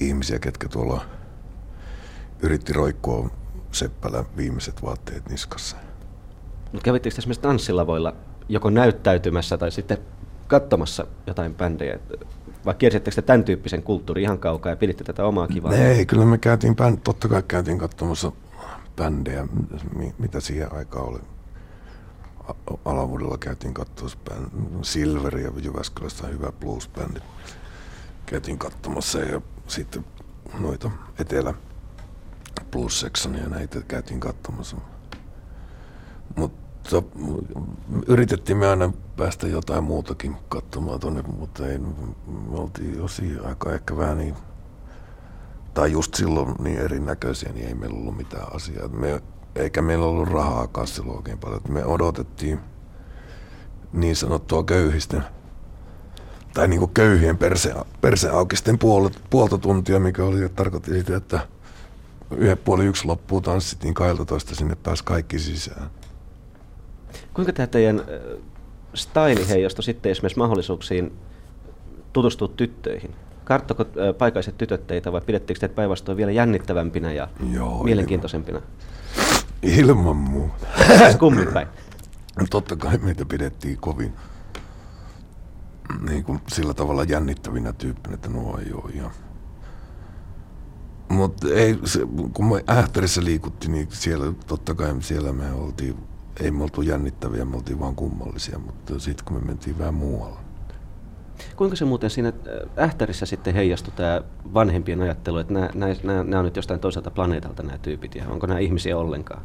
ihmisiä, 0.01 0.39
ketkä 0.39 0.69
tuolla 0.69 1.05
yritti 2.41 2.73
roikkua 2.73 3.31
Seppälä 3.73 4.25
viimeiset 4.37 4.83
vaatteet 4.83 5.29
niskassa. 5.29 5.77
Mutta 6.73 6.85
kävittekö 6.85 7.19
esimerkiksi 7.19 7.43
tanssilavoilla 7.43 8.15
joko 8.49 8.71
näyttäytymässä 8.71 9.59
tai 9.59 9.71
sitten 9.71 9.99
katsomassa 10.47 11.07
jotain 11.27 11.55
bändejä? 11.55 11.99
Vai 12.65 12.75
kiersittekö 12.75 13.15
te 13.15 13.23
tämän 13.23 13.45
tyyppisen 13.45 13.83
kulttuurin 13.83 14.23
ihan 14.23 14.39
kaukaa 14.39 14.73
ja 14.73 14.77
piditte 14.77 15.05
tätä 15.05 15.25
omaa 15.25 15.49
kivaa? 15.49 15.73
Ei, 15.73 16.07
kyllä 16.07 16.25
me 16.25 16.39
käytiin, 16.39 16.77
bänd, 16.77 16.99
totta 17.05 17.29
kai 17.29 17.43
käytiin 17.49 17.79
katsomassa 17.79 18.33
bändejä, 18.97 19.49
mitä 20.19 20.41
siihen 20.41 20.75
aikaan 20.75 21.09
oli. 21.09 21.19
Alavuudella 22.85 23.39
käytiin 23.39 23.75
katsomassa 23.75 24.19
Silveri 24.83 25.45
ja 25.45 25.53
Jyväskylässä 25.63 26.27
hyvä 26.27 26.53
blues-bändi. 26.61 27.21
Käytiin 28.27 28.59
katsomassa 28.59 29.19
ja 29.19 29.41
sitten 29.67 30.05
noita 30.59 30.91
Etelä 31.19 31.55
Blues 32.71 33.01
Sectionia 33.01 33.49
näitä 33.49 33.81
käytiin 33.89 34.21
katsomassa. 34.21 34.77
Mutta 36.37 37.03
yritettiin 38.07 38.59
me 38.59 38.67
aina 38.67 38.93
päästä 39.17 39.47
jotain 39.47 39.85
muutakin 39.85 40.37
katsomaan 40.49 41.01
tuonne, 41.01 41.23
mutta 41.23 41.67
ei, 41.67 41.79
me 41.79 42.59
oltiin 42.59 42.97
jo 42.97 43.09
siihen 43.09 43.47
aikaan 43.47 43.75
ehkä 43.75 43.97
vähän 43.97 44.19
niin, 44.19 44.37
tai 45.75 45.93
just 45.93 46.15
silloin 46.15 46.55
niin 46.59 46.79
erinäköisiä, 46.79 47.53
niin 47.53 47.69
ei 47.69 47.75
meillä 47.75 47.99
ollut 47.99 48.17
mitään 48.17 48.55
asiaa. 48.55 48.89
Me, 48.89 49.23
eikä 49.57 49.83
meillä 49.83 50.07
ollut 50.07 50.29
rahaa 50.29 50.87
silloin 50.87 51.17
oikein 51.17 51.39
paljon. 51.39 51.61
Me 51.69 51.85
odotettiin 51.85 52.61
niin 53.93 54.17
sanottua 54.17 54.65
köyhisten 54.65 55.25
tai 56.55 56.69
niin 56.69 56.79
kuin 56.79 56.91
köyhien 56.95 57.39
perse, 57.39 57.75
perseaukisten 58.01 58.79
puolta, 58.79 59.21
puolta 59.31 59.59
tuntia, 59.59 60.01
mikä 60.01 60.25
oli, 60.25 60.49
tarkoitti 60.49 60.91
sitä, 60.91 61.17
että 61.17 61.41
yhden 62.37 62.59
puoli 62.59 62.85
yksi 62.85 63.07
loppuu 63.07 63.41
tanssit, 63.41 63.83
niin 63.83 63.95
12 63.95 64.55
sinne 64.55 64.77
pääsi 64.83 65.05
kaikki 65.05 65.39
sisään. 65.39 65.91
Kuinka 67.35 67.53
tämä 67.53 67.67
teidän 67.67 68.03
staili 68.95 69.49
heijastui 69.49 69.85
sitten 69.85 70.13
esimerkiksi 70.13 70.39
mahdollisuuksiin 70.39 71.13
tutustua 72.13 72.49
tyttöihin? 72.49 73.15
Karttoko 73.45 73.85
paikaiset 74.19 74.59
tytöt 74.59 74.87
teitä 74.87 75.13
vai 75.13 75.21
pidettekö 75.21 75.61
teitä 75.61 75.75
päinvastoin 75.75 76.17
vielä 76.17 76.33
jännittävämpinä 76.33 77.13
ja 77.13 77.29
Joo, 77.53 77.85
mielenkiintoisempina? 77.85 78.59
Ilman 78.59 79.26
muuta. 80.17 80.67
Kummin 81.19 81.49
päin? 81.53 81.69
Totta 82.51 82.77
kai 82.77 82.99
meitä 82.99 83.25
pidettiin 83.25 83.79
kovin 83.79 84.13
niin 86.01 86.25
kuin 86.25 86.41
sillä 86.49 86.75
tavalla 86.75 87.05
jännittävinä 87.05 87.73
tyyppinä, 87.73 88.15
että 88.15 88.29
nuo 88.29 88.59
ei 88.59 88.73
ole 88.73 88.93
ihan... 88.93 89.11
Mutta 91.09 91.49
ei, 91.55 91.79
se, 91.85 92.01
kun 92.33 92.47
me 92.47 92.65
Ähtärissä 92.71 93.25
liikuttiin, 93.25 93.73
niin 93.73 93.89
siellä 93.91 94.33
totta 94.47 94.75
kai 94.75 94.97
siellä 95.01 95.33
me 95.33 95.53
oltiin, 95.53 95.97
ei 96.41 96.51
me 96.51 96.63
oltu 96.63 96.83
jännittäviä, 96.83 97.45
me 97.45 97.57
oltiin 97.57 97.81
vaan 97.81 97.95
kummallisia, 97.95 98.59
mutta 98.59 98.99
sitten 98.99 99.25
kun 99.25 99.37
me 99.37 99.45
mentiin 99.47 99.79
vähän 99.79 99.95
muualle. 99.95 100.46
Kuinka 101.57 101.77
se 101.77 101.85
muuten 101.85 102.11
siinä 102.11 102.33
Ähtärissä 102.79 103.27
sitten 103.27 103.55
heijastui 103.55 103.93
tämä 103.97 104.21
vanhempien 104.55 105.03
ajattelu, 105.03 105.39
että 105.39 105.53
nämä, 105.53 105.69
nämä, 105.75 105.95
nämä 106.25 106.39
on 106.39 106.45
nyt 106.45 106.57
jostain 106.57 106.81
toiselta 106.81 107.11
planeetalta 107.11 107.63
nämä 107.63 107.79
tyypit 107.79 108.15
ja 108.15 108.25
onko 108.29 108.47
nämä 108.47 108.59
ihmisiä 108.59 108.97
ollenkaan? 108.97 109.43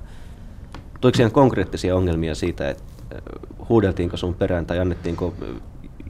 Tuliko 1.02 1.18
ihan 1.20 1.32
konkreettisia 1.32 1.96
ongelmia 1.96 2.36
siitä, 2.36 2.70
että 2.70 2.84
huudeltiinko 3.70 4.18
sun 4.18 4.34
perään 4.34 4.66
tai 4.66 4.80
annettiinko 4.80 5.34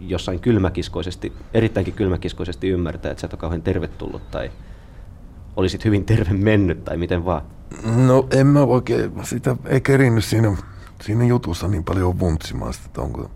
jossain 0.01 0.39
kylmäkiskoisesti, 0.39 1.33
erittäinkin 1.53 1.93
kylmäkiskoisesti 1.93 2.69
ymmärtää, 2.69 3.11
että 3.11 3.21
sä 3.21 3.27
et 3.27 3.33
ole 3.33 3.39
kauhean 3.39 3.61
tervetullut 3.61 4.31
tai 4.31 4.51
olisit 5.55 5.85
hyvin 5.85 6.05
terve 6.05 6.33
mennyt 6.33 6.83
tai 6.83 6.97
miten 6.97 7.25
vaan? 7.25 7.41
No 7.95 8.27
en 8.31 8.47
mä 8.47 8.63
oikein, 8.63 9.11
sitä 9.23 9.55
ei 9.65 9.81
kerinnyt 9.81 10.25
siinä, 10.25 10.57
siinä 11.01 11.25
jutussa 11.25 11.67
niin 11.67 11.83
paljon 11.83 12.19
vuntsimaan 12.19 12.73
että 12.85 13.01
onko, 13.01 13.31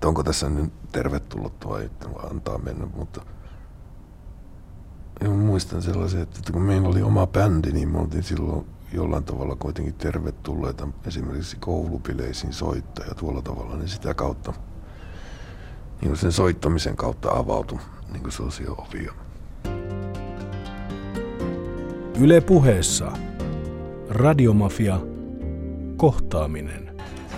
että 0.00 0.08
onko 0.08 0.22
tässä 0.22 0.50
nyt 0.50 0.72
tervetullut 0.92 1.68
vai 1.68 1.90
antaa 2.30 2.58
mennä, 2.58 2.86
mutta 2.96 3.20
ja 5.20 5.30
muistan 5.30 5.82
sellaisen, 5.82 6.22
että 6.22 6.52
kun 6.52 6.62
meillä 6.62 6.88
oli 6.88 7.02
oma 7.02 7.26
bändi, 7.26 7.72
niin 7.72 7.88
me 7.88 7.98
oltiin 7.98 8.22
silloin 8.22 8.66
jollain 8.92 9.24
tavalla 9.24 9.56
kuitenkin 9.56 9.94
tervetulleita 9.94 10.88
esimerkiksi 11.06 11.56
koulupileisiin 11.56 12.52
soittaa 12.52 13.06
ja 13.06 13.14
tuolla 13.14 13.42
tavalla, 13.42 13.76
niin 13.76 13.88
sitä 13.88 14.14
kautta– 14.14 14.52
niin 16.00 16.16
sen 16.16 16.32
soittamisen 16.32 16.96
kautta 16.96 17.30
avautui 17.30 17.78
niin 18.12 18.32
sellaisia 18.32 18.70
ovia. 18.70 19.12
Yle 22.20 22.40
puheessa. 22.40 23.12
Radiomafia. 24.08 25.00
Kohtaaminen. 25.96 26.96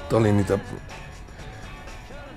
Tämä 0.08 0.20
oli 0.20 0.32
niitä 0.32 0.58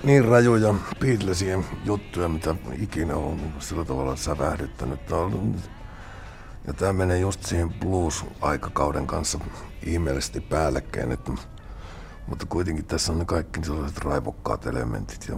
niin 0.06 0.26
rajuja 0.26 0.74
Beatlesien 1.00 1.66
juttuja, 1.86 2.28
mitä 2.28 2.56
ikinä 2.80 3.16
on 3.16 3.40
sillä 3.60 3.86
tavalla 3.86 4.16
sävähdyttänyt. 4.16 5.00
Ja 6.68 6.74
tämä 6.74 6.94
menee 6.94 7.20
just 7.20 7.44
siihen 7.44 7.74
blues-aikakauden 7.74 9.08
kanssa 9.08 9.40
ihmeellisesti 9.84 10.42
päällekkäin, 10.42 11.12
että, 11.12 11.32
mutta 12.28 12.46
kuitenkin 12.46 12.86
tässä 12.86 13.12
on 13.12 13.20
ne 13.20 13.26
kaikki 13.26 13.66
sellaiset 13.66 13.98
raivokkaat 13.98 14.66
elementit 14.66 15.28
ja 15.28 15.36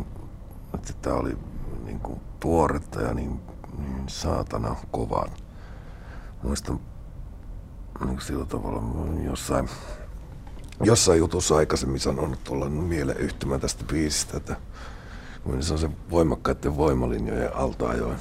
että 0.74 0.93
tämä 1.01 1.15
oli 1.15 1.38
niin 1.86 1.99
kuin 1.99 2.22
tuoretta 2.39 3.01
ja 3.01 3.13
niin, 3.13 3.39
niin 3.78 4.03
saatana 4.07 4.76
kovaa. 4.91 5.28
Muistan 6.43 6.80
niin 8.05 8.22
sillä 8.22 8.45
tavalla 8.45 8.84
jossain, 9.24 9.70
jossain 10.84 11.19
jutussa 11.19 11.55
aikaisemmin 11.55 11.99
sanonut 11.99 12.43
tuolla 12.43 12.69
mieleyhtymä 12.69 13.59
tästä 13.59 13.84
biisistä, 13.84 14.38
että 14.38 14.55
kun 15.43 15.63
se 15.63 15.73
on 15.73 15.80
se 15.80 15.89
voimakkaiden 16.11 16.78
voimalinjojen 16.78 17.55
alta 17.55 17.89
ajoin 17.89 18.17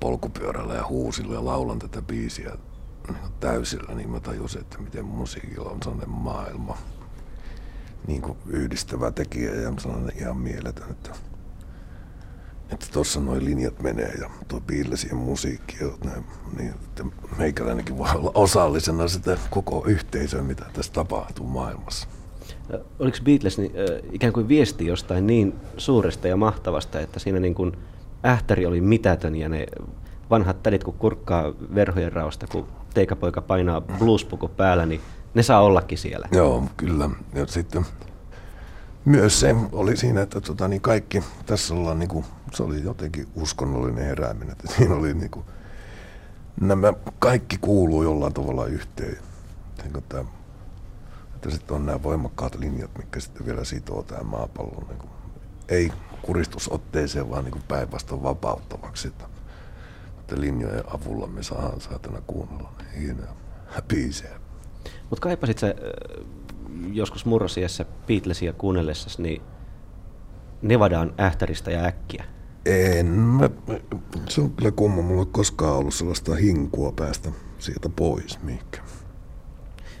polkupyörällä 0.00 0.74
ja 0.74 0.86
huusilla 0.86 1.34
ja 1.34 1.44
laulan 1.44 1.78
tätä 1.78 2.02
biisiä 2.02 2.52
täysillä, 3.40 3.94
niin 3.94 4.10
mä 4.10 4.20
tajusin, 4.20 4.60
että 4.60 4.78
miten 4.78 5.04
musiikilla 5.04 5.70
on 5.70 5.82
sellainen 5.82 6.10
maailma 6.10 6.78
niin 8.06 8.22
kuin 8.22 8.38
yhdistävä 8.46 9.10
tekijä 9.10 9.54
ja 9.54 9.72
sellainen 9.78 10.18
ihan 10.18 10.36
mieletön, 10.36 10.90
että 10.90 11.10
että 12.70 12.86
tuossa 12.92 13.20
noin 13.20 13.44
linjat 13.44 13.82
menee 13.82 14.12
ja 14.20 14.30
tuo 14.48 14.60
Beatlesien 14.60 15.16
musiikki, 15.16 15.76
niin 16.58 16.70
että 16.70 17.04
meikäläinenkin 17.38 17.98
voi 17.98 18.08
olla 18.14 18.32
osallisena 18.34 19.08
sitä 19.08 19.38
koko 19.50 19.84
yhteisöä, 19.86 20.42
mitä 20.42 20.64
tässä 20.72 20.92
tapahtuu 20.92 21.46
maailmassa. 21.46 22.08
Oliko 22.98 23.18
Beatles 23.24 23.58
niin, 23.58 23.72
äh, 23.76 24.10
ikään 24.12 24.32
kuin 24.32 24.48
viesti 24.48 24.86
jostain 24.86 25.26
niin 25.26 25.54
suuresta 25.76 26.28
ja 26.28 26.36
mahtavasta, 26.36 27.00
että 27.00 27.18
siinä 27.18 27.40
niin 27.40 27.54
kuin 27.54 27.76
ähtäri 28.24 28.66
oli 28.66 28.80
mitätön 28.80 29.36
ja 29.36 29.48
ne 29.48 29.66
vanhat 30.30 30.62
tädit 30.62 30.84
kun 30.84 30.94
kurkkaa 30.94 31.52
verhojen 31.74 32.12
raosta, 32.12 32.46
kun 32.46 32.66
teikapoika 32.94 33.42
painaa 33.42 33.80
bluespuku 33.80 34.48
päällä, 34.48 34.86
niin 34.86 35.00
ne 35.34 35.42
saa 35.42 35.60
ollakin 35.60 35.98
siellä. 35.98 36.28
Joo, 36.32 36.64
kyllä. 36.76 37.10
Ja 37.34 37.46
sitten 37.46 37.86
myös 39.06 39.40
se 39.40 39.56
oli 39.72 39.96
siinä, 39.96 40.22
että 40.22 40.40
tota, 40.40 40.68
niin 40.68 40.80
kaikki, 40.80 41.22
tässä 41.46 41.74
ollaan 41.74 41.98
niin 41.98 42.08
kuin, 42.08 42.24
se 42.52 42.62
oli 42.62 42.82
jotenkin 42.82 43.28
uskonnollinen 43.34 44.04
herääminen, 44.04 44.52
että 44.52 44.68
siinä 44.76 44.94
oli 44.94 45.14
niin 45.14 45.30
kuin, 45.30 45.46
nämä 46.60 46.92
kaikki 47.18 47.58
kuuluu 47.60 48.02
jollain 48.02 48.34
tavalla 48.34 48.66
yhteen. 48.66 49.18
Niin 49.82 50.04
tämä, 50.08 50.24
että 51.34 51.50
sitten 51.50 51.76
on 51.76 51.86
nämä 51.86 52.02
voimakkaat 52.02 52.54
linjat, 52.54 52.98
mitkä 52.98 53.20
sitten 53.20 53.46
vielä 53.46 53.64
sitoo 53.64 54.02
tämän 54.02 54.26
maapallon. 54.26 54.86
Niin 54.88 54.98
kuin, 54.98 55.10
ei 55.68 55.92
kuristusotteeseen, 56.22 57.30
vaan 57.30 57.44
niin 57.44 57.62
päinvastoin 57.68 58.22
vapauttavaksi. 58.22 59.08
Että, 59.08 59.24
että 60.20 60.40
linjojen 60.40 60.84
avulla 60.86 61.26
me 61.26 61.42
saadaan 61.42 61.80
saatana 61.80 62.20
kuunnella 62.26 62.72
hienoja 63.00 63.32
biisejä. 63.88 64.40
Mutta 65.10 65.22
kaipasit 65.22 65.58
sä 65.58 65.74
joskus 66.92 67.24
murrosiassa 67.26 67.84
Beatlesia 68.06 68.52
kuunnellessasi, 68.52 69.22
niin 69.22 69.42
Nevadaan 70.62 71.14
ähtäristä 71.20 71.70
ja 71.70 71.84
äkkiä? 71.84 72.24
En. 72.66 73.06
Mä, 73.06 73.50
se 74.28 74.40
on 74.40 74.50
kyllä 74.50 74.70
kumma. 74.70 75.02
Mulla 75.02 75.22
ei 75.22 75.28
koskaan 75.32 75.76
ollut 75.76 75.94
sellaista 75.94 76.34
hinkua 76.34 76.92
päästä 76.92 77.32
sieltä 77.58 77.88
pois 77.88 78.42
mihinkä. 78.42 78.78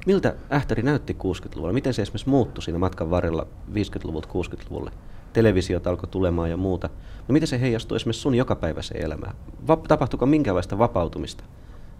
Miltä 0.06 0.34
ähtäri 0.52 0.82
näytti 0.82 1.16
60-luvulla? 1.24 1.72
Miten 1.72 1.94
se 1.94 2.02
esimerkiksi 2.02 2.28
muuttui 2.28 2.62
siinä 2.62 2.78
matkan 2.78 3.10
varrella 3.10 3.46
50-luvulta 3.72 4.28
60-luvulle? 4.28 4.90
Televisiota 5.32 5.90
alkoi 5.90 6.08
tulemaan 6.08 6.50
ja 6.50 6.56
muuta. 6.56 6.88
No 7.28 7.32
miten 7.32 7.48
se 7.48 7.60
heijastui 7.60 7.96
esimerkiksi 7.96 8.22
sun 8.22 8.34
jokapäiväiseen 8.34 9.04
elämään? 9.04 9.36
Va- 9.66 9.82
tapahtuiko 9.88 10.26
minkälaista 10.26 10.78
vapautumista? 10.78 11.44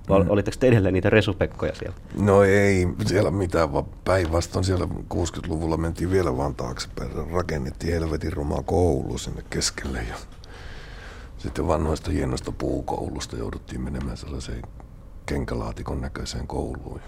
Vai 0.08 0.24
mm. 0.24 0.30
olitteko 0.30 0.56
te 0.60 0.68
edelleen 0.68 0.94
niitä 0.94 1.10
resupekkoja 1.10 1.74
siellä? 1.74 1.96
No 2.20 2.42
ei 2.42 2.88
siellä 3.06 3.30
mitään, 3.30 3.72
vaan 3.72 3.84
päinvastoin 4.04 4.64
siellä 4.64 4.88
60-luvulla 5.14 5.76
mentiin 5.76 6.10
vielä 6.10 6.36
vaan 6.36 6.54
taaksepäin. 6.54 7.10
Rakennettiin 7.30 7.92
helvetin 7.92 8.32
rumaa 8.32 8.62
koulu 8.62 9.18
sinne 9.18 9.44
keskelle 9.50 9.98
ja 10.02 10.14
sitten 11.38 11.66
vanhoista 11.68 12.10
hienosta 12.10 12.52
puukoulusta 12.52 13.36
jouduttiin 13.36 13.80
menemään 13.80 14.16
sellaiseen 14.16 14.62
kenkälaatikon 15.26 16.00
näköiseen 16.00 16.46
kouluun. 16.46 17.00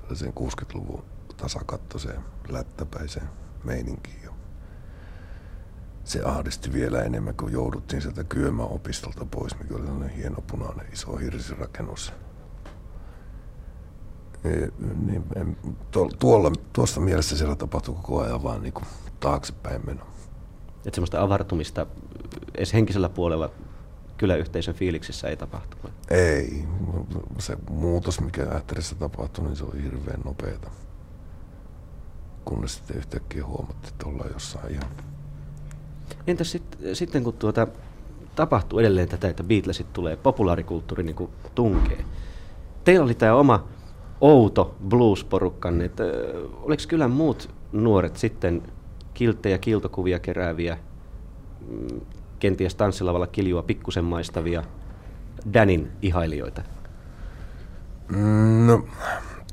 Tällaiseen 0.00 0.32
60-luvun 0.40 1.04
tasakattoiseen, 1.36 2.20
lättäpäiseen 2.48 3.28
meininkiin. 3.64 4.31
Se 6.04 6.22
ahdisti 6.24 6.72
vielä 6.72 7.02
enemmän, 7.02 7.34
kun 7.34 7.52
jouduttiin 7.52 8.02
sieltä 8.02 8.24
Kyömäopistolta 8.24 9.26
pois, 9.30 9.58
mikä 9.58 9.74
oli 9.74 9.82
sellainen 9.86 10.16
hieno 10.16 10.40
punainen 10.46 10.92
iso 10.92 11.16
hirsirakennus. 11.16 12.12
Niin, 15.06 15.24
tuolla, 16.18 16.52
tuosta 16.72 17.00
mielessä 17.00 17.36
siellä 17.36 17.56
tapahtui 17.56 17.94
koko 17.94 18.20
ajan 18.20 18.42
vaan 18.42 18.62
niin 18.62 18.72
kuin 18.72 18.84
taaksepäin 19.20 19.86
meno. 19.86 20.02
Että 20.76 20.94
semmoista 20.94 21.22
avartumista 21.22 21.86
edes 22.54 22.72
henkisellä 22.72 23.08
puolella 23.08 23.50
kyläyhteisön 24.16 24.74
fiiliksissä 24.74 25.28
ei 25.28 25.36
tapahtu? 25.36 25.76
Ei. 26.10 26.64
Se 27.38 27.56
muutos, 27.70 28.20
mikä 28.20 28.42
Ähtärissä 28.42 28.94
tapahtui, 28.94 29.44
niin 29.44 29.56
se 29.56 29.64
oli 29.64 29.82
hirveän 29.82 30.20
nopeata. 30.24 30.70
Kunnes 32.44 32.74
sitten 32.74 32.96
yhtäkkiä 32.96 33.46
huomattiin, 33.46 33.92
että 33.92 34.08
ollaan 34.08 34.30
jossain 34.32 34.72
ihan... 34.72 34.90
Entäs 36.26 36.50
sit, 36.52 36.78
sitten, 36.92 37.24
kun 37.24 37.32
tuota, 37.32 37.66
tapahtuu 38.36 38.78
edelleen 38.78 39.08
tätä, 39.08 39.28
että 39.28 39.44
Beatlesit 39.44 39.92
tulee, 39.92 40.16
populaarikulttuuri 40.16 41.02
niin 41.02 41.28
tunkee. 41.54 42.04
Teillä 42.84 43.04
oli 43.04 43.14
tämä 43.14 43.34
oma 43.34 43.68
outo 44.20 44.74
blues-porukkanne. 44.88 45.84
Että, 45.84 46.04
oliko 46.62 46.82
kyllä 46.88 47.08
muut 47.08 47.50
nuoret 47.72 48.16
sitten 48.16 48.62
kilttejä, 49.14 49.58
kiltokuvia 49.58 50.18
kerääviä, 50.18 50.78
mm, 51.68 52.00
kenties 52.38 52.74
tanssilavalla 52.74 53.26
kiljua 53.26 53.62
pikkusen 53.62 54.04
maistavia 54.04 54.62
Danin 55.52 55.90
ihailijoita? 56.02 56.62
Mm, 58.08 58.66
no, 58.66 58.86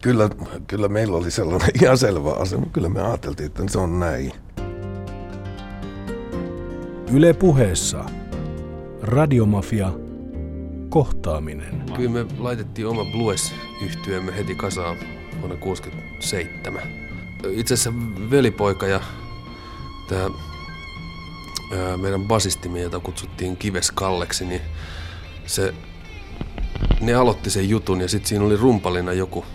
kyllä, 0.02 0.30
kyllä 0.68 0.88
meillä 0.88 1.18
oli 1.18 1.32
sellainen 1.32 1.70
ihan 1.82 1.98
selvä 1.98 2.32
asema. 2.32 2.66
Kyllä 2.74 2.90
me 2.90 3.02
ajateltiin, 3.02 3.48
että 3.48 3.64
se 3.68 3.80
on 3.80 4.00
näin. 4.00 4.32
Yle 7.14 7.34
puheessa. 7.34 8.06
Radiomafia. 9.02 9.92
Kohtaaminen. 10.90 11.84
Kyllä 11.96 12.10
me 12.10 12.26
laitettiin 12.38 12.88
oma 12.88 13.06
blues 13.06 13.54
yhtyeemme 13.82 14.38
heti 14.38 14.56
kasaan 14.56 14.98
vuonna 15.42 15.56
1967. 15.56 16.82
Itse 17.52 17.74
asiassa 17.74 17.94
velipoika 18.30 18.88
ja 18.88 19.02
tämä 20.10 20.30
meidän 21.98 22.28
basistimme, 22.28 22.82
jota 22.82 23.00
kutsuttiin 23.00 23.58
Kives 23.58 23.92
Kalleksi, 23.92 24.46
niin 24.46 24.62
se, 25.46 25.74
ne 27.02 27.14
aloitti 27.14 27.50
sen 27.50 27.70
jutun 27.70 28.02
ja 28.02 28.08
sitten 28.08 28.30
siinä 28.30 28.46
oli 28.46 28.58
rumpalina 28.58 29.14
joku 29.14 29.46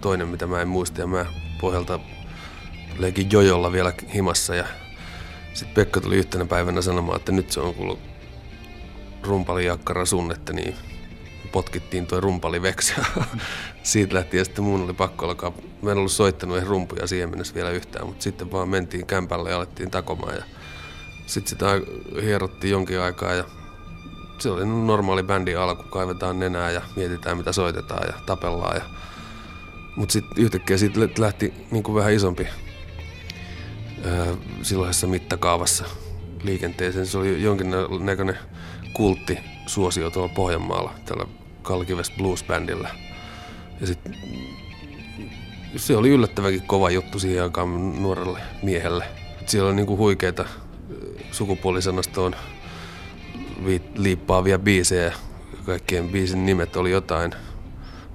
toinen, 0.00 0.28
mitä 0.28 0.46
mä 0.46 0.62
en 0.62 0.68
muista 0.68 1.00
ja 1.00 1.06
mä 1.06 1.26
pohjalta 1.60 2.00
leikin 2.98 3.30
jojolla 3.30 3.72
vielä 3.72 3.92
himassa 4.14 4.54
ja 4.54 4.64
sitten 5.54 5.74
Pekka 5.74 6.00
tuli 6.00 6.16
yhtenä 6.16 6.44
päivänä 6.44 6.82
sanomaan, 6.82 7.16
että 7.16 7.32
nyt 7.32 7.50
se 7.50 7.60
on 7.60 7.74
kuullut 7.74 7.98
rumpalijakkara 9.22 10.06
sun, 10.06 10.32
että 10.32 10.52
niin 10.52 10.74
potkittiin 11.52 12.06
toi 12.06 12.20
rumpali 12.20 12.62
veksi 12.62 12.94
siitä 13.82 14.14
lähti 14.14 14.36
ja 14.36 14.44
sitten 14.44 14.64
mun 14.64 14.82
oli 14.82 14.92
pakko 14.92 15.26
alkaa, 15.26 15.52
mä 15.82 15.92
en 15.92 15.98
ollut 15.98 16.12
soittanut 16.12 16.56
ihan 16.56 16.68
rumpuja 16.68 17.06
siihen 17.06 17.30
mennessä 17.30 17.54
vielä 17.54 17.70
yhtään, 17.70 18.06
mutta 18.06 18.22
sitten 18.22 18.52
vaan 18.52 18.68
mentiin 18.68 19.06
kämpälle 19.06 19.50
ja 19.50 19.56
alettiin 19.56 19.90
takomaan 19.90 20.36
ja 20.36 20.44
sitten 21.26 21.50
sitä 21.50 21.66
hierottiin 22.22 22.70
jonkin 22.70 23.00
aikaa 23.00 23.34
ja 23.34 23.44
se 24.38 24.50
oli 24.50 24.66
normaali 24.66 25.22
bändi 25.22 25.54
alku, 25.56 25.82
kaivetaan 25.82 26.38
nenää 26.38 26.70
ja 26.70 26.82
mietitään 26.96 27.36
mitä 27.36 27.52
soitetaan 27.52 28.06
ja 28.06 28.14
tapellaan. 28.26 28.76
Ja... 28.76 28.82
Mutta 29.96 30.12
sitten 30.12 30.44
yhtäkkiä 30.44 30.78
siitä 30.78 31.00
lähti 31.18 31.54
niin 31.70 31.82
kuin 31.82 31.94
vähän 31.94 32.12
isompi 32.12 32.48
silloisessa 34.62 35.06
mittakaavassa 35.06 35.84
liikenteeseen. 36.42 37.06
Se 37.06 37.18
oli 37.18 37.42
jonkinnäköinen 37.42 38.38
kultti 38.92 39.38
suosio 39.66 40.10
tuolla 40.10 40.32
Pohjanmaalla 40.34 40.94
tällä 41.04 41.26
Kalkives 41.62 42.10
Blues-bändillä. 42.10 42.88
Ja 43.80 43.86
sitten 43.86 44.16
se 45.76 45.96
oli 45.96 46.08
yllättävänkin 46.08 46.62
kova 46.62 46.90
juttu 46.90 47.18
siihen 47.18 47.42
aikaan 47.42 48.02
nuorelle 48.02 48.40
miehelle. 48.62 49.04
Siellä 49.46 49.68
oli 49.68 49.76
niinku 49.76 49.96
huikeita 49.96 50.44
sukupuolisanastoon 51.32 52.36
liippaavia 53.94 54.58
biisejä. 54.58 55.12
Kaikkien 55.66 56.08
biisin 56.08 56.46
nimet 56.46 56.76
oli 56.76 56.90
jotain 56.90 57.32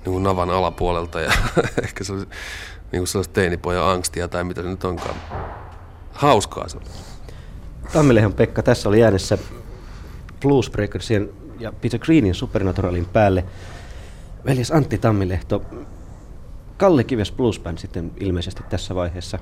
niin 0.05 0.23
navan 0.23 0.49
alapuolelta 0.49 1.21
ja 1.21 1.31
ehkä 1.83 2.03
se 2.03 2.13
oli 2.13 2.25
niin 2.91 2.99
kuin 2.99 3.07
sellaista 3.07 3.33
teinipojan 3.33 3.85
angstia 3.85 4.27
tai 4.27 4.43
mitä 4.43 4.61
se 4.61 4.67
nyt 4.67 4.83
onkaan. 4.83 5.15
Hauskaa 6.15 6.67
se. 6.67 6.77
Tammilehon 7.93 8.33
Pekka, 8.33 8.63
tässä 8.63 8.89
oli 8.89 9.03
äänessä 9.03 9.37
Blues 10.41 10.69
Breakersien 10.69 11.29
ja 11.59 11.73
Peter 11.81 11.99
Greenin 11.99 12.35
Supernaturalin 12.35 13.05
päälle. 13.05 13.45
Veljes 14.45 14.71
Antti 14.71 14.97
Tammilehto, 14.97 15.61
Kalle 16.77 17.03
Kives 17.03 17.31
Blues 17.31 17.59
Band 17.59 17.77
sitten 17.77 18.11
ilmeisesti 18.19 18.63
tässä 18.69 18.95
vaiheessa 18.95 19.39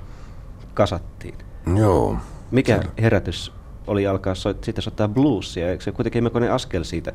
kasattiin. 0.74 1.36
Joo. 1.78 2.18
Mikä 2.52 2.84
herätys 3.02 3.52
oli 3.88 4.08
alkaa 4.08 4.36
soit, 4.36 4.64
sitten 4.64 4.82
soittaa 4.82 5.08
bluesia? 5.08 5.72
Eikö 5.72 5.84
se 5.84 5.92
kuitenkin 5.92 6.24
melkoinen 6.24 6.54
askel 6.54 6.84
siitä 6.84 7.14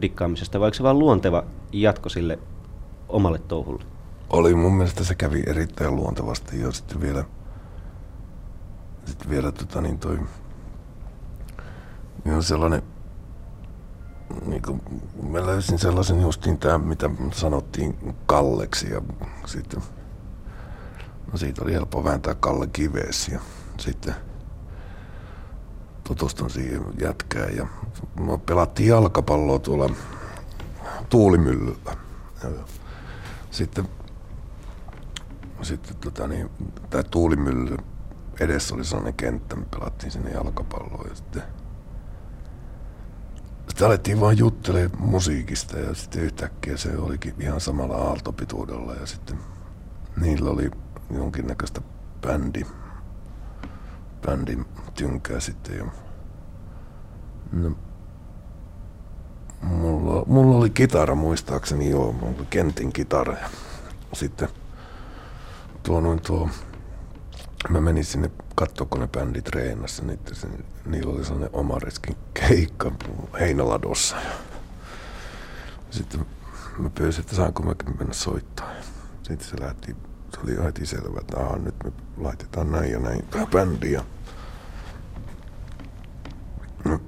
dikkaamisesta, 0.00 0.60
vai 0.60 0.74
se 0.74 0.82
vaan 0.82 0.98
luonteva 0.98 1.44
jatko 1.72 2.08
sille 2.08 2.38
omalle 3.08 3.38
touhulle? 3.38 3.84
Oli, 4.30 4.54
mun 4.54 4.72
mielestä 4.72 5.04
se 5.04 5.14
kävi 5.14 5.42
erittäin 5.46 5.96
luontevasti 5.96 6.60
ja 6.60 6.72
sitten 6.72 7.00
vielä, 7.00 7.24
sitten 9.06 9.30
vielä 9.30 9.52
tota 9.52 9.80
niin 9.80 9.98
toi, 9.98 10.18
niin 12.24 12.42
sellainen, 12.42 12.82
niin 14.46 14.62
kuin, 14.62 14.82
mä 15.22 15.46
löysin 15.46 15.78
sellaisen 15.78 16.20
justiin 16.20 16.58
tämä, 16.58 16.78
mitä 16.78 17.10
sanottiin 17.32 18.14
Kalleksi 18.26 18.92
ja 18.92 19.02
sitten, 19.46 19.82
no 21.32 21.38
siitä 21.38 21.62
oli 21.62 21.72
helppo 21.72 22.04
vääntää 22.04 22.34
Kalle 22.34 22.66
kiveesi 22.66 23.32
ja 23.32 23.40
sitten 23.78 24.14
tutustun 26.04 26.50
siihen 26.50 26.84
jätkään 27.00 27.56
ja 27.56 27.66
me 28.20 28.38
pelattiin 28.38 28.88
jalkapalloa 28.88 29.58
tuolla 29.58 29.90
tuulimyllyllä. 31.08 31.96
Sitten 33.50 33.88
sitten 35.62 35.96
tota 35.96 36.28
niin, 36.28 36.50
tämä 36.90 37.02
tuulimylly 37.02 37.76
edessä 38.40 38.74
oli 38.74 38.84
sellainen 38.84 39.14
kenttä, 39.14 39.56
me 39.56 39.66
pelattiin 39.70 40.10
sinne 40.10 40.30
jalkapalloa 40.30 41.04
ja 41.08 41.14
sitten 41.14 41.42
sitten 43.68 43.86
alettiin 43.86 44.20
vaan 44.20 44.38
juttelemaan 44.38 45.02
musiikista 45.02 45.78
ja 45.78 45.94
sitten 45.94 46.22
yhtäkkiä 46.22 46.76
se 46.76 46.96
olikin 46.98 47.34
ihan 47.40 47.60
samalla 47.60 47.96
aaltopituudella 47.96 48.94
ja 48.94 49.06
sitten 49.06 49.38
niillä 50.20 50.50
oli 50.50 50.70
jonkinnäköistä 51.10 51.80
bändi, 52.20 52.66
bändin 54.26 54.64
tynkää 54.94 55.40
sitten. 55.40 55.76
Ja, 55.76 55.84
no, 57.52 57.76
mulla, 59.62 60.24
mulla 60.26 60.56
oli 60.56 60.70
kitara 60.70 61.14
muistaakseni, 61.14 61.90
joo, 61.90 62.12
mulla 62.12 62.34
oli 62.38 62.46
Kentin 62.50 62.92
kitara. 62.92 63.32
Ja 63.32 63.48
sitten 64.12 64.48
tuo 65.82 66.00
noin 66.00 66.20
tuo, 66.20 66.50
mä 67.68 67.80
menin 67.80 68.04
sinne 68.04 68.30
katsoa, 68.54 68.86
kun 68.90 69.00
ne 69.00 69.08
bändi 69.08 69.42
treenassa, 69.42 70.02
niin 70.04 70.18
niillä 70.86 71.12
oli 71.12 71.24
sellainen 71.24 71.50
oma 71.52 71.78
riskin 71.78 72.16
keikka 72.34 72.92
Heinäladossa. 73.40 74.16
Ja 74.16 74.32
sitten 75.90 76.26
mä 76.78 76.90
pyysin, 76.90 77.20
että 77.20 77.36
saanko 77.36 77.62
mä 77.62 77.74
mennä 77.98 78.14
soittaa. 78.14 78.70
Sitten 79.22 79.48
se 79.48 79.60
lähti, 79.60 79.96
se 80.34 80.40
oli 80.44 80.64
heti 80.64 80.86
selvä, 80.86 81.20
että 81.20 81.40
aha, 81.40 81.56
nyt 81.56 81.74
me 81.84 81.92
laitetaan 82.16 82.72
näin 82.72 82.92
ja 82.92 82.98
näin 82.98 83.26
tämä 83.30 83.46
bändi. 83.46 83.92
Ja 83.92 84.04
No. 86.84 87.00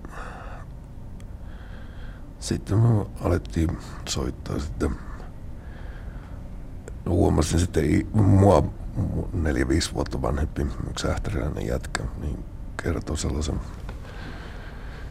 Sitten 2.40 2.78
me 2.78 3.06
alettiin 3.20 3.78
soittaa 4.08 4.58
sitten. 4.58 4.90
Huomasin 7.08 7.60
sitten 7.60 8.06
mua 8.12 8.64
neljä-viisi 9.32 9.94
vuotta 9.94 10.22
vanhempi 10.22 10.66
yksi 10.90 11.08
ähtäriläinen 11.08 11.66
jätkä, 11.66 12.02
niin 12.20 12.44
kertoi 12.82 13.16
sellaisen, 13.16 13.60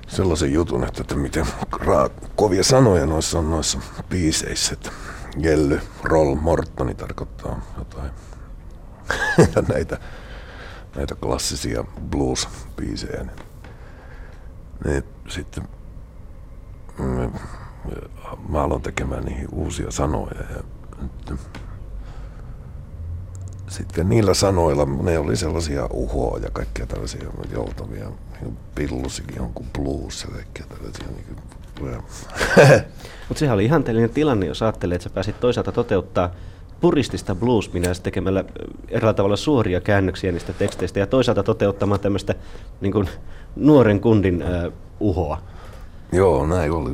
sellaisen 0.07 0.53
jutun, 0.53 0.83
että, 0.83 1.01
että 1.01 1.15
miten 1.15 1.45
ra- 1.73 2.27
kovia 2.35 2.63
sanoja 2.63 3.05
noissa 3.05 3.39
on 3.39 3.51
noissa 3.51 3.79
biiseissä, 4.09 4.73
että 4.73 4.91
Jelly, 5.37 5.81
Roll, 6.03 6.35
Mortoni 6.35 6.95
tarkoittaa 6.95 7.61
jotain. 7.77 8.11
ja 9.55 9.61
näitä, 9.73 9.99
näitä 10.95 11.15
klassisia 11.15 11.83
blues-biisejä. 12.11 13.23
Niin 13.23 13.47
niin 14.85 15.03
sitten 15.27 15.67
mä 18.49 18.63
aloin 18.63 18.81
tekemään 18.81 19.25
niihin 19.25 19.47
uusia 19.51 19.91
sanoja. 19.91 20.41
Ja 20.55 20.63
sitten 23.67 24.09
niillä 24.09 24.33
sanoilla, 24.33 24.85
ne 24.85 25.19
oli 25.19 25.35
sellaisia 25.35 25.85
uhoa 25.85 26.39
ja 26.43 26.49
kaikkia 26.53 26.85
tällaisia 26.85 27.29
joutavia, 27.51 28.11
niin 28.41 28.57
pillusikin 28.75 29.35
jonkun 29.35 29.65
blues 29.73 30.23
ja 30.23 30.29
kaikkia 30.31 30.65
tällaisia. 30.69 31.07
Niin 31.07 31.37
Mutta 33.27 33.39
sehän 33.39 33.55
oli 33.55 33.65
ihanteellinen 33.65 34.09
tilanne, 34.09 34.45
jos 34.45 34.61
ajattelee, 34.61 34.95
että 34.95 35.03
sä 35.03 35.09
pääsit 35.09 35.39
toisaalta 35.39 35.71
toteuttaa 35.71 36.31
puristista 36.81 37.35
bluesminää 37.35 37.93
tekemällä 38.03 38.43
eräällä 38.89 39.13
tavalla 39.13 39.35
suoria 39.35 39.81
käännöksiä 39.81 40.31
niistä 40.31 40.53
teksteistä 40.53 40.99
ja 40.99 41.07
toisaalta 41.07 41.43
toteuttamaan 41.43 41.99
tämmöistä 41.99 42.35
niin 42.81 42.93
kuin 42.93 43.09
nuoren 43.55 43.99
kundin 43.99 44.43
uh, 44.43 44.73
uhoa. 44.99 45.41
Joo, 46.11 46.45
näin 46.47 46.71
oli. 46.71 46.91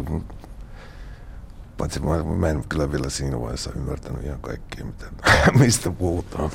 Paitsi 1.78 2.00
mä, 2.00 2.24
mä 2.24 2.50
en 2.50 2.64
kyllä 2.70 2.92
vielä 2.92 3.10
siinä 3.10 3.40
vaiheessa 3.40 3.72
ymmärtänyt 3.76 4.24
ihan 4.24 4.40
kaikkia, 4.40 4.86
mitä, 4.86 5.06
mistä 5.60 5.92
puhutaan. 5.92 6.50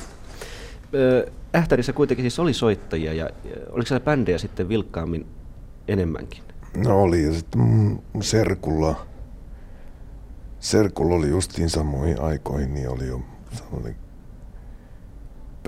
Ähtärissä 1.55 1.93
kuitenkin 1.93 2.23
siis 2.23 2.39
oli 2.39 2.53
soittajia 2.53 3.13
ja 3.13 3.29
oliko 3.69 3.87
siellä 3.87 4.05
bändejä 4.05 4.37
sitten 4.37 4.69
vilkkaammin 4.69 5.27
enemmänkin? 5.87 6.43
No 6.77 7.01
oli 7.01 7.23
ja 7.23 7.33
sitten 7.33 8.01
Serkulla, 8.21 9.05
Serkulla 10.59 11.15
oli 11.15 11.29
justiin 11.29 11.69
samoihin 11.69 12.21
aikoihin, 12.21 12.73
niin 12.73 12.89
oli 12.89 13.07
jo 13.07 13.21
sellainen 13.51 13.95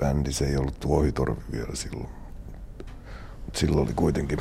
bändi, 0.00 0.32
se 0.32 0.44
ei 0.44 0.56
ollut 0.56 0.80
Tuohitorvi 0.80 1.42
vielä 1.52 1.74
silloin. 1.74 2.08
Mutta 3.44 3.60
silloin 3.60 3.86
oli 3.86 3.94
kuitenkin 3.96 4.38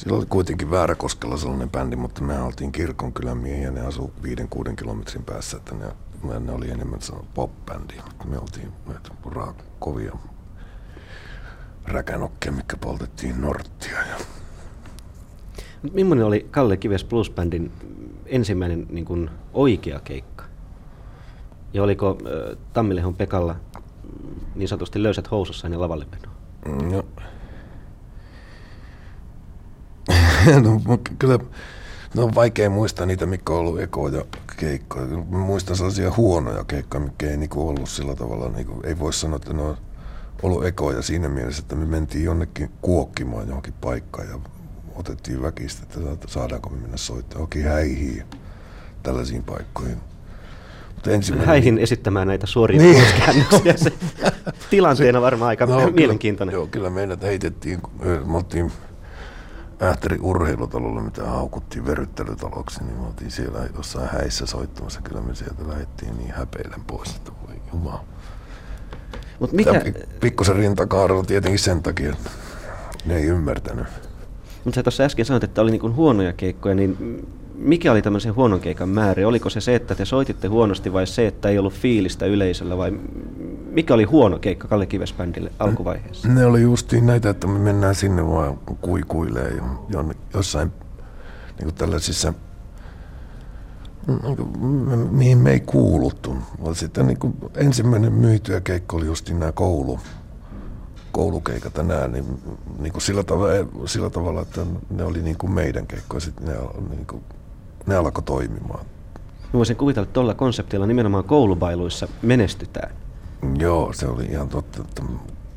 Sillä 0.00 0.16
oli 0.16 0.26
kuitenkin 0.26 0.70
Vääräkoskella 0.70 1.36
sellainen 1.36 1.70
bändi, 1.70 1.96
mutta 1.96 2.22
me 2.22 2.42
oltiin 2.42 2.72
kirkonkylän 2.72 3.38
miehiä, 3.38 3.70
ne 3.70 3.80
asuu 3.80 4.12
5-6 4.22 4.74
kilometrin 4.76 5.24
päässä, 5.24 5.56
että 5.56 5.74
ne, 5.74 6.40
ne 6.40 6.52
oli 6.52 6.70
enemmän 6.70 7.00
pop-bändi, 7.34 7.94
mutta 8.04 8.24
me 8.24 8.38
oltiin 8.38 8.72
näitä 8.86 9.10
kovia 9.78 10.16
räkänokkeja, 11.84 12.52
mikä 12.52 12.76
poltettiin 12.76 13.40
Norttia. 13.40 13.98
Ja... 13.98 14.16
Millainen 15.92 16.26
oli 16.26 16.48
Kalle 16.50 16.76
Kives 16.76 17.04
Plus 17.04 17.30
Bandin 17.30 17.72
ensimmäinen 18.26 18.86
niin 18.90 19.04
kuin, 19.04 19.30
oikea 19.52 20.00
keikka? 20.00 20.44
Ja 21.74 21.82
oliko 21.82 22.18
äh, 22.26 22.58
Tammilehon 22.72 23.14
Pekalla 23.14 23.56
niin 24.54 24.68
sanotusti 24.68 25.02
löysät 25.02 25.30
housussa 25.30 25.66
ennen 25.66 25.80
lavalle 25.80 26.06
menoa? 26.10 26.34
No, 26.90 27.04
no, 30.64 30.98
kyllä 31.18 31.38
no 32.14 32.24
on 32.24 32.34
vaikea 32.34 32.70
muistaa 32.70 33.06
niitä, 33.06 33.26
mikä 33.26 33.52
on 33.52 33.58
ollut 33.58 33.80
ekoja 33.80 34.24
keikkoja. 34.56 35.06
Mä 35.06 35.38
muistan 35.38 35.76
sellaisia 35.76 36.12
huonoja 36.16 36.64
keikkoja, 36.64 37.04
mikä 37.04 37.30
ei 37.30 37.36
niinku 37.36 37.68
ollut 37.68 37.88
sillä 37.88 38.14
tavalla, 38.14 38.48
niinku, 38.48 38.80
ei 38.84 38.98
voi 38.98 39.12
sanoa, 39.12 39.36
että 39.36 39.52
ne 39.52 39.62
on 39.62 39.76
ollut 40.42 40.66
ekoja 40.66 41.02
siinä 41.02 41.28
mielessä, 41.28 41.62
että 41.62 41.74
me 41.74 41.84
mentiin 41.84 42.24
jonnekin 42.24 42.70
kuokkimaan 42.82 43.48
johonkin 43.48 43.74
paikkaan 43.80 44.28
ja 44.28 44.38
otettiin 44.94 45.42
väkistä, 45.42 45.82
että 45.82 46.28
saadaanko 46.28 46.70
me 46.70 46.76
mennä 46.80 46.96
soittamaan 46.96 47.34
johonkin 47.34 47.64
häihin 47.64 48.24
tällaisiin 49.02 49.42
paikkoihin. 49.42 49.96
ensimmäinen... 51.06 51.48
Häihin 51.48 51.78
esittämään 51.78 52.28
näitä 52.28 52.46
suoria 52.46 52.82
niin. 52.82 53.04
se 53.76 53.92
tilanteena 54.70 55.20
varmaan 55.20 55.48
aika 55.48 55.66
no, 55.66 55.90
mielenkiintoinen. 55.90 56.52
Kyllä, 56.52 56.62
joo, 56.62 56.66
kyllä 56.66 56.90
meidät 56.90 57.22
heitettiin, 57.22 57.82
me 58.24 58.36
oltiin 58.36 58.72
Ähtäri 59.82 60.18
urheilutalolla, 60.20 61.02
mitä 61.02 61.26
haukuttiin 61.26 61.86
veryttelytaloksi, 61.86 62.84
niin 62.84 62.96
me 62.96 63.06
oltiin 63.06 63.30
siellä 63.30 63.58
jossain 63.76 64.08
häissä 64.08 64.46
soittamassa. 64.46 65.00
Kyllä 65.00 65.20
me 65.20 65.34
sieltä 65.34 65.68
lähdettiin 65.68 66.18
niin 66.18 66.32
häpeilen 66.32 66.84
pois, 66.86 67.16
että 67.16 67.32
voi 67.46 67.56
jumala. 67.72 68.04
Mut 69.40 69.52
mikä... 69.52 69.82
pikkusen 70.20 70.56
rintakaarella 70.56 71.24
tietenkin 71.24 71.58
sen 71.58 71.82
takia, 71.82 72.12
että 72.12 72.30
ne 73.06 73.16
ei 73.16 73.24
ymmärtänyt. 73.24 73.86
Mutta 74.64 74.74
sä 74.74 74.82
tuossa 74.82 75.04
äsken 75.04 75.24
sanoit, 75.24 75.44
että 75.44 75.62
oli 75.62 75.70
niin 75.70 75.94
huonoja 75.96 76.32
keikkoja, 76.32 76.74
niin 76.74 77.26
mikä 77.60 77.92
oli 77.92 78.02
tämmöisen 78.02 78.34
huonon 78.34 78.60
keikan 78.60 78.88
määrä? 78.88 79.28
Oliko 79.28 79.50
se 79.50 79.60
se, 79.60 79.74
että 79.74 79.94
te 79.94 80.04
soititte 80.04 80.48
huonosti 80.48 80.92
vai 80.92 81.06
se, 81.06 81.26
että 81.26 81.48
ei 81.48 81.58
ollut 81.58 81.74
fiilistä 81.74 82.26
yleisöllä 82.26 82.76
vai 82.76 82.92
mikä 83.70 83.94
oli 83.94 84.04
huono 84.04 84.38
keikka 84.38 84.68
Kalle 84.68 84.86
Kives-bändille 84.86 85.52
alkuvaiheessa? 85.58 86.28
Ne 86.28 86.46
oli 86.46 86.62
justiin 86.62 87.06
näitä, 87.06 87.30
että 87.30 87.46
me 87.46 87.58
mennään 87.58 87.94
sinne 87.94 88.26
vaan 88.26 88.58
kuikuilee 88.80 89.60
jonne, 89.88 90.14
jossain 90.34 90.72
niin 91.58 91.64
kuin 91.64 91.74
tällaisissa 91.74 92.34
niin 94.22 94.36
kuin, 94.36 94.48
mihin 95.10 95.38
me 95.38 95.50
ei 95.50 95.60
kuuluttu. 95.60 96.36
Sitten 96.72 97.06
niin 97.06 97.18
kuin, 97.18 97.34
ensimmäinen 97.56 98.12
myytyä 98.12 98.60
keikka 98.60 98.96
oli 98.96 99.06
justiin 99.06 99.40
nämä 99.40 99.52
koulu, 99.52 99.98
koulukeikat 101.12 101.76
ja 101.76 101.82
nämä, 101.82 102.08
niin, 102.08 102.24
niin 102.78 102.92
kuin 102.92 103.02
sillä, 103.02 103.22
tavalla, 103.22 103.54
sillä 103.86 104.10
tavalla, 104.10 104.42
että 104.42 104.66
ne 104.90 105.04
oli 105.04 105.22
niin 105.22 105.38
kuin 105.38 105.52
meidän 105.52 105.86
keikkoja, 105.86 106.20
sitten 106.20 106.46
ne, 106.46 106.54
niin 106.90 107.06
kuin, 107.06 107.22
ne 107.90 107.96
alkoi 107.96 108.22
toimimaan. 108.22 108.86
Mä 109.42 109.52
voisin 109.52 109.76
kuvitella, 109.76 110.04
että 110.04 110.12
tuolla 110.12 110.34
konseptilla 110.34 110.86
nimenomaan 110.86 111.24
koulubailuissa 111.24 112.08
menestytään. 112.22 112.90
Joo, 113.58 113.92
se 113.92 114.06
oli 114.06 114.24
ihan 114.24 114.48
totta, 114.48 114.82
että 114.82 115.02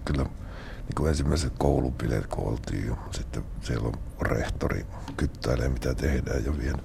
kyllä 0.06 0.24
niin 0.24 0.96
kuin 0.96 1.10
ensimmäiset 1.10 1.54
koulupileet 1.58 2.28
kun 2.28 2.48
oltiin 2.48 2.88
jo, 2.88 2.98
sitten 3.12 3.44
siellä 3.62 3.88
on 3.88 3.94
rehtori 4.22 4.86
kyttäilee 5.18 5.70
mitä 5.70 5.94
tehdään 5.94 6.46
ja 6.46 6.58
vien 6.58 6.78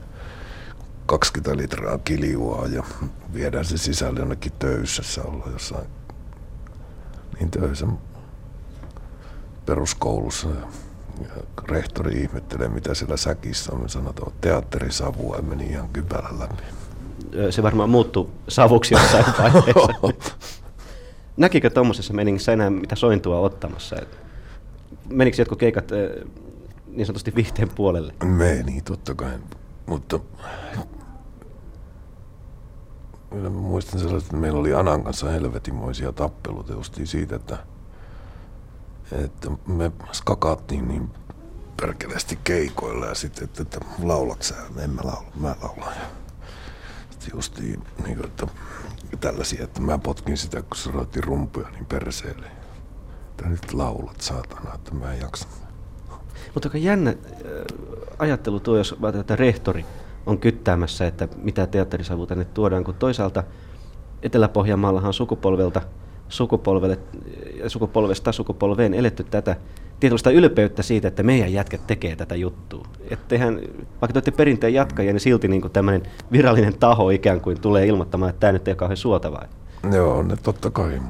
20 1.06 1.56
litraa 1.56 1.98
kiljua 1.98 2.66
ja 2.66 2.82
viedään 3.32 3.64
se 3.64 3.78
sisälle 3.78 4.20
jonnekin 4.20 4.52
töyssässä 4.58 5.22
olla 5.22 5.44
jossain 5.52 5.86
niin 7.38 7.50
töissä 7.50 7.86
peruskoulussa. 9.66 10.48
Ja, 10.48 10.54
ja 10.54 10.66
rehtori 11.68 12.20
ihmettelee, 12.20 12.68
mitä 12.68 12.94
siellä 12.94 13.16
säkissä 13.16 13.72
on. 13.72 13.82
Me 13.82 13.88
sanotaan, 13.88 14.28
että 14.28 14.48
teatterisavua 14.48 15.36
ja 15.36 15.42
meni 15.42 15.66
ihan 15.66 15.88
kypälä 15.88 16.28
läpi. 16.38 16.62
Se 17.50 17.62
varmaan 17.62 17.90
muuttui 17.90 18.28
savuksi 18.48 18.94
jossain 18.94 19.24
vaiheessa. 19.38 20.16
Näkikö 21.36 21.70
tuommoisessa 21.70 22.14
meningissä 22.14 22.52
enää 22.52 22.70
mitä 22.70 22.96
sointua 22.96 23.38
ottamassa? 23.38 23.96
Menikö 25.08 25.40
jotkut 25.40 25.58
keikat 25.58 25.88
niin 26.86 27.06
sanotusti 27.06 27.34
viihteen 27.34 27.68
puolelle? 27.68 28.14
Meni, 28.24 28.82
totta 28.82 29.14
kai. 29.14 29.38
Mutta 29.86 30.20
Mä 33.34 33.50
muistan 33.50 34.00
sellaista, 34.00 34.26
että 34.26 34.36
meillä 34.36 34.58
oli 34.58 34.74
Anan 34.74 35.04
kanssa 35.04 35.28
helvetimoisia 35.30 36.12
tappeluita 36.12 36.72
justiin 36.72 37.06
siitä, 37.06 37.36
että, 37.36 37.58
että 39.12 39.50
me 39.66 39.92
skakattiin 40.12 40.88
niin 40.88 41.10
perkeleesti 41.80 42.38
keikoilla 42.44 43.06
ja 43.06 43.14
sitten, 43.14 43.44
että, 43.44 43.62
että 43.62 43.80
laulaks 44.02 44.48
sä? 44.48 44.54
En 44.78 44.90
mä 44.90 45.00
laula, 45.04 45.30
mä 45.40 45.56
laulan. 45.62 45.94
Ja 45.96 46.06
sitten 47.10 47.30
justiin, 47.34 47.82
niin 48.04 48.16
kuin, 48.16 48.26
että 48.26 48.46
tällaisia, 49.20 49.64
että 49.64 49.80
mä 49.80 49.98
potkin 49.98 50.36
sitä, 50.36 50.62
kun 50.62 50.76
se 50.76 50.90
roitti 50.90 51.20
rumpuja 51.20 51.68
niin 51.68 51.86
perseelle. 51.86 52.46
Että 53.30 53.48
nyt 53.48 53.72
laulat 53.72 54.20
saatana, 54.20 54.74
että 54.74 54.94
mä 54.94 55.12
en 55.12 55.20
jaksa. 55.20 55.48
Mutta 56.54 56.68
aika 56.68 56.78
jännä 56.78 57.10
äh, 57.10 57.16
ajattelu 58.18 58.60
tuo, 58.60 58.76
jos 58.76 58.96
että 59.20 59.36
rehtori 59.36 59.84
on 60.26 60.38
kyttäämässä, 60.38 61.06
että 61.06 61.28
mitä 61.36 61.66
teatterisavu 61.66 62.26
tänne 62.26 62.44
tuodaan, 62.44 62.84
kun 62.84 62.94
toisaalta 62.94 63.44
Etelä-Pohjanmaallahan 64.22 65.12
sukupolvelta 65.12 65.82
sukupolvelle, 66.28 66.98
sukupolvesta 67.66 68.32
sukupolveen 68.32 68.94
eletty 68.94 69.24
tätä 69.24 69.56
tietynlaista 70.00 70.30
ylpeyttä 70.30 70.82
siitä, 70.82 71.08
että 71.08 71.22
meidän 71.22 71.52
jätkät 71.52 71.86
tekee 71.86 72.16
tätä 72.16 72.34
juttua. 72.34 72.84
Ettehän, 73.10 73.54
vaikka 74.00 74.12
te 74.12 74.16
olette 74.16 74.30
perinteen 74.30 74.74
jatkajia, 74.74 75.12
niin 75.12 75.20
silti 75.20 75.48
niin 75.48 75.70
tämmöinen 75.72 76.02
virallinen 76.32 76.78
taho 76.78 77.10
ikään 77.10 77.40
kuin 77.40 77.60
tulee 77.60 77.86
ilmoittamaan, 77.86 78.30
että 78.30 78.40
tämä 78.40 78.52
nyt 78.52 78.68
ei 78.68 78.72
ole 78.72 78.76
kauhean 78.76 78.96
suotavaa. 78.96 79.44
Joo, 79.92 80.22
ne 80.22 80.36
totta 80.36 80.70
kai. 80.70 81.00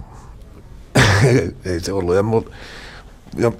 ei 1.65 1.81
se 1.81 1.93
ollut. 1.93 2.15
Ja, 2.15 2.23
mul, 2.23 2.43
ja 3.37 3.53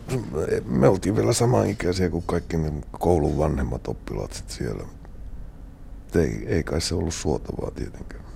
me 0.65 0.89
oltiin 0.89 1.17
vielä 1.17 1.31
ikäisiä 1.69 2.11
kuin 2.11 2.25
kaikki 2.27 2.57
ne 2.57 2.73
koulun 2.99 3.39
vanhemmat 3.39 3.89
oppilaat 3.89 4.33
sit 4.33 4.51
siellä. 4.51 4.85
Ei, 6.15 6.45
ei 6.47 6.63
kai 6.63 6.81
se 6.81 6.95
ollut 6.95 7.15
suotavaa 7.15 7.71
tietenkään. 7.71 8.28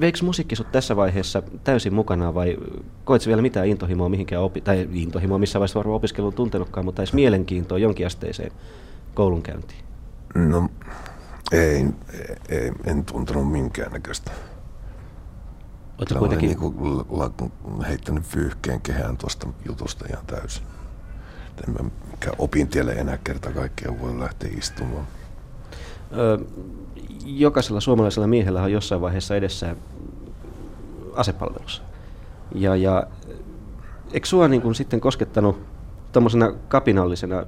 Veikö 0.00 0.18
musiikki 0.22 0.56
sut 0.56 0.72
tässä 0.72 0.96
vaiheessa 0.96 1.42
täysin 1.64 1.94
mukana 1.94 2.34
vai 2.34 2.56
koetko 3.04 3.26
vielä 3.26 3.42
mitään 3.42 3.66
intohimoa 3.66 4.08
mihinkään 4.08 4.42
opi- 4.42 4.60
tai 4.60 4.88
intohimoa 4.92 5.38
missä 5.38 5.58
vaiheessa 5.60 5.78
varmaan 5.78 5.96
opiskelun 5.96 6.32
tuntenutkaan, 6.32 6.84
mutta 6.84 7.02
edes 7.02 7.12
mielenkiintoa 7.12 7.78
jonkinasteiseen 7.78 8.52
koulunkäyntiin? 9.14 9.84
No 10.34 10.68
ei, 11.52 11.86
ei 12.48 12.72
en 12.84 13.04
tuntenut 13.04 13.52
minkäännäköistä. 13.52 14.30
Oletko 15.98 16.18
kuitenkin... 16.18 16.48
Niin 16.48 16.58
kuin 16.58 16.98
la, 17.10 17.30
heittänyt 17.88 18.24
fyyhkeen 18.24 18.80
kehään 18.80 19.16
tuosta 19.16 19.48
jutusta 19.66 20.04
ihan 20.10 20.26
täysin. 20.26 20.64
En 21.68 21.74
mä 21.74 21.90
opintielle 22.38 22.92
enää 22.92 23.18
kerta 23.24 23.52
kaikkiaan 23.52 24.00
voi 24.00 24.18
lähteä 24.18 24.50
istumaan. 24.58 25.06
Ö, 26.12 26.38
jokaisella 27.24 27.80
suomalaisella 27.80 28.26
miehellä 28.26 28.62
on 28.62 28.72
jossain 28.72 29.00
vaiheessa 29.00 29.36
edessä 29.36 29.76
asepalvelus. 31.14 31.82
Ja, 32.54 32.76
ja 32.76 33.06
eikö 34.12 34.26
sua 34.26 34.48
niin 34.48 34.62
kuin 34.62 34.74
sitten 34.74 35.00
koskettanut 35.00 35.58
tuommoisena 36.12 36.52
kapinallisena, 36.68 37.44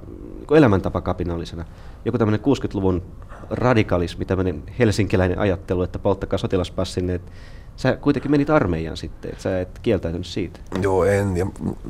niin 0.49 0.57
elämäntapa 0.57 1.01
kapinallisena, 1.01 1.65
joku 2.05 2.17
tämmöinen 2.17 2.41
60-luvun 2.41 3.03
radikalismi, 3.49 4.25
tämmöinen 4.25 4.63
helsinkiläinen 4.79 5.39
ajattelu, 5.39 5.83
että 5.83 5.99
polttakaa 5.99 6.37
sotilaspassin, 6.37 7.09
että 7.09 7.31
sä 7.75 7.95
kuitenkin 7.95 8.31
menit 8.31 8.49
armeijaan 8.49 8.97
sitten, 8.97 9.31
että 9.31 9.43
sä 9.43 9.61
et 9.61 9.79
kieltäytynyt 9.79 10.27
siitä. 10.27 10.59
Joo, 10.81 11.05
en. 11.05 11.37
Ja 11.37 11.45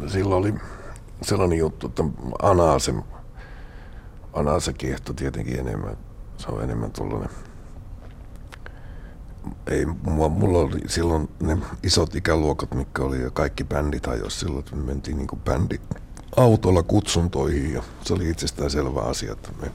silloin 0.08 0.40
oli 0.40 0.54
sellainen 1.22 1.58
juttu, 1.58 1.88
että 1.88 2.04
Anaase, 2.42 2.94
Anaase 4.34 4.74
kiehto 4.74 5.14
tietenkin 5.14 5.60
enemmän. 5.60 5.98
Se 6.38 6.48
on 6.52 6.64
enemmän 6.64 6.92
tuollainen 6.92 7.30
ei, 9.68 9.86
mulla, 9.86 10.30
mulla 10.30 10.60
oli 10.60 10.80
silloin 10.88 11.30
ne 11.42 11.58
isot 11.84 12.16
ikäluokat, 12.16 12.74
mitkä 12.74 13.04
oli 13.04 13.22
ja 13.22 13.30
kaikki 13.30 13.64
bändit 13.64 14.06
hajosi 14.08 14.40
silloin, 14.40 14.60
että 14.60 14.76
me 14.76 14.84
mentiin 14.84 15.18
niin 15.18 15.28
bändi 15.46 15.80
autolla 16.38 16.84
kutsuntoihin 16.84 17.74
ja 17.74 17.84
se 18.02 18.14
oli 18.14 18.30
itsestään 18.30 18.70
selvä 18.70 19.02
asia, 19.02 19.32
että 19.32 19.50
me 19.62 19.72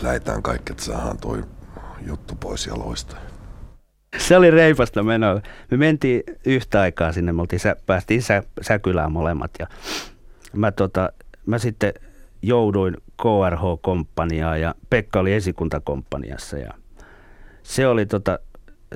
lähetään 0.00 0.42
kaikki, 0.42 0.72
että 0.72 0.84
saadaan 0.84 1.18
toi 1.18 1.44
juttu 2.06 2.34
pois 2.34 2.66
jaloista. 2.66 3.16
Se 4.18 4.36
oli 4.36 4.50
reipasta 4.50 5.02
menoa. 5.02 5.40
Me 5.70 5.76
mentiin 5.76 6.22
yhtä 6.46 6.80
aikaa 6.80 7.12
sinne, 7.12 7.32
me 7.32 7.40
oltiin, 7.40 7.60
päästiin 7.86 8.22
sä, 8.22 8.42
Säkylään 8.60 9.12
molemmat 9.12 9.50
ja 9.58 9.66
mä, 10.52 10.72
tota, 10.72 11.12
mä 11.46 11.58
sitten 11.58 11.92
jouduin 12.42 12.96
KRH-komppaniaan 13.22 14.60
ja 14.60 14.74
Pekka 14.90 15.20
oli 15.20 15.32
esikuntakomppaniassa 15.32 16.58
ja 16.58 16.72
se 17.66 17.86
oli 17.86 18.06
tota, 18.06 18.38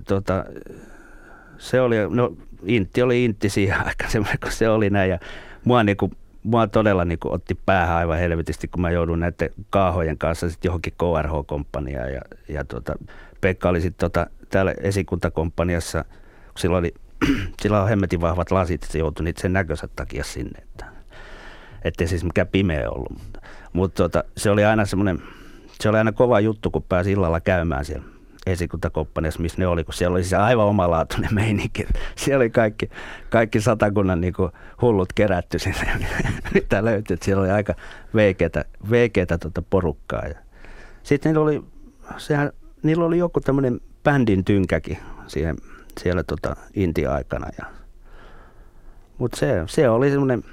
tota, 0.09 0.45
se 1.59 1.81
oli, 1.81 1.97
no 2.11 2.33
Intti 2.65 3.03
oli 3.03 3.25
Intti 3.25 3.49
siihen 3.49 3.79
aikaan 3.87 4.11
semmoinen, 4.11 4.39
kun 4.43 4.53
se 4.53 4.69
oli 4.69 4.91
näin 4.91 5.11
ja 5.11 5.19
mua, 5.65 5.83
niinku, 5.83 6.11
mua 6.43 6.67
todella 6.67 7.05
niinku 7.05 7.33
otti 7.33 7.59
päähän 7.67 7.97
aivan 7.97 8.19
helvetisti, 8.19 8.69
kun 8.69 8.81
mä 8.81 8.91
joudun 8.91 9.21
näiden 9.21 9.51
kaahojen 9.71 10.19
kanssa 10.19 10.51
sitten 10.51 10.69
johonkin 10.69 10.93
KRH-komppaniaan 10.93 12.13
ja, 12.13 12.21
ja 12.49 12.65
tota, 12.65 12.95
Pekka 13.41 13.69
oli 13.69 13.81
sitten 13.81 14.11
tota, 14.11 14.27
täällä 14.51 14.75
esikuntakomppaniassa, 14.81 16.05
kun 16.47 16.59
sillä 16.59 16.77
oli 16.77 16.95
sillä 17.63 17.83
on 17.83 17.89
hemmetin 17.89 18.21
vahvat 18.21 18.51
lasit, 18.51 18.83
se 18.83 18.99
joutui 18.99 19.25
niitä 19.25 19.43
sen 19.43 19.53
näkönsä 19.53 19.89
takia 19.97 20.25
sinne. 20.25 20.63
Että, 20.63 20.87
ettei 21.83 22.07
siis 22.07 22.25
mikään 22.25 22.49
pimeä 22.49 22.91
ollut. 22.91 23.11
Mutta, 23.11 23.41
mutta 23.73 24.03
tota, 24.03 24.25
se 24.37 24.51
oli 24.51 24.65
aina 24.65 24.85
semmoinen, 24.85 25.23
se 25.81 25.89
oli 25.89 25.99
aina 25.99 26.13
kova 26.13 26.41
juttu, 26.41 26.71
kun 26.71 26.83
pääsi 26.83 27.13
illalla 27.13 27.41
käymään 27.41 27.85
siellä 27.85 28.20
esikuntakomppaniassa, 28.47 29.43
missä 29.43 29.59
ne 29.59 29.67
oli, 29.67 29.85
kun 29.85 29.95
siellä 29.95 30.15
oli 30.15 30.23
siis 30.23 30.35
aivan 30.35 30.67
omalaatuinen 30.67 31.35
meininki. 31.35 31.87
Siellä 32.17 32.43
oli 32.43 32.51
kaikki, 32.51 32.91
kaikki 33.31 33.61
satakunnan 33.61 34.21
niin 34.21 34.33
kuin 34.33 34.53
hullut 34.83 35.13
kerätty 35.13 35.59
sinne, 35.59 36.07
mitä 36.55 36.85
löytyi. 36.85 37.17
Siellä 37.23 37.43
oli 37.43 37.51
aika 37.51 37.75
veikeätä, 38.15 38.65
veikeätä 38.91 39.39
tuota 39.39 39.63
porukkaa. 39.63 40.27
Ja 40.27 40.35
sitten 41.03 41.31
niillä 41.31 41.45
oli, 41.45 41.65
sehän, 42.17 42.51
niillä 42.83 43.05
oli 43.05 43.19
joku 43.19 43.41
tämmöinen 43.41 43.81
bändin 44.05 44.45
tynkäkin 44.45 44.99
siihen, 45.27 45.57
siellä 46.01 46.23
tota 46.23 46.57
Intia-aikana. 46.75 47.47
Mutta 49.19 49.37
se, 49.37 49.63
se 49.67 49.89
oli 49.89 50.11
semmoinen, 50.11 50.45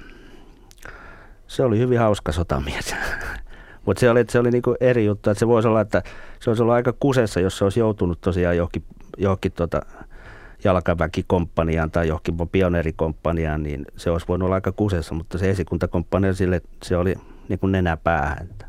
se 1.46 1.62
oli 1.62 1.78
hyvin 1.78 1.98
hauska 1.98 2.32
sotamies. 2.32 2.94
Mutta 3.88 4.00
se 4.00 4.10
oli, 4.10 4.24
se 4.28 4.38
oli 4.38 4.50
niinku 4.50 4.76
eri 4.80 5.04
juttu, 5.04 5.30
että 5.30 5.38
se 5.38 5.48
voisi 5.48 5.68
olla, 5.68 5.80
että 5.80 6.02
se 6.40 6.50
olisi 6.50 6.62
ollut 6.62 6.74
aika 6.74 6.94
kusessa, 7.00 7.40
jos 7.40 7.58
se 7.58 7.64
olisi 7.64 7.80
joutunut 7.80 8.20
tosiaan 8.20 8.56
johonkin, 8.56 8.84
johonkin 9.18 9.52
tota 9.52 9.80
jalkaväkikomppaniaan 10.64 11.90
tai 11.90 12.08
johonkin 12.08 12.34
pioneerikomppaniaan, 12.52 13.62
niin 13.62 13.86
se 13.96 14.10
olisi 14.10 14.28
voinut 14.28 14.46
olla 14.46 14.54
aika 14.54 14.72
kusessa, 14.72 15.14
mutta 15.14 15.38
se 15.38 15.50
esikuntakomppania 15.50 16.34
sille, 16.34 16.62
se 16.82 16.96
oli 16.96 17.14
niin 17.48 17.58
kuin 17.58 17.72
nenä 17.72 17.96
päähän. 17.96 18.38
Että, 18.50 18.66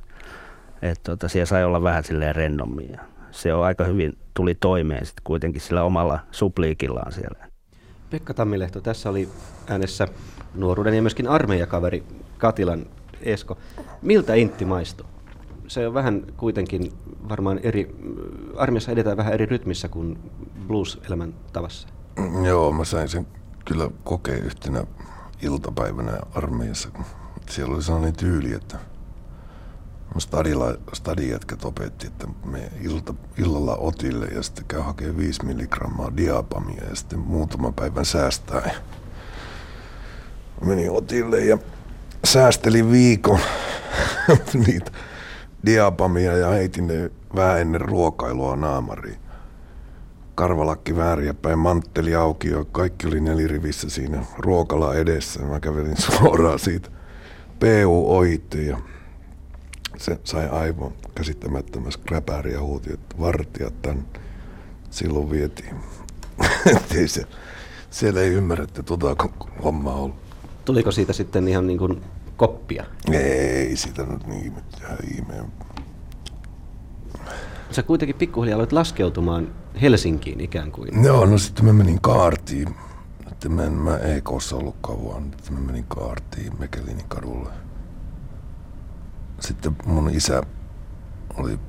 että 0.81 1.11
tota, 1.11 1.27
siellä 1.27 1.45
sai 1.45 1.63
olla 1.63 1.83
vähän 1.83 2.03
silleen 2.03 2.35
rennommin 2.35 2.91
ja 2.91 2.99
se 3.31 3.53
on 3.53 3.65
aika 3.65 3.83
hyvin 3.83 4.17
tuli 4.33 4.55
toimeen 4.55 5.05
sitten 5.05 5.23
kuitenkin 5.23 5.61
sillä 5.61 5.83
omalla 5.83 6.19
supliikillaan 6.31 7.11
siellä. 7.11 7.47
Pekka 8.09 8.33
Tammilehto, 8.33 8.81
tässä 8.81 9.09
oli 9.09 9.29
äänessä 9.67 10.07
nuoruuden 10.55 10.93
ja 10.93 11.01
myöskin 11.01 11.27
armeijakaveri 11.27 12.03
Katilan 12.37 12.85
Esko. 13.21 13.57
Miltä 14.01 14.33
intti 14.33 14.65
maistuu? 14.65 15.07
Se 15.67 15.87
on 15.87 15.93
vähän 15.93 16.23
kuitenkin 16.37 16.93
varmaan 17.29 17.59
eri, 17.63 17.95
armiassa 18.57 18.91
edetään 18.91 19.17
vähän 19.17 19.33
eri 19.33 19.45
rytmissä 19.45 19.87
kuin 19.87 20.19
blues-elämän 20.67 21.33
tavassa. 21.53 21.87
Joo, 22.45 22.71
mä 22.71 22.85
sain 22.85 23.09
sen 23.09 23.27
kyllä 23.65 23.89
kokea 24.03 24.37
yhtenä 24.37 24.83
iltapäivänä 25.41 26.19
armeijassa. 26.33 26.89
Siellä 27.49 27.75
oli 27.75 27.83
sellainen 27.83 28.15
tyyli, 28.15 28.53
että 28.53 28.79
stadilla, 30.17 30.75
stadijätkät 30.93 31.65
opetti, 31.65 32.07
että 32.07 32.27
me 32.45 32.71
ilta, 32.81 33.13
illalla 33.37 33.75
otille 33.75 34.25
ja 34.25 34.43
sitten 34.43 34.65
käy 34.65 34.79
hakemaan 34.79 35.17
5 35.17 35.45
milligrammaa 35.45 36.17
diapamia 36.17 36.83
ja 36.89 36.95
sitten 36.95 37.19
muutaman 37.19 37.73
päivän 37.73 38.05
säästää. 38.05 38.71
Meni 40.65 40.89
otille 40.89 41.39
ja 41.39 41.57
säästelin 42.25 42.91
viikon 42.91 43.39
niitä 44.65 44.91
diapamia 45.65 46.37
ja 46.37 46.47
heitin 46.47 46.87
ne 46.87 47.11
vähän 47.35 47.61
ennen 47.61 47.81
ruokailua 47.81 48.55
naamariin. 48.55 49.19
Karvalakki 50.35 50.95
vääriä 50.95 51.33
päin, 51.33 51.59
mantteli 51.59 52.15
auki 52.15 52.49
ja 52.49 52.65
kaikki 52.71 53.07
oli 53.07 53.21
nelirivissä 53.21 53.89
siinä 53.89 54.25
ruokala 54.37 54.95
edessä. 54.95 55.39
Mä 55.41 55.59
kävelin 55.59 56.01
suoraan 56.07 56.59
siitä 56.59 56.89
PU 57.59 58.15
ohitti 58.17 58.67
ja 58.67 58.77
se 59.97 60.19
sai 60.23 60.49
aivan 60.49 60.91
käsittämättömässä 61.15 61.99
kräpääri 62.05 62.53
ja 62.53 62.61
huuti, 62.61 62.93
että 62.93 63.15
vartijat 63.19 63.81
tämän 63.81 64.05
silloin 64.89 65.31
vietiin. 65.31 65.75
se, 67.05 67.27
siellä 67.89 68.21
ei 68.21 68.29
ymmärretty 68.29 68.83
tuota 68.83 69.15
hommaa 69.63 69.95
ollut. 69.95 70.28
Tuliko 70.69 70.91
siitä 70.91 71.13
sitten 71.13 71.47
ihan 71.47 71.67
niin 71.67 71.79
kuin 71.79 72.01
koppia? 72.37 72.85
Ei 73.11 73.75
sitä 73.75 74.03
nyt 74.03 74.27
niin 74.27 74.53
mitään 74.53 74.97
ihmeen. 75.15 75.45
Sä 77.71 77.83
kuitenkin 77.83 78.15
pikkuhiljaa 78.15 78.55
aloit 78.55 78.71
laskeutumaan 78.71 79.55
Helsinkiin 79.81 80.41
ikään 80.41 80.71
kuin. 80.71 81.03
Joo, 81.03 81.25
no 81.25 81.37
sitten 81.37 81.65
mä 81.65 81.73
menin 81.73 82.01
kaartiin. 82.01 82.75
Että 83.31 83.49
mä 83.49 83.63
en 83.63 83.71
mä 83.71 83.97
EKssa 83.97 84.55
ollut 84.55 84.75
kauan. 84.81 85.23
Sitten 85.23 85.53
mä 85.53 85.59
menin 85.59 85.85
kaartiin 85.87 86.59
Mekelinin 86.59 87.07
kadulle. 87.07 87.49
Sitten 89.39 89.75
mun 89.85 90.09
isä 90.09 90.43
oli 91.37 91.59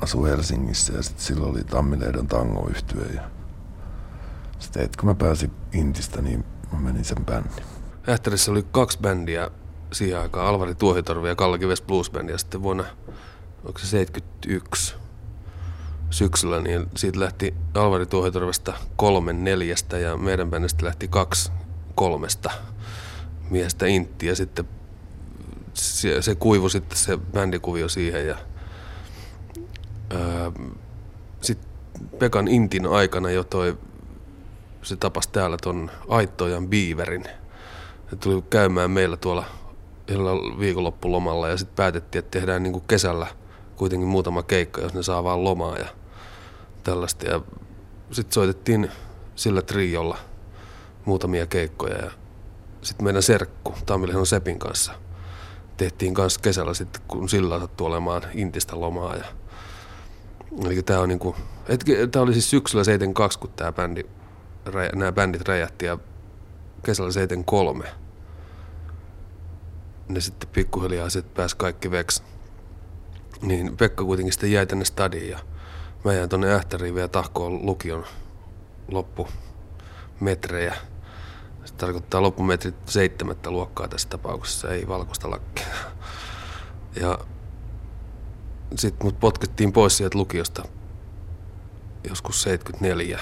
asu 0.00 0.24
Helsingissä 0.24 0.92
ja 0.92 1.02
sitten 1.02 1.24
silloin 1.24 1.52
oli 1.52 1.64
Tammileidon 1.64 2.26
tangoyhtye. 2.26 3.14
Ja 3.14 3.22
sitten 4.58 4.88
kun 5.00 5.08
mä 5.08 5.14
pääsin 5.14 5.50
Intistä, 5.72 6.22
niin 6.22 6.44
mä 6.72 6.78
menin 6.80 7.04
sen 7.04 7.24
bändin. 7.24 7.73
Ähtärissä 8.08 8.52
oli 8.52 8.66
kaksi 8.72 8.98
bändiä 8.98 9.50
siihen 9.92 10.20
aikaan, 10.20 10.46
Alvari 10.46 10.74
Tuohitorvi 10.74 11.28
ja 11.28 11.34
Kalle 11.34 11.58
Kives 11.58 11.82
Blues 11.82 12.10
Band, 12.10 12.28
ja 12.28 12.38
sitten 12.38 12.62
vuonna, 12.62 12.84
onko 13.64 13.78
se 13.78 13.86
71 13.86 14.94
syksyllä, 16.10 16.60
niin 16.60 16.86
siitä 16.96 17.20
lähti 17.20 17.54
Alvari 17.74 18.06
Tuohitorvesta 18.06 18.74
kolme 18.96 19.32
neljästä 19.32 19.98
ja 19.98 20.16
meidän 20.16 20.50
bändistä 20.50 20.84
lähti 20.84 21.08
kaksi 21.08 21.52
kolmesta 21.94 22.50
miestä 23.50 23.86
intti 23.86 24.26
ja 24.26 24.36
sitten 24.36 24.64
se, 25.74 26.22
se 26.22 26.34
kuivu 26.34 26.68
sitten 26.68 26.98
se 26.98 27.16
bändikuvio 27.16 27.88
siihen 27.88 28.26
ja 28.26 28.36
sitten 31.40 31.70
Pekan 32.18 32.48
Intin 32.48 32.86
aikana 32.86 33.30
jo 33.30 33.44
toi, 33.44 33.78
se 34.82 34.96
tapasi 34.96 35.28
täällä 35.32 35.56
ton 35.62 35.90
Aittojan 36.08 36.68
Biiverin– 36.68 37.24
he 38.14 38.18
tuli 38.20 38.42
käymään 38.50 38.90
meillä 38.90 39.16
tuolla 39.16 39.44
viikonloppulomalla 40.58 41.48
ja 41.48 41.56
sitten 41.56 41.76
päätettiin, 41.76 42.18
että 42.18 42.38
tehdään 42.38 42.62
niin 42.62 42.72
kuin 42.72 42.84
kesällä 42.88 43.26
kuitenkin 43.76 44.08
muutama 44.08 44.42
keikka, 44.42 44.80
jos 44.80 44.94
ne 44.94 45.02
saa 45.02 45.24
vaan 45.24 45.44
lomaa 45.44 45.76
ja 45.76 45.86
tällaista. 46.84 47.26
Ja 47.26 47.40
sitten 48.10 48.34
soitettiin 48.34 48.90
sillä 49.34 49.62
triolla 49.62 50.18
muutamia 51.04 51.46
keikkoja 51.46 51.96
ja 52.04 52.10
sitten 52.82 53.04
meidän 53.04 53.22
serkku 53.22 53.74
Tammilehon 53.86 54.26
Sepin 54.26 54.58
kanssa 54.58 54.92
tehtiin 55.76 56.14
kanssa 56.14 56.40
kesällä 56.40 56.74
sitten, 56.74 57.02
kun 57.08 57.28
sillä 57.28 57.60
sattui 57.60 57.86
olemaan 57.86 58.22
Intistä 58.34 58.80
lomaa. 58.80 59.16
Ja, 59.16 59.24
eli 60.66 60.82
tämä 60.82 61.00
on 61.00 61.08
niinku, 61.08 61.36
tämä 62.12 62.22
oli 62.22 62.32
siis 62.32 62.50
syksyllä 62.50 62.84
72, 62.84 63.38
kun 63.38 63.50
tämä 63.56 63.72
bändi, 63.72 64.02
nämä 64.94 65.12
bändit 65.12 65.48
räjähti 65.48 65.84
ja 65.84 65.98
kesällä 66.82 67.12
73 67.12 68.03
ne 70.08 70.20
sitten 70.20 70.48
pikkuhiljaa 70.48 71.10
sitten 71.10 71.34
pääsi 71.34 71.56
kaikki 71.56 71.90
veksi. 71.90 72.22
niin 73.42 73.76
Pekka 73.76 74.04
kuitenkin 74.04 74.32
sitten 74.32 74.52
jäi 74.52 74.66
tänne 74.66 74.84
stadiin 74.84 75.30
ja 75.30 75.38
mä 76.04 76.12
jäin 76.12 76.28
tonne 76.28 76.54
Ähtäriin 76.54 76.94
vielä 76.94 77.08
tahkoon 77.08 77.66
lukion 77.66 78.04
loppumetrejä. 78.88 80.74
Se 81.64 81.74
tarkoittaa 81.74 82.22
loppumetrit 82.22 82.74
seitsemättä 82.86 83.50
luokkaa 83.50 83.88
tässä 83.88 84.08
tapauksessa, 84.08 84.70
ei 84.70 84.88
valkoista 84.88 85.30
lakkia. 85.30 85.66
Ja 87.00 87.18
sitten 88.76 89.06
mut 89.06 89.20
potkittiin 89.20 89.72
pois 89.72 89.96
sieltä 89.96 90.18
lukiosta 90.18 90.62
joskus 92.08 92.42
74. 92.42 93.20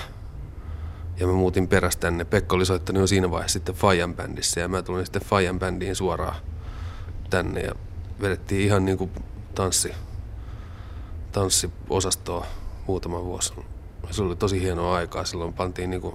Ja 1.17 1.27
mä 1.27 1.33
muutin 1.33 1.69
perästä 1.69 2.01
tänne. 2.01 2.25
Pekka 2.25 2.57
oli 2.57 2.67
soittanut 2.67 3.01
jo 3.01 3.07
siinä 3.07 3.31
vaiheessa 3.31 3.53
sitten 3.53 3.75
Fajan 3.75 4.15
bändissä 4.15 4.61
ja 4.61 4.69
mä 4.69 4.83
tulin 4.83 5.07
sitten 5.07 5.23
Fajan 5.23 5.59
bändiin 5.59 5.97
suoraan 5.97 6.37
tänne 7.33 7.61
ja 7.61 7.75
vedettiin 8.21 8.61
ihan 8.61 8.85
niin 8.85 8.99
kuin 8.99 9.11
tanssi, 9.55 9.93
tanssiosastoa 11.33 12.47
muutama 12.87 13.25
vuosi. 13.25 13.53
Se 14.11 14.23
oli 14.23 14.37
tosi 14.37 14.61
hienoa 14.61 14.95
aikaa. 14.95 15.25
Silloin 15.25 15.53
pantiin, 15.53 15.91
niin 15.91 16.01
kuin, 16.01 16.15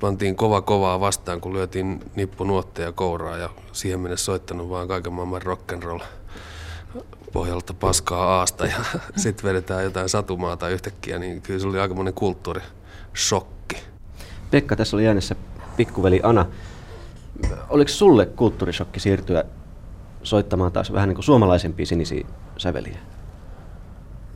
pantiin 0.00 0.36
kova 0.36 0.60
kovaa 0.62 1.00
vastaan, 1.00 1.40
kun 1.40 1.52
lyötiin 1.52 2.10
nippunuotteja 2.16 2.92
kouraa 2.92 3.36
ja 3.36 3.50
siihen 3.72 4.00
mennessä 4.00 4.24
soittanut 4.24 4.70
vaan 4.70 4.88
kaiken 4.88 5.12
maailman 5.12 5.42
rock'n'roll 5.42 6.04
pohjalta 7.32 7.74
paskaa 7.74 8.38
aasta 8.38 8.66
ja 8.66 8.76
sitten 9.16 9.48
vedetään 9.48 9.84
jotain 9.84 10.08
satumaata 10.08 10.68
yhtäkkiä, 10.68 11.18
niin 11.18 11.42
kyllä 11.42 11.60
se 11.60 11.66
oli 11.66 11.80
aika 11.80 11.94
monen 11.94 12.14
kulttuurishokki. 12.14 13.76
Pekka, 14.50 14.76
tässä 14.76 14.96
oli 14.96 15.06
äänessä 15.06 15.36
pikkuveli 15.76 16.20
Ana. 16.22 16.46
Oliko 17.68 17.88
sulle 17.88 18.26
kulttuurishokki 18.26 19.00
siirtyä 19.00 19.44
soittamaan 20.22 20.72
taas 20.72 20.92
vähän 20.92 21.08
niin 21.08 21.16
kuin 21.16 21.24
suomalaisempia 21.24 21.86
sinisiä 21.86 22.26
säveliä? 22.56 22.98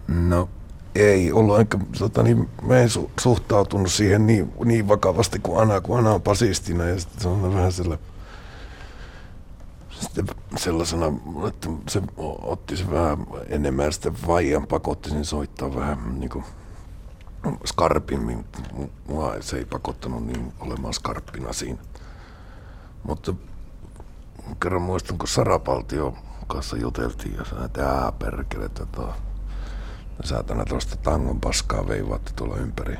No 0.08 0.48
ei 0.94 1.32
ollut, 1.32 1.60
enkä, 1.60 1.78
tota, 1.98 2.22
niin, 2.22 2.48
mä 2.62 2.78
en 2.78 2.90
su, 2.90 3.10
suhtautunut 3.20 3.92
siihen 3.92 4.26
niin, 4.26 4.52
niin 4.64 4.88
vakavasti 4.88 5.38
kuin 5.38 5.60
Ana, 5.60 5.80
kun 5.80 5.98
Ana 5.98 6.10
on 6.10 6.22
pasistina 6.22 6.84
ja 6.84 7.00
sitten 7.00 7.20
se 7.20 7.28
on 7.28 7.54
vähän 7.54 7.72
sellainen 7.72 8.06
sitten 10.00 10.26
sellaisena, 10.56 11.06
että 11.48 11.68
se 11.88 12.02
otti 12.42 12.76
se 12.76 12.90
vähän 12.90 13.26
enemmän 13.48 13.92
sitten 13.92 14.14
vaijan 14.26 14.66
pakotti 14.66 15.10
sen 15.10 15.24
soittaa 15.24 15.74
vähän 15.74 16.20
niin 16.20 16.30
kuin 16.30 16.44
skarpimmin. 17.64 18.44
Mua 19.08 19.34
se 19.40 19.56
ei 19.56 19.64
pakottanut 19.64 20.26
niin 20.26 20.52
olemaan 20.60 20.94
skarppina 20.94 21.52
siinä. 21.52 21.78
Mutta 23.02 23.34
kerran 24.62 24.82
muistan, 24.82 25.18
kun 25.18 25.28
Sarapaltio 25.28 26.14
kanssa 26.46 26.76
juteltiin 26.76 27.34
ja 27.34 27.44
sanoin, 27.44 27.66
että 27.66 27.90
ää 27.90 28.12
perkele, 28.12 28.68
tota, 28.68 29.12
saatana 30.24 30.64
tuosta 30.64 30.96
tangon 30.96 31.40
paskaa 31.40 31.88
veivaatte 31.88 32.32
tuolla 32.36 32.56
ympäri. 32.56 32.98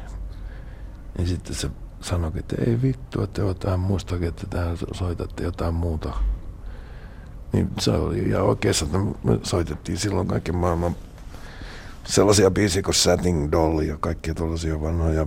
Ja 1.19 1.27
sitten 1.27 1.55
se 1.55 1.71
sanoi, 2.01 2.33
että 2.37 2.57
ei 2.67 2.83
vittu, 2.83 3.23
että 3.23 3.41
jotain 3.41 3.81
muistakin, 3.81 4.29
että 4.29 4.47
tähän 4.51 4.77
soitatte 4.93 5.45
jotain 5.45 5.75
muuta. 5.75 6.15
Niin 7.53 7.71
se 7.79 7.91
oli 7.91 8.19
ihan 8.19 8.43
oikeassa, 8.43 8.85
että 8.85 8.99
me 8.99 9.39
soitettiin 9.43 9.99
silloin 9.99 10.29
kaiken 10.29 10.57
maailman 10.57 10.97
sellaisia 12.05 12.51
biisiä 12.51 12.83
kuin 12.83 12.95
Setting 12.95 13.53
Doll 13.53 13.81
ja 13.81 13.97
kaikkia 14.01 14.35
tuollaisia 14.35 14.81
vanhoja 14.81 15.27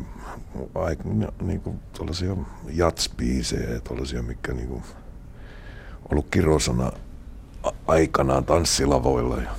niin 1.42 1.62
kuin 1.62 1.80
tuollaisia 1.98 2.36
jats-biisejä 2.68 3.70
ja 3.74 3.82
tuollaisia, 3.82 4.22
mikä 4.24 4.54
niin 4.54 4.68
kuin, 4.68 4.84
ollut 6.12 6.28
kirosana 6.32 6.92
aikanaan 7.88 8.46
tanssilavoilla 8.46 9.38
ja, 9.38 9.52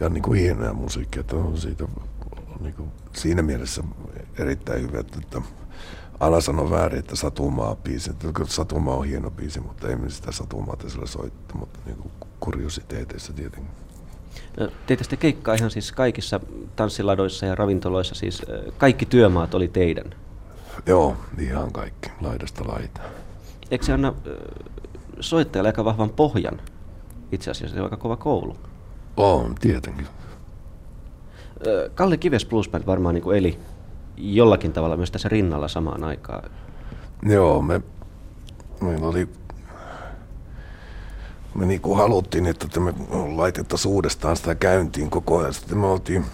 ja 0.00 0.08
niin 0.08 0.22
kuin 0.22 0.40
hienoja 0.40 0.72
musiikkia, 0.72 1.20
että 1.20 1.36
on 1.36 1.58
siitä 1.58 1.84
niin 2.60 2.74
kuin, 2.74 2.90
siinä 3.12 3.42
mielessä 3.42 3.82
erittäin 4.38 4.82
hyvä, 4.82 5.00
että 5.00 5.42
Ala 6.20 6.40
sanoi 6.40 6.70
väärin, 6.70 6.98
että 6.98 7.16
Satumaa 7.16 7.76
biisi. 7.76 8.10
Satumaa 8.46 8.96
on 8.96 9.06
hieno 9.06 9.30
biisi, 9.30 9.60
mutta 9.60 9.88
ei 9.88 9.96
me 9.96 10.10
sitä 10.10 10.32
Satumaa 10.32 10.76
tässä 10.76 10.98
soittaa, 11.04 11.58
mutta 11.58 11.80
niin 11.86 11.96
kuin 11.96 12.10
kuriositeeteissa 12.40 13.32
tietenkin. 13.32 13.87
Teitte 14.86 15.04
sitten 15.04 15.18
keikkaa 15.18 15.54
ihan 15.54 15.70
siis 15.70 15.92
kaikissa 15.92 16.40
tanssiladoissa 16.76 17.46
ja 17.46 17.54
ravintoloissa, 17.54 18.14
siis 18.14 18.42
kaikki 18.78 19.06
työmaat 19.06 19.54
oli 19.54 19.68
teidän? 19.68 20.14
Joo, 20.86 21.16
ihan 21.38 21.72
kaikki, 21.72 22.10
laidasta 22.20 22.64
laitaan. 22.68 23.10
Eikö 23.70 23.84
se 23.84 23.92
anna 23.92 24.14
soittajalle 25.20 25.68
aika 25.68 25.84
vahvan 25.84 26.10
pohjan? 26.10 26.60
Itse 27.32 27.50
asiassa 27.50 27.74
se 27.74 27.80
on 27.80 27.84
aika 27.86 27.96
kova 27.96 28.16
koulu. 28.16 28.56
On, 29.16 29.54
tietenkin. 29.54 30.06
Kalle 31.94 32.16
Kives 32.16 32.46
Blues 32.46 32.68
Band 32.68 32.86
varmaan 32.86 33.14
niin 33.14 33.22
kuin 33.22 33.38
eli 33.38 33.58
jollakin 34.16 34.72
tavalla 34.72 34.96
myös 34.96 35.10
tässä 35.10 35.28
rinnalla 35.28 35.68
samaan 35.68 36.04
aikaan. 36.04 36.50
Joo, 37.22 37.62
me, 37.62 37.80
meillä 38.80 39.06
oli 39.06 39.28
me 41.58 41.66
niin 41.66 41.80
kuin 41.80 41.98
haluttiin, 41.98 42.46
että 42.46 42.80
me 42.80 42.94
laitettaisiin 43.36 43.92
uudestaan 43.92 44.36
sitä 44.36 44.54
käyntiin 44.54 45.10
koko 45.10 45.38
ajan. 45.38 45.54
Sitten 45.54 45.78
me 45.78 45.86
oltiin, 45.86 46.24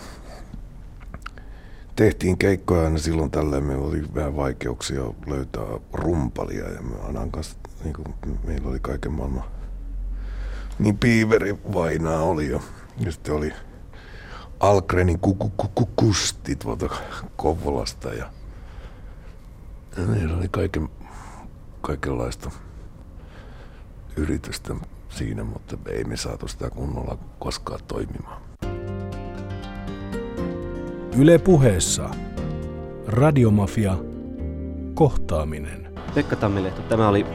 tehtiin 1.97 2.39
keikkoja 2.39 2.85
aina 2.85 2.99
silloin 2.99 3.31
tällöin. 3.31 3.65
Meillä 3.65 3.87
oli 3.87 4.03
vähän 4.15 4.37
vaikeuksia 4.37 5.03
löytää 5.27 5.67
rumpalia 5.93 6.69
ja 6.69 6.83
me 6.83 6.97
Anan 7.09 7.31
kanssa, 7.31 7.57
niin 7.85 7.95
kuin, 7.95 8.39
meillä 8.45 8.69
oli 8.69 8.81
kaiken 8.81 9.13
maailman 9.13 9.45
niin 10.79 10.99
piiveri 10.99 11.59
vainaa 11.75 12.23
oli 12.23 12.49
jo. 12.49 12.63
Ja 12.99 13.13
sitten 13.13 13.35
oli 13.35 13.53
Algrenin 14.61 15.21
kusti 15.97 16.57
tuolta 16.57 16.89
Kouvolasta 17.37 18.09
ja, 18.09 18.31
ja 19.97 20.03
meillä 20.03 20.37
oli 20.37 20.49
kaiken, 20.49 20.89
kaikenlaista 21.81 22.51
yritystä 24.17 24.75
siinä, 25.15 25.45
mutta 25.45 25.77
ei 25.89 26.05
me 26.05 26.17
saatu 26.17 26.49
sitä 26.49 26.71
kunnolla 26.71 27.19
koskaan 27.39 27.81
toimimaan. 27.89 28.43
Yle 31.19 31.39
puheessa 31.39 32.11
Radiomafia 33.07 33.97
kohtaaminen. 34.95 35.95
Pekka 36.15 36.37
Tammilehto, 36.37 36.83
tämä 36.83 37.09
oli 37.09 37.27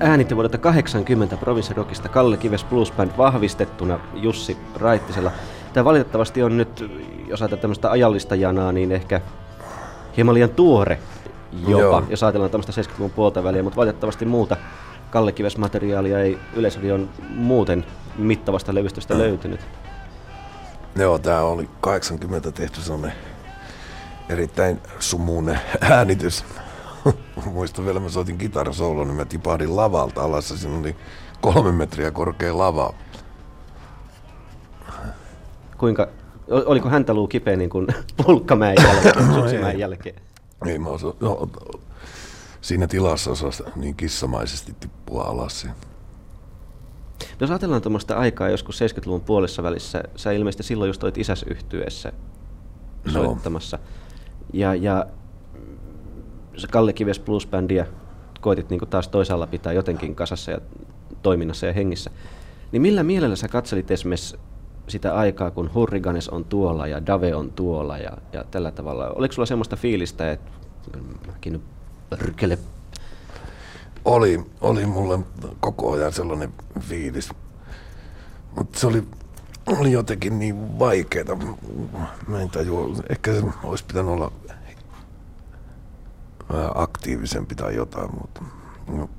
äänite 0.00 0.34
vuodelta 0.34 0.58
80 0.58 1.36
Province 1.36 1.74
Rockista 1.74 2.08
Kalle 2.08 2.36
Kives 2.36 2.64
Blues 2.64 2.92
Band 2.92 3.10
vahvistettuna 3.18 4.00
Jussi 4.14 4.56
Raittisella. 4.74 5.32
Tämä 5.72 5.84
valitettavasti 5.84 6.42
on 6.42 6.56
nyt, 6.56 6.90
jos 7.28 7.42
ajatellaan 7.42 7.60
tämmöistä 7.60 7.90
ajallista 7.90 8.34
janaa, 8.34 8.72
niin 8.72 8.92
ehkä 8.92 9.20
hieman 10.16 10.34
liian 10.34 10.50
tuore 10.50 10.98
jopa, 11.68 11.80
Joo. 11.80 12.02
jos 12.08 12.22
ajatellaan 12.22 12.50
tämmöistä 12.50 12.82
70-luvun 12.82 13.10
puolta 13.10 13.44
väliä, 13.44 13.62
mutta 13.62 13.76
valitettavasti 13.76 14.24
muuta 14.24 14.56
Kalle 15.10 15.32
Kives 15.32 15.58
materiaalia 15.58 16.20
ei 16.20 16.38
Yleisradion 16.54 17.10
muuten 17.30 17.84
mittavasta 18.18 18.74
levystöstä 18.74 19.14
mm. 19.14 19.20
löytynyt. 19.20 19.60
Joo, 20.96 21.18
tämä 21.18 21.40
oli 21.40 21.68
80 21.80 22.52
tehty 22.52 22.80
sellainen 22.80 23.12
erittäin 24.28 24.80
sumuinen 24.98 25.60
äänitys. 25.80 26.44
Muistan 27.52 27.84
vielä, 27.84 28.00
mä 28.00 28.08
soitin 28.08 28.38
kitarasoulon, 28.38 29.06
niin 29.06 29.16
mä 29.16 29.24
tipahdin 29.24 29.76
lavalta 29.76 30.22
alas 30.22 30.50
ja 30.50 30.56
siinä 30.56 30.78
oli 30.78 30.96
kolme 31.40 31.72
metriä 31.72 32.10
korkea 32.10 32.58
lava 32.58 32.94
kuinka, 35.78 36.08
oliko 36.48 36.88
häntä 36.88 37.14
luu 37.14 37.28
kipeä 37.28 37.56
niin 37.56 37.70
kuin 37.70 37.86
pulkkamäen 38.24 38.76
jälkeen, 38.82 39.34
suksimäen 39.34 39.78
jälkeen? 39.78 40.14
Ei 40.66 40.78
mä 40.78 40.88
osa, 40.88 41.14
no, 41.20 41.48
siinä 42.60 42.86
tilassa 42.86 43.30
osasi 43.30 43.62
niin 43.76 43.96
kissamaisesti 43.96 44.74
tippua 44.80 45.22
alas. 45.22 45.64
No, 45.64 45.72
jos 47.40 47.50
ajatellaan 47.50 47.82
tuommoista 47.82 48.14
aikaa 48.14 48.48
joskus 48.48 48.80
70-luvun 48.80 49.20
puolessa 49.20 49.62
välissä, 49.62 50.02
sä 50.16 50.32
ilmeisesti 50.32 50.62
silloin 50.62 50.88
just 50.88 51.02
olit 51.02 51.18
isäsyhtyessä 51.18 52.12
no. 53.04 53.12
soittamassa. 53.12 53.78
Ja, 54.52 54.74
ja 54.74 55.06
Kalle 56.70 56.92
Kives 56.92 57.20
Blues 57.20 57.46
Bandia 57.46 57.86
koitit 58.40 58.70
niin 58.70 58.80
taas 58.90 59.08
toisaalla 59.08 59.46
pitää 59.46 59.72
jotenkin 59.72 60.14
kasassa 60.14 60.50
ja 60.50 60.58
toiminnassa 61.22 61.66
ja 61.66 61.72
hengissä. 61.72 62.10
Niin 62.72 62.82
millä 62.82 63.02
mielellä 63.02 63.36
sä 63.36 63.48
katselit 63.48 63.90
esimerkiksi 63.90 64.36
sitä 64.88 65.14
aikaa, 65.14 65.50
kun 65.50 65.74
Hurriganes 65.74 66.28
on 66.28 66.44
tuolla 66.44 66.86
ja 66.86 67.06
Dave 67.06 67.34
on 67.34 67.52
tuolla 67.52 67.98
ja, 67.98 68.12
ja 68.32 68.44
tällä 68.44 68.70
tavalla. 68.70 69.08
Oliko 69.08 69.32
sulla 69.32 69.46
semmoista 69.46 69.76
fiilistä, 69.76 70.32
että 70.32 70.50
mäkin 71.26 71.62
pörkele? 72.10 72.58
Oli, 74.04 74.46
oli 74.60 74.86
mulle 74.86 75.18
koko 75.60 75.92
ajan 75.92 76.12
sellainen 76.12 76.52
fiilis. 76.80 77.30
Mutta 78.56 78.80
se 78.80 78.86
oli, 78.86 79.08
oli 79.66 79.92
jotenkin 79.92 80.38
niin 80.38 80.78
vaikeaa. 80.78 81.38
Mä 82.26 82.40
en 82.40 82.50
tajua, 82.50 82.88
ehkä 83.10 83.32
se 83.32 83.42
olisi 83.62 83.84
pitänyt 83.84 84.12
olla 84.12 84.32
aktiivisempi 86.74 87.54
tai 87.54 87.74
jotain, 87.74 88.10
mutta 88.20 88.42
no, 88.86 89.10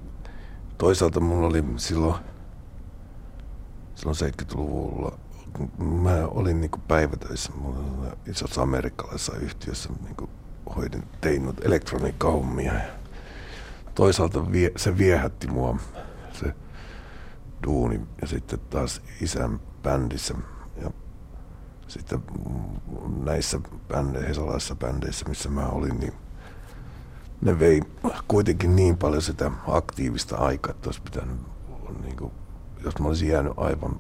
toisaalta 0.78 1.20
mulla 1.20 1.48
oli 1.48 1.64
silloin 1.78 2.16
silloin 3.96 4.18
70-luvulla. 4.18 5.18
Mä 5.78 6.28
olin 6.28 6.62
niin 6.62 6.72
päivätöissä 6.88 7.54
isossa 8.28 8.62
amerikkalaisessa 8.62 9.36
yhtiössä, 9.36 9.90
niin 10.04 10.30
hoidin, 10.76 11.04
tein 11.22 11.54
elektroniikkahommia. 11.62 12.74
Toisaalta 13.96 14.52
vie, 14.52 14.72
se 14.78 14.98
viehätti 14.98 15.48
mua, 15.48 15.78
se 16.34 16.54
duuni. 17.68 18.02
Ja 18.22 18.28
sitten 18.28 18.60
taas 18.70 19.02
isän 19.22 19.60
bändissä 19.84 20.36
ja 20.82 20.92
sitten 21.88 22.24
näissä 23.24 23.60
bändeissä, 23.88 24.28
hesalaisissa 24.28 24.76
bändeissä, 24.76 25.30
missä 25.30 25.50
mä 25.50 25.68
olin, 25.68 26.00
niin 26.00 26.14
ne 27.42 27.60
vei 27.60 27.82
kuitenkin 28.28 28.76
niin 28.76 28.98
paljon 28.98 29.22
sitä 29.22 29.52
aktiivista 29.68 30.38
aikaa, 30.38 30.72
että 30.72 30.88
olisi 30.88 31.02
pitänyt, 31.02 31.38
niin 32.02 32.16
kuin, 32.18 32.32
jos 32.84 33.00
mä 33.00 33.08
olisin 33.08 33.30
jäänyt 33.30 33.54
aivan 33.58 34.00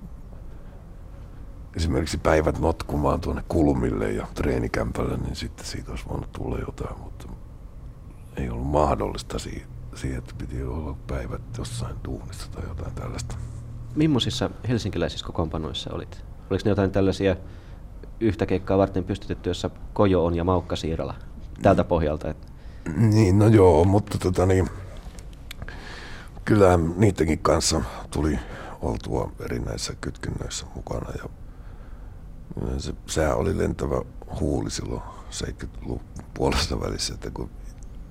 esimerkiksi 1.79 2.17
päivät 2.17 2.59
notkumaan 2.59 3.21
tuonne 3.21 3.43
kulmille 3.47 4.11
ja 4.11 4.27
treenikämpälle, 4.35 5.17
niin 5.17 5.35
sitten 5.35 5.65
siitä 5.65 5.91
olisi 5.91 6.05
voinut 6.09 6.31
tulla 6.31 6.57
jotain, 6.59 6.99
mutta 6.99 7.27
ei 8.37 8.49
ollut 8.49 8.67
mahdollista 8.67 9.39
siihen, 9.39 10.17
että 10.17 10.33
piti 10.37 10.63
olla 10.63 10.97
päivät 11.07 11.41
jossain 11.57 11.95
duunissa 12.05 12.51
tai 12.51 12.63
jotain 12.67 12.95
tällaista. 12.95 13.35
Mimmoisissa 13.95 14.49
helsinkiläisissä 14.67 15.25
kokoonpanoissa 15.25 15.93
olit? 15.93 16.23
Oliko 16.49 16.61
ne 16.65 16.69
jotain 16.69 16.91
tällaisia 16.91 17.35
yhtä 18.19 18.45
keikkaa 18.45 18.77
varten 18.77 19.03
pystytetty, 19.03 19.49
jossa 19.49 19.69
Kojo 19.93 20.25
on 20.25 20.35
ja 20.35 20.43
Maukka 20.43 20.75
Siirala 20.75 21.15
tältä 21.61 21.83
pohjalta? 21.83 22.29
Että... 22.29 22.47
Niin, 22.97 23.39
no 23.39 23.47
joo, 23.47 23.83
mutta 23.83 24.17
tota 24.17 24.45
niin, 24.45 24.69
kyllä 26.45 26.79
niidenkin 26.95 27.39
kanssa 27.39 27.81
tuli 28.11 28.39
oltua 28.81 29.31
erinäisissä 29.39 29.93
kytkynnöissä 30.01 30.65
mukana 30.75 31.09
ja 31.23 31.29
se, 32.77 32.93
sehän 33.07 33.37
oli 33.37 33.57
lentävä 33.57 34.01
huuli 34.39 34.71
silloin 34.71 35.01
70-luvun 35.31 36.01
puolesta 36.33 36.79
välissä, 36.79 37.13
että 37.13 37.31
kun 37.31 37.49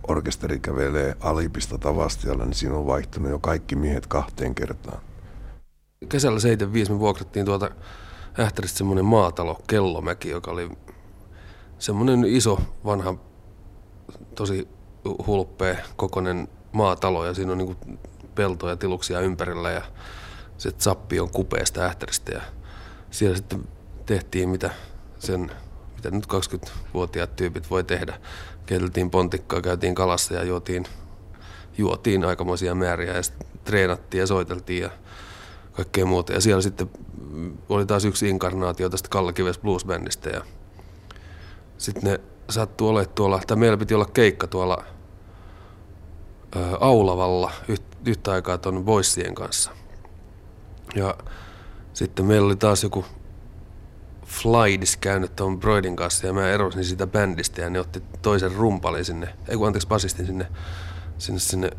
orkesteri 0.09 0.61
kävelee 0.61 1.17
Alipista 1.21 1.79
Tavastialla, 1.79 2.45
niin 2.45 2.55
siinä 2.55 2.77
on 2.77 2.87
vaihtunut 2.87 3.31
jo 3.31 3.39
kaikki 3.39 3.77
miehet 3.77 4.07
kahteen 4.07 4.55
kertaan. 4.55 5.01
Kesällä 6.09 6.41
75 6.41 6.93
me 6.93 6.99
vuokrattiin 6.99 7.47
tuolta 7.47 7.71
Ähtäristä 8.41 8.79
semmoinen 8.79 9.05
maatalo, 9.05 9.61
Kellomäki, 9.67 10.29
joka 10.31 10.51
oli 10.51 10.71
semmoinen 11.79 12.25
iso, 12.25 12.61
vanha, 12.85 13.15
tosi 14.35 14.69
hulppea 15.27 15.77
kokonen 15.97 16.49
maatalo 16.73 17.27
ja 17.27 17.35
siinä 17.35 17.53
on 17.53 17.59
niin 17.59 17.77
peltoja, 18.35 18.77
tiluksia 18.77 19.21
ympärillä 19.21 19.71
ja 19.71 19.83
se 20.59 20.73
sappi 20.79 21.21
on 21.21 21.31
kupeesta 21.31 21.85
Ähtäristä 21.85 22.33
ja 22.33 22.43
siellä 23.11 23.37
sitten 23.37 23.65
tehtiin 24.09 24.49
mitä 24.49 24.71
sen 25.19 25.51
mitä 25.97 26.11
nyt 26.11 26.27
20-vuotiaat 26.27 27.37
tyypit 27.37 27.71
voi 27.71 27.85
tehdä. 27.85 28.21
Keiteltiin 28.67 29.11
pontikkaa, 29.11 29.61
käytiin 29.61 29.95
kalassa 29.95 30.35
ja 30.35 30.45
juotiin, 30.45 30.85
juotiin 31.79 32.25
aikamoisia 32.25 32.75
määriä 32.75 33.13
ja 33.13 33.23
treenattiin 33.65 34.21
ja 34.21 34.27
soiteltiin 34.27 34.83
ja 34.83 34.91
kaikkea 35.73 36.07
muuta. 36.07 36.33
Ja 36.33 36.41
siellä 36.41 36.63
sitten 36.63 36.91
oli 37.69 37.87
taas 37.87 38.05
yksi 38.05 38.29
inkarnaatio 38.29 38.89
tästä 38.89 39.09
Kallakives 39.09 39.59
Blues-bändistä 39.59 40.31
ja 40.31 40.45
sitten 41.79 42.05
ne 42.05 42.21
sattui 42.51 42.89
olemaan 42.89 43.15
tuolla, 43.15 43.41
tai 43.47 43.57
meillä 43.57 43.77
piti 43.77 43.95
olla 43.95 44.11
keikka 44.15 44.47
tuolla 44.47 44.85
ä, 46.57 46.61
Aulavalla 46.81 47.53
yhtä 48.07 48.33
aikaa 48.33 48.59
tuon 48.59 48.87
Voissien 48.87 49.35
kanssa. 49.35 49.71
Ja 50.95 51.15
sitten 51.93 52.25
meillä 52.25 52.47
oli 52.47 52.57
taas 52.57 52.83
joku 52.83 53.05
Flydis 54.29 54.97
käynyt 54.97 55.37
tuon 55.37 55.61
Broidin 55.61 55.97
kanssa 55.97 56.27
ja 56.27 56.33
mä 56.33 56.49
erosin 56.49 56.85
siitä 56.85 57.07
bändistä 57.07 57.63
ja 57.63 57.71
ne 57.71 57.81
otti 57.81 58.03
toisen 58.23 58.53
rumpalin 58.53 59.05
sinne, 59.05 59.29
ei 59.49 59.57
kun 59.57 59.67
anteeksi 59.67 59.89
basistin 59.89 60.27
sinne, 60.27 60.47
sinne, 61.19 61.41
sinne 61.41 61.71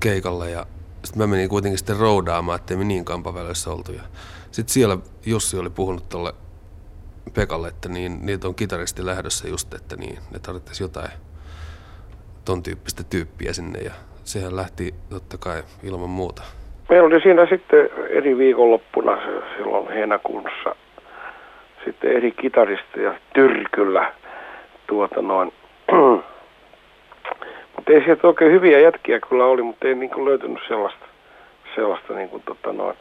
keikalle 0.00 0.50
ja 0.50 0.66
sitten 1.04 1.22
mä 1.22 1.26
menin 1.26 1.48
kuitenkin 1.48 1.78
sitten 1.78 1.96
roudaamaan, 1.96 2.56
ettei 2.56 2.76
me 2.76 2.84
niin 2.84 3.04
kampavälissä 3.04 3.70
oltu. 3.70 3.92
Ja 3.92 4.02
sitten 4.50 4.72
siellä 4.72 4.98
Jussi 5.26 5.58
oli 5.58 5.70
puhunut 5.70 6.08
tuolle 6.08 6.34
Pekalle, 7.34 7.68
että 7.68 7.88
niin, 7.88 8.26
niitä 8.26 8.48
on 8.48 8.54
kitaristi 8.54 9.06
lähdössä 9.06 9.48
just, 9.48 9.74
että 9.74 9.96
niin, 9.96 10.18
ne 10.32 10.38
tarvitsisi 10.38 10.82
jotain 10.82 11.10
ton 12.44 12.62
tyyppistä 12.62 13.02
tyyppiä 13.10 13.52
sinne 13.52 13.78
ja 13.78 13.92
sehän 14.24 14.56
lähti 14.56 14.94
totta 15.10 15.38
kai 15.38 15.62
ilman 15.82 16.10
muuta. 16.10 16.42
Meillä 16.88 17.06
oli 17.06 17.20
siinä 17.20 17.46
sitten 17.46 17.88
eri 18.10 18.38
viikonloppuna 18.38 19.16
silloin 19.56 19.88
heinäkuussa 19.88 20.76
sitten 21.86 22.12
eri 22.16 22.32
kitaristeja 22.32 23.14
tyrkyllä 23.34 24.12
tuota 24.86 25.22
noin. 25.22 25.52
mutta 27.76 27.92
ei 27.92 28.04
sieltä 28.04 28.26
oikein 28.26 28.52
hyviä 28.52 28.80
jätkiä 28.80 29.20
kyllä 29.20 29.44
oli, 29.44 29.62
mutta 29.62 29.88
ei 29.88 29.94
niin 29.94 30.24
löytynyt 30.24 30.62
sellaista, 30.68 31.06
sellaista 31.74 32.12
niin 32.12 32.28
kuin, 32.28 32.42
tota 32.46 32.72
noin, 32.72 32.96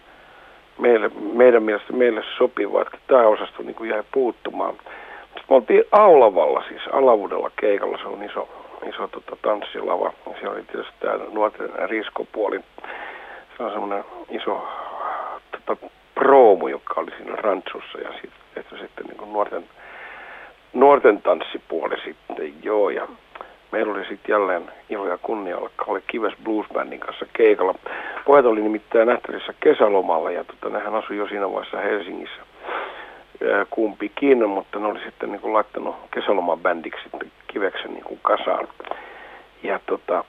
meille, 0.77 1.11
meidän 1.33 1.63
mielestä 1.63 1.93
meille 1.93 2.23
sopivaa, 2.37 2.81
että 2.81 2.97
tämä 3.07 3.27
osasto 3.27 3.63
niin 3.63 3.75
kuin 3.75 3.89
jäi 3.89 4.03
puuttumaan. 4.13 4.73
Sitten 4.73 5.43
me 5.49 5.55
oltiin 5.55 5.83
Aulavalla, 5.91 6.63
siis 6.69 6.81
Alavuudella 6.91 7.51
keikalla, 7.59 7.97
se 7.97 8.07
on 8.07 8.23
iso, 8.23 8.49
iso 8.89 9.07
tota, 9.07 9.37
tanssilava. 9.41 10.13
Siellä 10.39 10.55
oli 10.55 10.63
tietysti 10.63 10.93
tämä 10.99 11.19
nuorten 11.33 11.69
riskopuoli. 11.89 12.59
Se 13.57 13.63
on 13.63 13.71
semmoinen 13.71 14.03
iso 14.29 14.67
tota, 15.51 15.87
proomu, 16.15 16.67
joka 16.67 17.01
oli 17.01 17.11
siinä 17.17 17.35
rantsussa 17.35 17.97
ja 17.99 18.11
sitten 18.11 18.44
tehty 18.55 18.77
sitten 18.77 19.05
niin 19.05 19.33
nuorten, 19.33 19.63
nuorten 20.73 21.21
tanssipuoli 21.21 21.95
sitten, 22.03 22.63
joo. 22.63 22.89
Ja 22.89 23.07
meillä 23.71 23.93
oli 23.93 24.05
sitten 24.05 24.33
jälleen 24.33 24.71
ilo 24.89 25.07
ja 25.07 25.17
kunnia 25.17 25.57
olla 25.57 25.69
Kalle 25.75 26.01
Kives 26.07 26.33
Blues 26.43 26.67
Bandin 26.73 26.99
kanssa 26.99 27.25
keikalla. 27.33 27.75
Pojat 28.25 28.45
oli 28.45 28.61
nimittäin 28.61 29.07
nähtävissä 29.07 29.53
kesälomalla 29.59 30.31
ja 30.31 30.43
tota, 30.43 30.69
nehän 30.69 30.95
asui 30.95 31.17
jo 31.17 31.27
siinä 31.27 31.51
vaiheessa 31.51 31.77
Helsingissä 31.77 32.41
kumpikin, 33.69 34.49
mutta 34.49 34.79
ne 34.79 34.87
oli 34.87 34.99
sitten 34.99 35.31
niin 35.31 35.41
kuin 35.41 35.53
laittanut 35.53 35.95
kesälomabändiksi 36.13 37.03
sitten 37.03 37.31
Kiveksen 37.47 37.93
niin 37.93 38.03
kuin 38.03 38.19
kasaan. 38.21 38.67
Ja 39.63 39.79
tota, 39.85 40.23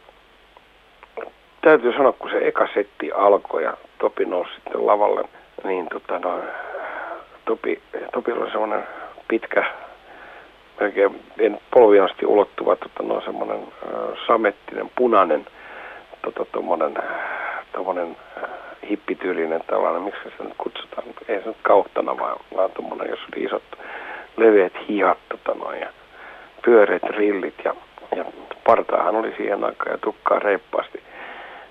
täytyy 1.60 1.92
sanoa, 1.92 2.12
kun 2.12 2.30
se 2.30 2.38
eka 2.48 2.68
setti 2.74 3.12
alkoi 3.12 3.62
ja 3.62 3.76
Topi 3.98 4.24
nousi 4.24 4.54
sitten 4.54 4.86
lavalle, 4.86 5.28
niin 5.64 5.86
tota, 5.88 6.18
no, 6.18 6.40
Topi, 7.46 7.82
Topilla 8.12 8.42
oli 8.42 8.50
semmoinen 8.50 8.84
pitkä, 9.28 9.64
melkein 10.80 11.22
en 11.38 11.60
polviin 11.70 12.02
asti 12.02 12.26
ulottuva 12.26 12.76
tota, 12.76 13.02
no, 13.02 13.20
semmoinen 13.20 13.58
äh, 13.58 14.18
samettinen, 14.26 14.90
punainen, 14.96 15.46
tota, 16.22 16.44
tommonen, 16.52 16.94
tommonen 17.72 18.16
hippityylinen 18.90 19.60
tällainen, 19.66 20.02
miksi 20.02 20.22
se 20.38 20.44
nyt 20.44 20.54
kutsutaan, 20.58 21.06
ei 21.28 21.42
se 21.42 21.48
nyt 21.48 21.56
kauttana, 21.62 22.18
vaan, 22.18 22.36
vaan 22.56 22.70
tommonen, 22.70 23.10
jos 23.10 23.20
oli 23.32 23.44
isot 23.44 23.62
leveät 24.36 24.72
hihat 24.88 25.18
tota, 25.28 25.58
no, 25.58 25.72
ja 25.72 25.88
pyöreät 26.64 27.02
rillit 27.02 27.54
ja, 27.64 27.74
ja 28.16 28.24
partaahan 28.64 29.16
oli 29.16 29.34
siihen 29.36 29.64
aikaan 29.64 29.90
ja 29.90 29.98
tukkaa 29.98 30.38
reippaasti. 30.38 31.02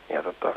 Ja 0.10 0.24
tota, 0.24 0.54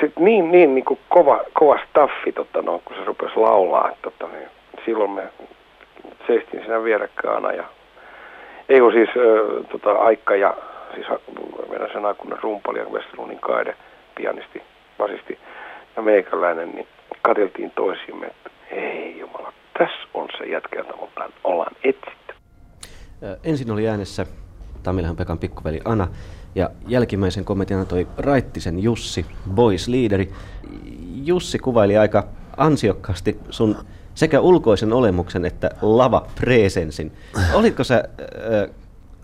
sitten 0.00 0.24
niin, 0.24 0.52
niin, 0.52 0.74
niin 0.74 0.84
kuin 0.84 1.00
kova, 1.08 1.40
kova 1.52 1.78
staffi, 1.88 2.32
tota, 2.32 2.62
no, 2.62 2.80
kun 2.84 2.96
se 2.96 3.04
rupesi 3.04 3.36
laulaa, 3.36 3.90
tota, 4.02 4.26
niin 4.28 4.48
silloin 4.84 5.10
me 5.10 5.22
seistiin 6.26 6.62
siinä 6.62 6.84
vierekkaana 6.84 7.52
ja 7.52 7.64
ei 8.68 8.80
ole 8.80 8.92
siis 8.92 9.08
äh, 9.08 9.66
tota, 9.72 9.92
Aikka 9.92 10.36
ja 10.36 10.56
siis 10.94 11.06
meidän 11.68 11.88
sen 11.92 12.06
aikuinen 12.06 12.42
rumpali 12.42 12.78
ja 12.78 12.84
Westerlundin 12.84 13.40
kaide, 13.40 13.76
pianisti, 14.14 14.62
basisti 14.98 15.38
ja 15.96 16.02
meikäläinen, 16.02 16.70
niin 16.70 16.86
katseltiin 17.22 17.70
toisimme, 17.70 18.26
että 18.26 18.50
ei 18.70 19.18
jumala, 19.18 19.52
tässä 19.78 20.08
on 20.14 20.28
se 20.38 20.44
jätkä, 20.44 20.78
jota 20.78 20.94
ollaan 21.44 21.76
etsitty. 21.84 22.34
Ensin 23.44 23.70
oli 23.70 23.88
äänessä 23.88 24.26
Tamilahan 24.82 25.16
Pekan 25.16 25.38
pikkuveli 25.38 25.80
Ana 25.84 26.08
ja 26.54 26.70
jälkimmäisen 26.86 27.44
kommentin 27.44 27.76
antoi 27.76 28.08
Raittisen 28.16 28.78
Jussi, 28.78 29.26
boys 29.50 29.88
leaderi. 29.88 30.32
Jussi 31.14 31.58
kuvaili 31.58 31.96
aika 31.96 32.28
ansiokkaasti 32.56 33.40
sun 33.50 33.76
sekä 34.14 34.40
ulkoisen 34.40 34.92
olemuksen 34.92 35.44
että 35.44 35.70
lava 35.82 36.26
presensin. 36.34 37.12
Olitko 37.54 37.84
sä 37.84 37.94
äh, 37.96 38.74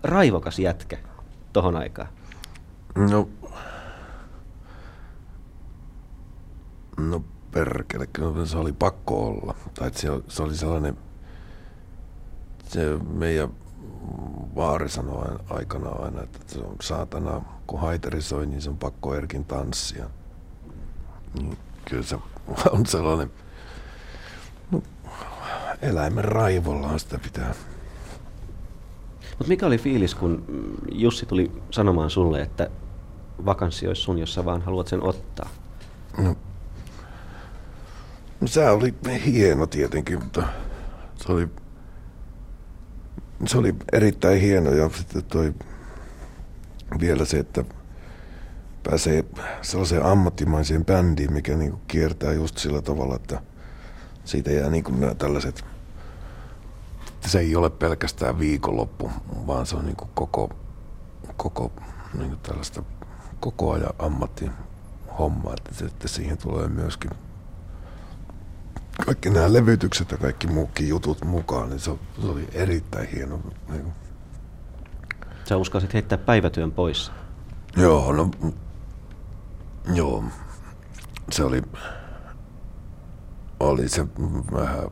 raivokas 0.03 0.59
jätkä 0.59 0.99
tohon 1.53 1.77
aikaan? 1.77 2.09
No, 3.11 3.29
no 6.97 7.25
perkele, 7.51 8.07
kyllä 8.07 8.47
se 8.47 8.59
oli 8.59 8.73
pakko 8.73 9.27
olla. 9.27 9.55
Tai 9.75 9.91
se, 9.95 10.09
se 10.29 10.43
oli 10.43 10.55
sellainen, 10.55 10.99
se 12.65 12.99
meidän 13.13 13.49
vaari 14.61 14.89
sanoi 14.89 15.39
aikana 15.51 15.89
aina, 15.89 16.23
että 16.23 16.39
se 16.47 16.59
on 16.59 16.77
saatana, 16.81 17.41
kun 17.67 17.81
haiteri 17.81 18.23
soi, 18.23 18.47
niin 18.47 18.63
se 18.63 18.71
on 18.71 18.79
pakko 18.79 19.15
Erkin 19.15 19.45
tanssia. 19.45 20.11
Niin 21.35 21.59
kyllä 21.85 22.03
se 22.03 22.19
on 22.71 22.87
sellainen, 22.87 23.31
no, 24.71 24.83
eläimen 25.83 26.25
raivollaan 26.25 27.01
sitä 27.01 27.19
pitää. 27.19 27.55
Mutta 29.21 29.49
mikä 29.49 29.67
oli 29.67 29.79
fiilis, 29.79 30.15
kun 30.15 30.45
Jussi 30.93 31.27
tuli 31.27 31.53
sanomaan 31.71 32.11
sulle, 32.11 32.43
että 32.43 32.71
vakanssi 33.45 33.89
olisi 33.89 34.03
sun, 34.03 34.19
jos 34.19 34.35
sä 34.35 34.45
vaan 34.45 34.63
haluat 34.63 34.89
sen 34.89 35.03
ottaa? 35.03 35.49
No, 36.19 36.37
no 38.41 38.47
se 38.47 38.71
oli 38.71 38.95
hieno 39.27 39.67
tietenkin, 39.67 40.19
mutta 40.19 40.43
se 41.17 41.33
oli, 41.33 41.49
se 43.47 43.59
oli 43.59 43.75
erittäin 43.93 44.41
hieno 44.41 44.71
ja 44.71 44.91
sitten 44.97 45.25
toi 45.25 45.55
vielä 47.01 47.25
se, 47.25 47.39
että 47.39 47.65
pääsee 48.83 49.25
sellaiseen 49.63 50.05
ammattimaiseen 50.05 50.85
bändiin, 50.85 51.33
mikä 51.33 51.57
niin 51.57 51.71
kuin 51.71 51.83
kiertää 51.89 52.33
just 52.33 52.59
sillä 52.59 52.83
tavalla, 52.83 53.17
että 53.17 53.43
siitä 54.25 54.51
jää 54.51 54.71
niin 54.71 54.85
kuin 54.85 55.01
nämä 55.01 55.15
tällaiset, 55.15 55.65
se 57.27 57.39
ei 57.39 57.57
ole 57.57 57.71
pelkästään 57.71 58.39
viikonloppu, 58.39 59.11
vaan 59.47 59.67
se 59.67 59.77
on 59.77 59.85
niin 59.85 59.97
kuin 59.97 60.11
koko, 60.15 60.51
koko 61.37 61.73
niin 62.19 62.37
tällaista 62.43 62.83
koko 63.41 63.73
ajan 63.73 63.95
ammattihomma, 63.99 65.53
että, 65.53 65.87
että 65.87 66.09
siihen 66.09 66.39
tulee 66.39 66.69
myöskin 66.69 67.11
kaikki 69.01 69.31
nämä 69.31 69.53
levytykset 69.53 70.11
ja 70.11 70.19
kaikki 70.19 70.47
muukin 70.47 70.89
jutut 70.89 71.25
mukaan, 71.25 71.69
niin 71.71 71.81
se, 71.81 71.91
se 72.21 72.27
oli 72.27 72.49
erittäin 72.53 73.09
hieno. 73.09 73.41
Niin 73.69 73.83
kuin. 73.83 73.95
Sä 75.49 75.57
uskalsit 75.57 75.95
heittää 75.95 76.19
päivätyön 76.19 76.73
pois? 76.73 77.11
Joo, 77.77 78.13
no 78.13 78.31
Joo, 79.95 80.25
se 81.31 81.45
oli, 81.45 81.63
oli 83.61 83.89
se 83.89 84.07
vähän 84.53 84.89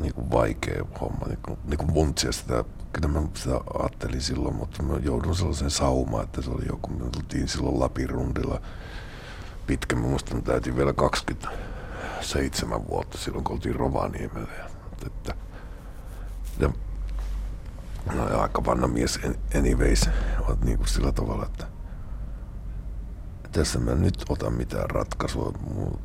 niin 0.00 0.14
kuin 0.14 0.30
vaikea 0.30 0.84
homma, 1.00 1.26
niin 1.26 1.38
kuin, 1.46 1.58
niin 1.64 1.78
kuin 1.78 1.92
muntsia 1.92 2.32
sitä, 2.32 2.64
kyllä 2.92 3.08
mä 3.08 3.22
sitä 3.34 3.60
ajattelin 3.78 4.20
silloin, 4.20 4.54
mutta 4.54 4.82
mä 4.82 4.94
joudun 5.02 5.36
sellaiseen 5.36 5.70
saumaan, 5.70 6.24
että 6.24 6.42
se 6.42 6.50
oli 6.50 6.66
joku, 6.68 6.90
me 6.90 7.10
tultiin 7.10 7.48
silloin 7.48 7.80
Lapirundilla 7.80 8.60
pitkä, 9.66 9.96
mä 9.96 10.02
muistan, 10.02 10.42
täytin 10.42 10.76
vielä 10.76 10.92
27 12.22 12.88
vuotta 12.88 13.18
silloin, 13.18 13.44
kun 13.44 13.54
oltiin 13.54 13.76
Rovaniemellä. 13.76 14.52
Ja, 14.58 14.70
että, 15.06 15.34
ja, 16.58 16.70
no, 18.14 18.40
aika 18.40 18.64
vanha 18.64 18.86
mies 18.86 19.20
anyways, 19.58 20.10
niin 20.64 20.78
kuin 20.78 20.88
sillä 20.88 21.12
tavalla, 21.12 21.46
että 21.46 21.66
tässä 23.52 23.78
mä 23.78 23.94
nyt 23.94 24.24
ota 24.28 24.50
mitään 24.50 24.90
ratkaisua 24.90 25.52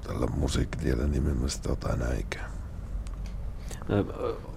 tällä 0.08 0.28
musiikkitiellä, 0.28 1.08
niin 1.08 1.24
mä 1.24 1.48
sitä 1.48 1.72
ota 1.72 1.94
enää 1.94 2.14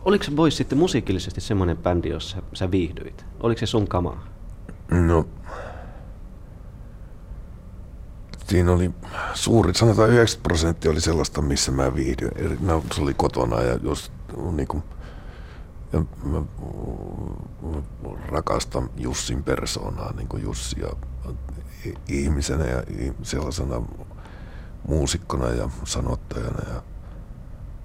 Oliko 0.04 0.24
se 0.24 0.30
Boys 0.30 0.56
sitten 0.56 0.78
musiikillisesti 0.78 1.40
semmoinen 1.40 1.76
bändi, 1.76 2.08
jossa 2.08 2.42
sä 2.52 2.70
viihdyit? 2.70 3.24
Oliko 3.40 3.58
se 3.58 3.66
sun 3.66 3.88
kamaa? 3.88 4.26
No, 4.90 5.28
siinä 8.50 8.72
oli 8.72 8.90
suuri, 9.34 9.74
sanotaan 9.74 10.10
90 10.10 10.42
prosenttia 10.42 10.90
oli 10.90 11.00
sellaista, 11.00 11.42
missä 11.42 11.72
mä 11.72 11.94
viihdyin. 11.94 12.58
No, 12.60 12.84
se 12.94 13.02
oli 13.02 13.14
kotona 13.14 13.60
ja 13.60 13.78
jos 13.82 14.12
niin 14.52 14.68
kuin, 14.68 14.82
ja 15.92 16.04
mä, 16.24 16.40
mä 16.40 17.76
rakastan 18.26 18.90
Jussin 18.96 19.44
persoonaa, 19.44 20.12
niin 20.12 20.28
kuin 20.28 20.42
Jussi 20.42 20.80
ja 20.80 20.88
ihmisenä 22.08 22.64
ja 22.64 22.82
sellaisena 23.22 23.82
muusikkona 24.88 25.48
ja 25.48 25.70
sanottajana 25.84 26.74
ja 26.74 26.82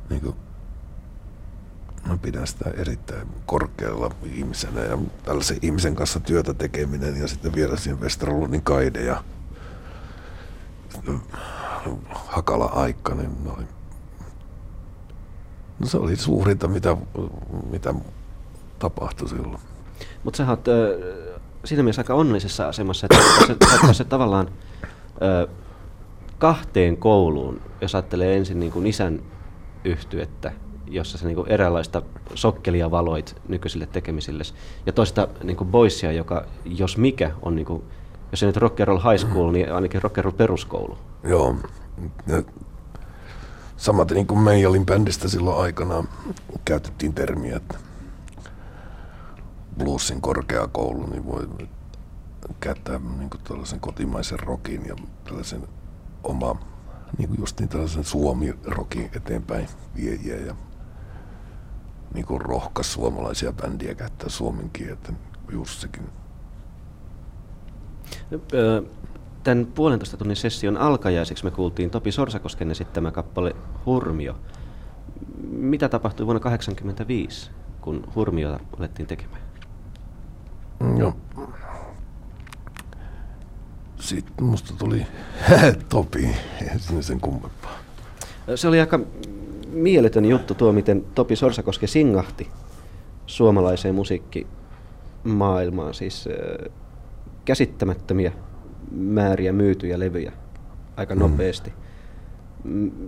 niin 0.10 0.22
kuin, 0.22 0.36
mä 2.08 2.18
pidän 2.18 2.48
sitä 2.48 2.70
erittäin 2.70 3.28
korkealla 3.46 4.12
ihmisenä 4.24 4.82
ja 4.82 4.98
tällaisen 5.24 5.58
ihmisen 5.62 5.96
kanssa 5.96 6.20
työtä 6.20 6.54
tekeminen 6.54 7.18
ja 7.18 7.28
sitten 7.28 7.56
vielä 7.56 7.78
siihen 7.78 8.02
Westerlundin 8.02 8.62
kaide 8.64 9.04
ja 9.04 9.24
hakala 12.14 12.66
aika, 12.66 13.16
niin 13.16 13.32
oli, 13.58 13.66
no 15.80 15.88
se 15.88 15.98
oli 15.98 16.16
suurinta, 16.16 16.68
mitä, 16.68 16.98
mitä 17.72 17.94
tapahtui 18.80 19.30
silloin. 19.30 19.60
Mutta 20.24 20.38
sä 20.38 20.50
oot 20.50 20.66
siinä 21.66 21.84
mielessä 21.84 22.00
aika 22.00 22.14
onnellisessa 22.14 22.68
asemassa, 22.68 23.08
että 23.08 23.24
sä 23.48 23.78
päässyt 23.82 24.10
tavallaan 24.10 24.50
ö, 25.22 25.48
kahteen 26.38 26.98
kouluun, 26.98 27.62
jos 27.82 27.96
ajattelee 27.96 28.38
ensin 28.38 28.60
niin 28.60 28.72
kuin 28.72 28.88
isän 28.88 29.20
yhtyettä, 29.84 30.52
jossa 30.88 31.18
sä 31.18 31.26
niin 31.26 31.36
kuin 31.36 31.50
eräänlaista 31.50 32.02
sokkelia 32.34 32.92
valoit 32.92 33.36
nykyisille 33.48 33.86
tekemisille, 33.86 34.44
ja 34.86 34.94
toista 34.94 35.28
niin 35.44 35.58
kuin 35.58 35.70
Boysia, 35.70 36.12
joka 36.12 36.46
jos 36.66 36.98
mikä 36.98 37.32
on, 37.42 37.56
niin 37.56 37.66
kuin, 37.66 37.84
jos 38.32 38.44
ei 38.44 38.48
nyt 38.48 38.58
rock 38.58 38.80
and 38.80 38.88
roll 38.88 39.00
high 39.00 39.28
school, 39.28 39.52
niin 39.52 39.74
ainakin 39.74 40.02
rock 40.02 40.18
and 40.18 40.26
roll 40.26 40.38
peruskoulu. 40.38 40.98
Joo. 41.24 41.56
Ja 42.28 42.44
samaten 43.78 44.16
niin 44.16 44.28
kuin 44.28 44.40
Meijalin 44.40 44.86
bändistä 44.86 45.28
silloin 45.28 45.62
aikanaan 45.62 46.08
käytettiin 46.66 47.14
termiä, 47.14 47.56
että 47.56 47.78
bluesin 49.78 50.22
korkeakoulu, 50.22 51.06
niin 51.06 51.26
voi 51.26 51.48
käyttää 52.60 53.00
niin 53.18 53.30
kuin 53.30 53.42
tällaisen 53.44 53.80
kotimaisen 53.80 54.40
rokin 54.40 54.86
ja 54.86 54.96
tällaisen 55.24 55.68
oma, 56.24 56.56
niin 57.18 57.30
kuin 57.30 57.40
just 57.40 57.60
niin 57.60 57.70
tällaisen 57.70 58.04
suomi-rokin 58.04 59.10
eteenpäin 59.16 59.68
viejiä 59.96 60.36
ja 60.36 60.56
niin 62.14 62.26
kuin 62.26 62.42
rohkas 62.42 62.94
suomalaisia 62.94 63.54
bändiä 63.54 63.96
käyttää 63.96 64.30
suomen 64.30 64.70
kieltä, 64.70 65.14
Jussikin. 65.52 66.10
Tämän 69.44 69.66
puolentoista 69.66 70.18
tunnin 70.18 70.36
session 70.36 70.78
alkajaiseksi 70.78 71.44
me 71.44 71.52
kuultiin 71.52 71.90
Topi 71.90 72.12
Sorsakosken 72.12 72.72
esittämä 72.72 73.12
kappale 73.12 73.56
Hurmio. 73.86 74.36
Mitä 75.50 75.90
tapahtui 75.90 76.26
vuonna 76.26 76.40
1985, 76.40 77.52
kun 77.82 78.04
Hurmiota 78.16 78.60
alettiin 78.80 79.08
tekemään? 79.08 79.42
Joo. 80.98 81.14
Sitten 84.00 84.46
musta 84.46 84.74
tuli 84.78 85.06
Topi, 85.90 86.30
ei 86.62 87.04
sen 87.04 87.20
kummempaa. 87.20 87.78
Se 88.56 88.68
oli 88.68 88.80
aika 88.80 89.00
mieletön 89.72 90.26
juttu 90.26 90.56
tuo, 90.56 90.72
miten 90.72 91.06
Topi 91.16 91.36
Sorsakoske 91.36 91.88
singahti 91.88 92.50
suomalaiseen 93.26 93.96
musiikkimaailmaan. 93.96 95.94
Siis 95.94 96.30
käsittämättömiä 97.46 98.32
määriä 98.92 99.54
myytyjä 99.54 100.00
levyjä 100.00 100.32
aika 100.98 101.16
mm. 101.16 101.20
nopeasti. 101.20 101.74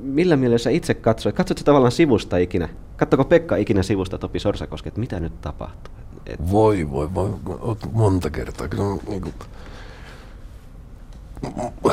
Millä 0.02 0.36
mielessä 0.36 0.64
sä 0.64 0.70
itse 0.70 0.94
katsoit? 0.94 1.36
Katsotko 1.36 1.64
tavallaan 1.64 1.92
sivusta 1.92 2.38
ikinä? 2.38 2.70
Katsoko 2.98 3.26
Pekka 3.26 3.56
ikinä 3.56 3.84
sivusta 3.84 4.18
Topi 4.18 4.40
Sorsakoske, 4.40 4.88
että 4.88 5.00
mitä 5.00 5.20
nyt 5.20 5.42
tapahtuu? 5.42 5.94
Et... 6.26 6.52
Voi, 6.52 6.92
voi, 6.92 7.14
voi. 7.14 7.30
Monta 7.92 8.30
kertaa. 8.30 8.68
Kyllä, 8.68 8.84
niin 9.08 9.22
kuin, 9.22 9.34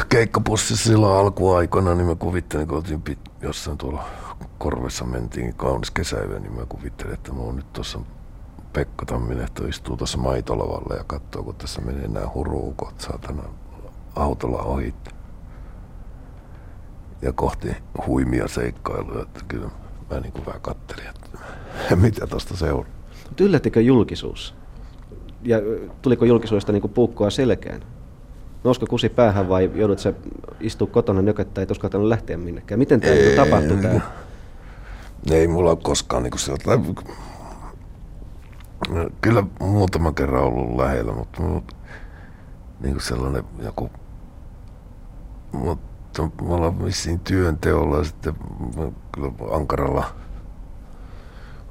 keikkapussissa 0.08 0.90
silloin 0.90 1.18
alkuaikoina, 1.18 1.94
niin 1.94 2.06
mä 2.06 2.14
kuvittelin, 2.14 2.68
kun 2.68 2.76
oltiin 2.76 3.18
jossain 3.42 3.78
tuolla 3.78 4.04
korvessa 4.58 5.04
mentiin 5.04 5.54
kaunis 5.54 5.90
kesäyö, 5.90 6.40
niin 6.40 6.52
mä 6.52 6.66
kuvittelin, 6.68 7.14
että 7.14 7.32
mä 7.32 7.40
oon 7.40 7.56
nyt 7.56 7.72
tuossa 7.72 8.00
Pekka 8.74 9.06
Tamminehto 9.06 9.66
istuu 9.66 9.96
tuossa 9.96 10.18
maitolavalla 10.18 10.94
ja 10.96 11.04
katsoo, 11.06 11.42
kun 11.42 11.54
tässä 11.54 11.80
menee 11.80 12.08
nämä 12.08 12.26
huruukot 12.34 13.00
saatana 13.00 13.42
autolla 14.16 14.62
ohi. 14.62 14.94
Ja 17.22 17.32
kohti 17.32 17.76
huimia 18.06 18.48
seikkailuja, 18.48 19.22
että 19.22 19.40
kyllä 19.48 19.70
mä 20.10 20.20
niin 20.20 20.32
kuin 20.32 20.46
vähän 20.46 20.60
kattelin, 20.60 21.06
että 21.06 21.38
mitä 22.02 22.26
tuosta 22.26 22.56
seuraa. 22.56 22.92
Mutta 23.28 23.44
yllättikö 23.44 23.80
julkisuus? 23.80 24.54
Ja 25.42 25.58
tuliko 26.02 26.24
julkisuudesta 26.24 26.72
niin 26.72 26.90
puukkoa 26.90 27.30
selkään? 27.30 27.80
Nousko 28.64 28.86
kusi 28.86 29.08
päähän 29.08 29.48
vai 29.48 29.70
joudut 29.74 29.98
se 29.98 30.14
istua 30.60 30.86
kotona 30.86 31.22
nököttää, 31.22 31.62
et 31.62 31.70
uskaltanut 31.70 32.08
lähteä 32.08 32.36
minnekään? 32.36 32.78
Miten 32.78 33.00
tämä 33.00 33.12
ei, 33.12 33.36
tapahtui? 33.36 33.76
Tämä? 33.76 34.00
Ei 35.30 35.48
mulla 35.48 35.70
ole 35.70 35.78
koskaan 35.82 36.22
niin 36.22 36.38
sillä, 36.38 36.78
Kyllä 39.20 39.44
muutama 39.60 40.12
kerran 40.12 40.44
ollut 40.44 40.76
lähellä, 40.76 41.12
mutta 41.12 41.42
niin 42.80 42.92
kuin 42.92 43.00
sellainen 43.00 43.44
joku... 43.58 43.90
Mutta 45.52 46.22
me 46.22 46.54
ollaan 46.54 46.84
vissiin 46.84 47.20
työnteolla 47.20 47.98
ja 47.98 48.04
sitten 48.04 48.34
kyllä 49.12 49.32
ankaralla 49.50 50.04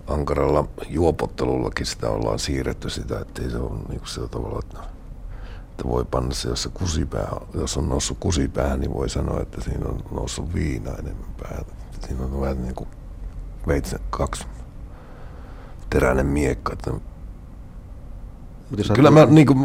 ankaralla 0.07 0.67
juopottelullakin 0.89 1.85
sitä 1.85 2.09
ollaan 2.09 2.39
siirretty 2.39 2.89
sitä, 2.89 3.19
ettei 3.19 3.49
se 3.49 3.57
ole 3.57 3.79
niin 3.89 3.99
kuin 3.99 4.07
sillä 4.07 4.27
tavalla, 4.27 4.59
että, 4.59 4.79
että 5.71 5.83
voi 5.83 6.05
panna 6.05 6.33
se, 6.33 6.49
jos, 6.49 6.63
se 6.63 6.69
kusipää, 6.73 7.31
jos 7.53 7.77
on 7.77 7.89
noussut 7.89 8.17
kusipäähän, 8.19 8.79
niin 8.79 8.93
voi 8.93 9.09
sanoa, 9.09 9.41
että 9.41 9.61
siinä 9.61 9.85
on 9.85 9.99
noussut 10.11 10.53
viina 10.53 10.91
enemmän 10.91 11.35
päätä. 11.41 11.73
Siinä 12.07 12.23
on 12.23 12.41
vähän 12.41 12.61
niin 12.61 12.75
kuin 12.75 12.89
veitsen 13.67 13.99
kaksi 14.09 14.45
teräinen 15.93 16.25
miekka. 16.25 16.73
Että 16.73 16.91
Kyllä 18.95 19.11
mä, 19.11 19.25
niin 19.25 19.47
kuin, 19.47 19.59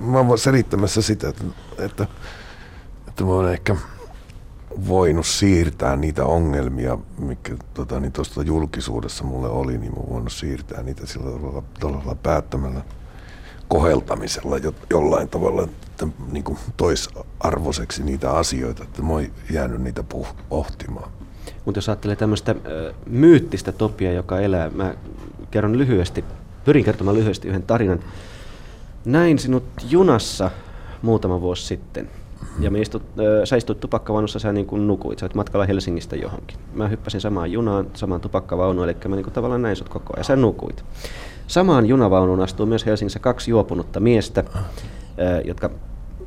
mä 0.00 0.18
oon 0.18 0.38
selittämässä 0.38 1.02
sitä, 1.02 1.28
että, 1.28 1.44
että, 1.78 2.06
että 3.08 3.24
mä 3.24 3.30
oon 3.30 3.52
ehkä 3.52 3.76
voinut 4.88 5.26
siirtää 5.26 5.96
niitä 5.96 6.24
ongelmia, 6.24 6.98
mikä 7.18 7.56
tota, 7.74 8.00
niin 8.00 8.12
tuosta 8.12 8.42
julkisuudessa 8.42 9.24
mulle 9.24 9.48
oli, 9.48 9.78
niin 9.78 9.92
mä 9.92 10.02
voinut 10.10 10.32
siirtää 10.32 10.82
niitä 10.82 11.06
sillä 11.06 11.30
tavalla, 11.30 11.62
tavalla 11.80 12.14
päättämällä 12.14 12.80
koheltamisella 13.68 14.58
jo, 14.58 14.74
jollain 14.90 15.28
tavalla 15.28 15.62
että, 15.62 16.08
niin 16.32 16.44
kuin 16.44 16.58
toisarvoiseksi 16.76 18.02
niitä 18.02 18.30
asioita, 18.30 18.82
että 18.82 19.02
mä 19.02 19.12
oon 19.12 19.26
jäänyt 19.50 19.82
niitä 19.82 20.04
puh- 20.14 20.34
pohtimaan. 20.48 21.10
Mutta 21.64 21.78
jos 21.78 21.88
ajattelee 21.88 22.16
tämmöistä 22.16 22.54
myyttistä 23.06 23.72
topia, 23.72 24.12
joka 24.12 24.40
elää, 24.40 24.70
mä 24.70 24.94
kerron 25.56 25.78
lyhyesti, 25.78 26.24
pyrin 26.64 26.84
kertomaan 26.84 27.16
lyhyesti 27.16 27.48
yhden 27.48 27.62
tarinan. 27.62 28.00
Näin 29.04 29.38
sinut 29.38 29.64
junassa 29.90 30.50
muutama 31.02 31.40
vuosi 31.40 31.66
sitten. 31.66 32.10
Ja 32.60 32.70
me 32.70 32.80
istut, 32.80 33.02
äh, 33.02 33.44
sä 33.44 33.56
istuit 33.56 33.80
tupakkavaunussa, 33.80 34.38
sä 34.38 34.52
niin 34.52 34.66
kuin 34.66 34.86
nukuit, 34.86 35.18
sä 35.18 35.26
olet 35.26 35.34
matkalla 35.34 35.66
Helsingistä 35.66 36.16
johonkin. 36.16 36.58
Mä 36.74 36.88
hyppäsin 36.88 37.20
samaan 37.20 37.52
junaan, 37.52 37.86
samaan 37.94 38.20
tupakkavaunuun, 38.20 38.88
eli 38.88 38.96
mä 39.08 39.16
niin 39.16 39.24
kuin 39.24 39.34
tavallaan 39.34 39.62
näin 39.62 39.76
sut 39.76 39.88
koko 39.88 40.12
ajan, 40.16 40.24
sä 40.24 40.36
nukuit. 40.36 40.84
Samaan 41.46 41.86
junavaunuun 41.86 42.40
astuu 42.40 42.66
myös 42.66 42.86
Helsingissä 42.86 43.18
kaksi 43.18 43.50
juopunutta 43.50 44.00
miestä, 44.00 44.44
äh, 44.50 45.40
jotka 45.44 45.70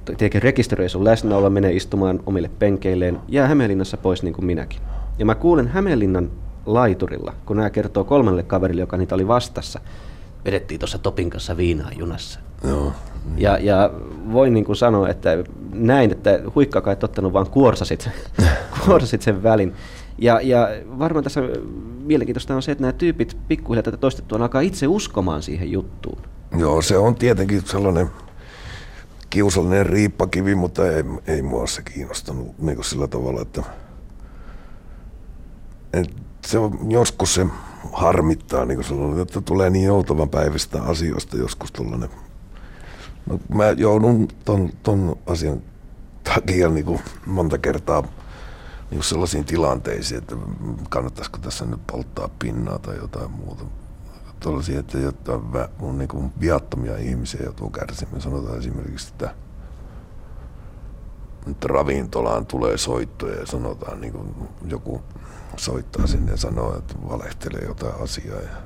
tietenkin 0.06 0.42
rekisteröi 0.42 0.90
sun 0.90 1.04
läsnäolo, 1.04 1.50
menee 1.50 1.72
istumaan 1.72 2.20
omille 2.26 2.50
penkeilleen, 2.60 3.20
jää 3.28 3.48
Hämeenlinnassa 3.48 3.98
pois 3.98 4.24
niin 4.24 4.34
kuin 4.34 4.46
minäkin. 4.46 4.82
Ja 5.20 5.26
mä 5.26 5.36
kuulen 5.36 5.68
Hämeenlinnan 5.68 6.32
laiturilla, 6.66 7.34
kun 7.46 7.58
nämä 7.58 7.70
kertoo 7.70 8.04
kolmelle 8.04 8.44
kaverille, 8.44 8.82
joka 8.82 8.98
niitä 8.98 9.16
oli 9.16 9.28
vastassa, 9.28 9.80
vedettiin 10.46 10.80
tuossa 10.80 10.98
Topin 10.98 11.30
kanssa 11.30 11.58
viinaa 11.58 11.92
junassa. 11.98 12.40
Joo. 12.64 12.94
Ja, 13.38 13.58
ja 13.58 13.90
voin 14.32 14.54
niin 14.54 14.66
kuin 14.66 14.76
sanoa, 14.76 15.10
että 15.10 15.30
näin, 15.74 16.12
että 16.12 16.40
huikkakaan 16.56 16.94
et 16.94 17.04
ottanut, 17.04 17.34
vaan 17.34 17.50
kuorsasit, 17.50 18.10
kuorsasit 18.86 19.22
sen 19.22 19.44
välin. 19.44 19.74
Ja, 20.18 20.42
ja 20.42 20.70
varmaan 21.00 21.24
tässä 21.24 21.42
mielenkiintoista 22.04 22.56
on 22.56 22.62
se, 22.62 22.72
että 22.72 22.82
nämä 22.82 22.94
tyypit 22.94 23.38
pikkuhiljaa 23.48 23.84
tätä 23.84 23.98
toistettua 23.98 24.38
alkaa 24.38 24.62
itse 24.62 24.88
uskomaan 24.88 25.42
siihen 25.42 25.72
juttuun. 25.72 26.22
Joo, 26.58 26.82
se 26.82 26.98
on 26.98 27.16
tietenkin 27.16 27.62
sellainen 27.66 28.10
kiusallinen 29.30 29.86
riippakivi, 29.86 30.56
mutta 30.56 30.92
ei, 30.92 31.04
ei 31.28 31.42
mua 31.42 31.68
se 31.68 31.82
kiinnostanut 31.82 32.60
niin 32.60 32.76
kuin 32.76 32.86
sillä 32.86 33.08
tavalla, 33.08 33.42
että, 33.42 33.64
että 35.94 36.16
se 36.50 36.60
on, 36.60 36.92
joskus 36.92 37.34
se 37.34 37.48
harmittaa, 37.94 38.66
niin 38.66 38.80
kuin 38.88 39.20
että 39.20 39.42
tulee 39.42 39.70
niin 39.70 39.86
joutavan 39.86 40.30
päivistä 40.30 40.84
asioista 40.84 41.38
joskus 41.38 41.72
tuollainen. 41.72 42.10
No, 43.26 43.40
mä 43.56 43.66
joudun 43.70 44.28
ton, 44.46 44.70
ton 44.84 45.16
asian 45.26 45.62
takia 46.24 46.70
niin 46.70 46.86
kuin 46.86 47.00
monta 47.26 47.58
kertaa 47.58 48.04
niin 48.92 49.04
sellaisiin 49.04 49.46
tilanteisiin, 49.46 50.18
että 50.18 50.36
kannattaisiko 50.90 51.38
tässä 51.38 51.66
nyt 51.66 51.88
polttaa 51.92 52.30
pinnaa 52.40 52.80
tai 52.80 52.96
jotain 52.96 53.32
muuta. 53.32 53.64
Tuollaisia, 54.40 54.80
että 54.80 54.98
jotain 54.98 55.42
on 55.80 55.98
niin 55.98 56.08
kuin 56.08 56.32
viattomia 56.40 56.98
ihmisiä 56.98 57.42
joutuu 57.44 57.70
kärsimään. 57.70 58.22
Sanotaan 58.22 58.58
esimerkiksi, 58.58 59.10
että 59.12 59.36
nyt 61.46 61.66
ravintolaan 61.66 62.46
tulee 62.46 62.78
soittoja 62.78 63.40
ja 63.40 63.46
sanotaan, 63.46 64.02
niin 64.02 64.14
kuin 64.14 64.36
joku 64.66 65.02
soittaa 65.58 66.08
sinne 66.08 66.32
ja 66.32 66.38
sanoo, 66.38 66.78
että 66.78 66.96
valehtelee 67.10 67.66
jotain 67.68 68.04
asiaa 68.04 68.42
ja 68.42 68.58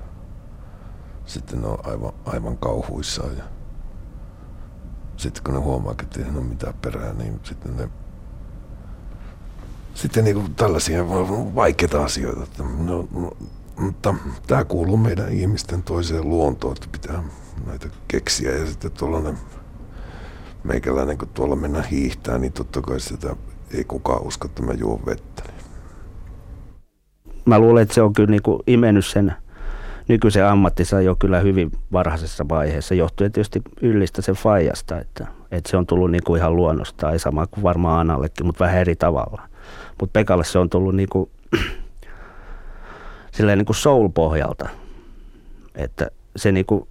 sitten 1.26 1.62
ne 1.62 1.68
on 1.68 1.78
aivan, 1.84 2.14
aivan 2.26 2.58
kauhuissaan 2.58 3.38
ja 3.38 3.44
sitten 5.18 5.44
kun 5.44 5.54
ne 5.54 5.60
huomaa, 5.60 5.96
että 6.02 6.20
ei 6.20 6.30
ole 6.36 6.44
mitään 6.44 6.74
perää, 6.74 7.14
niin 7.14 7.40
sitten 7.44 7.78
ne 7.78 7.90
sitten 9.94 10.24
niin 10.24 10.36
kuin 10.36 10.56
tällaisia 10.56 11.10
vaikeita 11.56 12.04
asioita. 12.04 12.44
Että 12.44 12.64
no, 12.64 13.08
no, 13.12 13.32
mutta 13.78 14.16
tämä 14.48 14.66
kuuluu 14.66 14.98
meidän 14.98 15.32
ihmisten 15.32 15.84
toiseen 15.84 16.30
luontoon, 16.30 16.76
että 16.76 16.88
pitää 16.92 17.24
näitä 17.66 17.88
keksiä 18.08 18.52
ja 18.52 18.66
sitten 18.66 18.92
tuollainen 18.92 19.38
meikäläinen, 20.64 21.18
kun 21.18 21.28
tuolla 21.34 21.56
mennä 21.56 21.82
hiihtää, 21.82 22.38
niin 22.38 22.54
totta 22.54 22.82
kai 22.82 23.00
sitä 23.00 23.36
ei 23.74 23.84
kukaan 23.84 24.24
usko, 24.24 24.48
että 24.48 24.64
mä 24.64 24.74
juon 24.74 25.06
vettä. 25.06 25.44
Mä 27.46 27.60
luulen, 27.60 27.84
että 27.84 27.96
se 27.96 28.02
on 28.02 28.14
kyllä 28.14 28.32
niin 28.32 28.42
kuin 28.44 28.60
imennyt 28.68 29.06
sen 29.06 29.34
nykyisen 30.08 30.46
ammattinsa 30.46 31.02
jo 31.02 31.16
kyllä 31.16 31.40
hyvin 31.40 31.72
varhaisessa 31.92 32.46
vaiheessa, 32.50 32.96
johtuen 32.96 33.32
tietysti 33.32 33.62
yllistä 33.82 34.22
sen 34.22 34.36
faijasta, 34.36 35.00
että, 35.00 35.28
että 35.52 35.72
se 35.72 35.78
on 35.78 35.86
tullut 35.86 36.12
niin 36.12 36.24
kuin 36.24 36.40
ihan 36.40 36.56
luonnosta, 36.56 37.12
ei 37.12 37.20
sama 37.20 37.48
kuin 37.48 37.64
varmaan 37.64 38.00
Anallekin, 38.00 38.46
mutta 38.46 38.64
vähän 38.64 38.82
eri 38.82 38.96
tavalla. 38.96 39.42
Mutta 40.00 40.14
Pekalle 40.14 40.44
se 40.44 40.60
on 40.60 40.70
tullut 40.70 40.96
niin 40.96 41.10
kuin, 41.10 41.30
silleen 43.36 43.58
niin 43.58 43.66
kuin 43.66 43.76
soul-pohjalta, 43.76 44.70
että 45.76 46.12
se 46.36 46.52
niin 46.52 46.66
kuin 46.66 46.88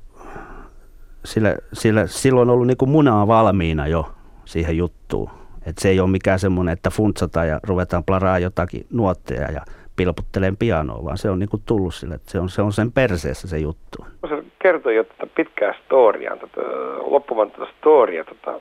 sillä, 1.25 1.57
sillä, 1.73 2.07
silloin 2.07 2.49
on 2.49 2.55
ollut 2.55 2.67
niin 2.67 2.77
kuin 2.77 2.91
munaa 2.91 3.27
valmiina 3.27 3.87
jo 3.87 4.07
siihen 4.45 4.77
juttuun. 4.77 5.31
Et 5.67 5.79
se 5.79 5.89
ei 5.89 6.01
ole 6.01 6.11
mikään 6.11 6.39
semmoinen, 6.39 6.73
että 6.73 6.91
funtsataan 6.91 7.49
ja 7.49 7.61
ruvetaan 7.69 8.05
plaraa 8.05 8.39
jotakin 8.39 8.87
nuotteja 8.91 9.53
ja 9.53 9.61
pilputteleen 9.97 10.57
pianoa, 10.57 11.05
vaan 11.05 11.19
se 11.19 11.31
on 11.31 11.39
niin 11.39 11.49
kuin 11.49 11.63
tullut 11.67 11.95
sille, 11.95 12.15
että 12.15 12.31
se 12.31 12.39
on, 12.39 12.49
se 12.49 12.63
on 12.63 12.73
sen 12.73 12.93
perseessä 12.93 13.49
se 13.49 13.59
juttu. 13.59 14.07
Se 14.29 14.45
kertoi 14.59 14.97
jo 14.97 15.05
tätä 15.05 15.27
pitkää 15.35 15.75
storiaa, 15.85 16.37
tätä, 16.37 16.61
loppuvan 17.01 17.51
tätä 17.51 17.67
storia, 17.79 18.25
tätä, 18.25 18.61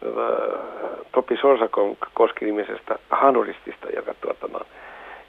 tätä 0.00 0.38
Topi 1.12 1.36
Sonsakon 1.36 1.96
koski-nimisestä 2.14 2.98
hanuristista, 3.10 3.88
joka 3.96 4.14
tuota, 4.14 4.48
no, 4.52 4.60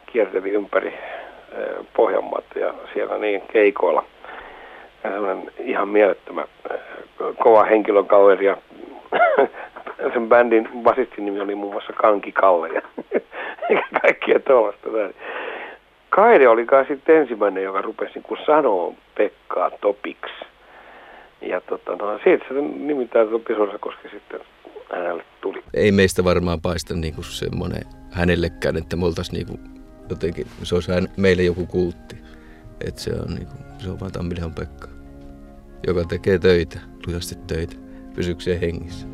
kierteli 0.05 0.49
ympäri 0.49 0.93
Pohjanmaata 1.95 2.59
ja 2.59 2.73
siellä 2.93 3.17
niin 3.17 3.41
keikoilla– 3.53 4.05
ihan 5.59 5.87
mielettömän 5.89 6.45
äh, 6.71 6.77
kova 7.43 7.63
henkilökaveri 7.63 8.45
ja 8.45 8.57
sen 10.13 10.29
bändin 10.29 10.69
basistin 10.83 11.25
nimi 11.25 11.39
oli 11.39 11.55
muun 11.55 11.73
muassa 11.73 11.93
Kanki 11.93 12.31
Kalle 12.31 12.69
ja 12.69 12.81
kaikkia 14.01 14.39
tuollaista. 14.39 14.89
Kaide 16.09 16.47
oli 16.47 16.65
kai 16.65 16.85
sitten 16.87 17.15
ensimmäinen, 17.15 17.63
joka 17.63 17.81
rupesi 17.81 18.13
niin 18.13 18.45
sanoa 18.45 18.93
Pekkaa 19.17 19.71
Topiksi. 19.81 20.45
Ja 21.41 21.61
tota, 21.61 21.95
no, 21.95 22.19
siitä 22.23 22.45
se 22.47 22.53
nimittäin 22.61 23.29
Topi 23.29 23.53
koska 23.79 24.09
sitten 24.11 24.39
hänelle 24.91 25.23
tuli. 25.41 25.63
Ei 25.73 25.91
meistä 25.91 26.23
varmaan 26.23 26.61
paista 26.61 26.93
niin 26.93 27.15
kuin 27.15 27.25
semmoinen 27.25 27.81
hänellekään, 28.11 28.77
että 28.77 28.95
me 28.95 29.05
oltaisiin 29.05 29.35
niin 29.35 29.47
kuin 29.47 29.59
jotenkin, 30.09 30.47
se 30.63 30.75
olisi 30.75 30.91
meille 31.17 31.43
joku 31.43 31.65
kultti. 31.65 32.15
Että 32.87 33.01
se 33.01 33.11
on, 33.13 33.35
niin 33.35 33.47
kuin, 33.47 33.59
se 33.77 33.89
on 33.89 33.99
vaan 33.99 34.11
Tammilehon 34.11 34.53
Pekka 34.53 34.92
joka 35.87 36.03
tekee 36.03 36.39
töitä, 36.39 36.79
lujasti 37.07 37.35
töitä, 37.35 37.75
pysykseen 38.15 38.59
hengissä. 38.59 39.07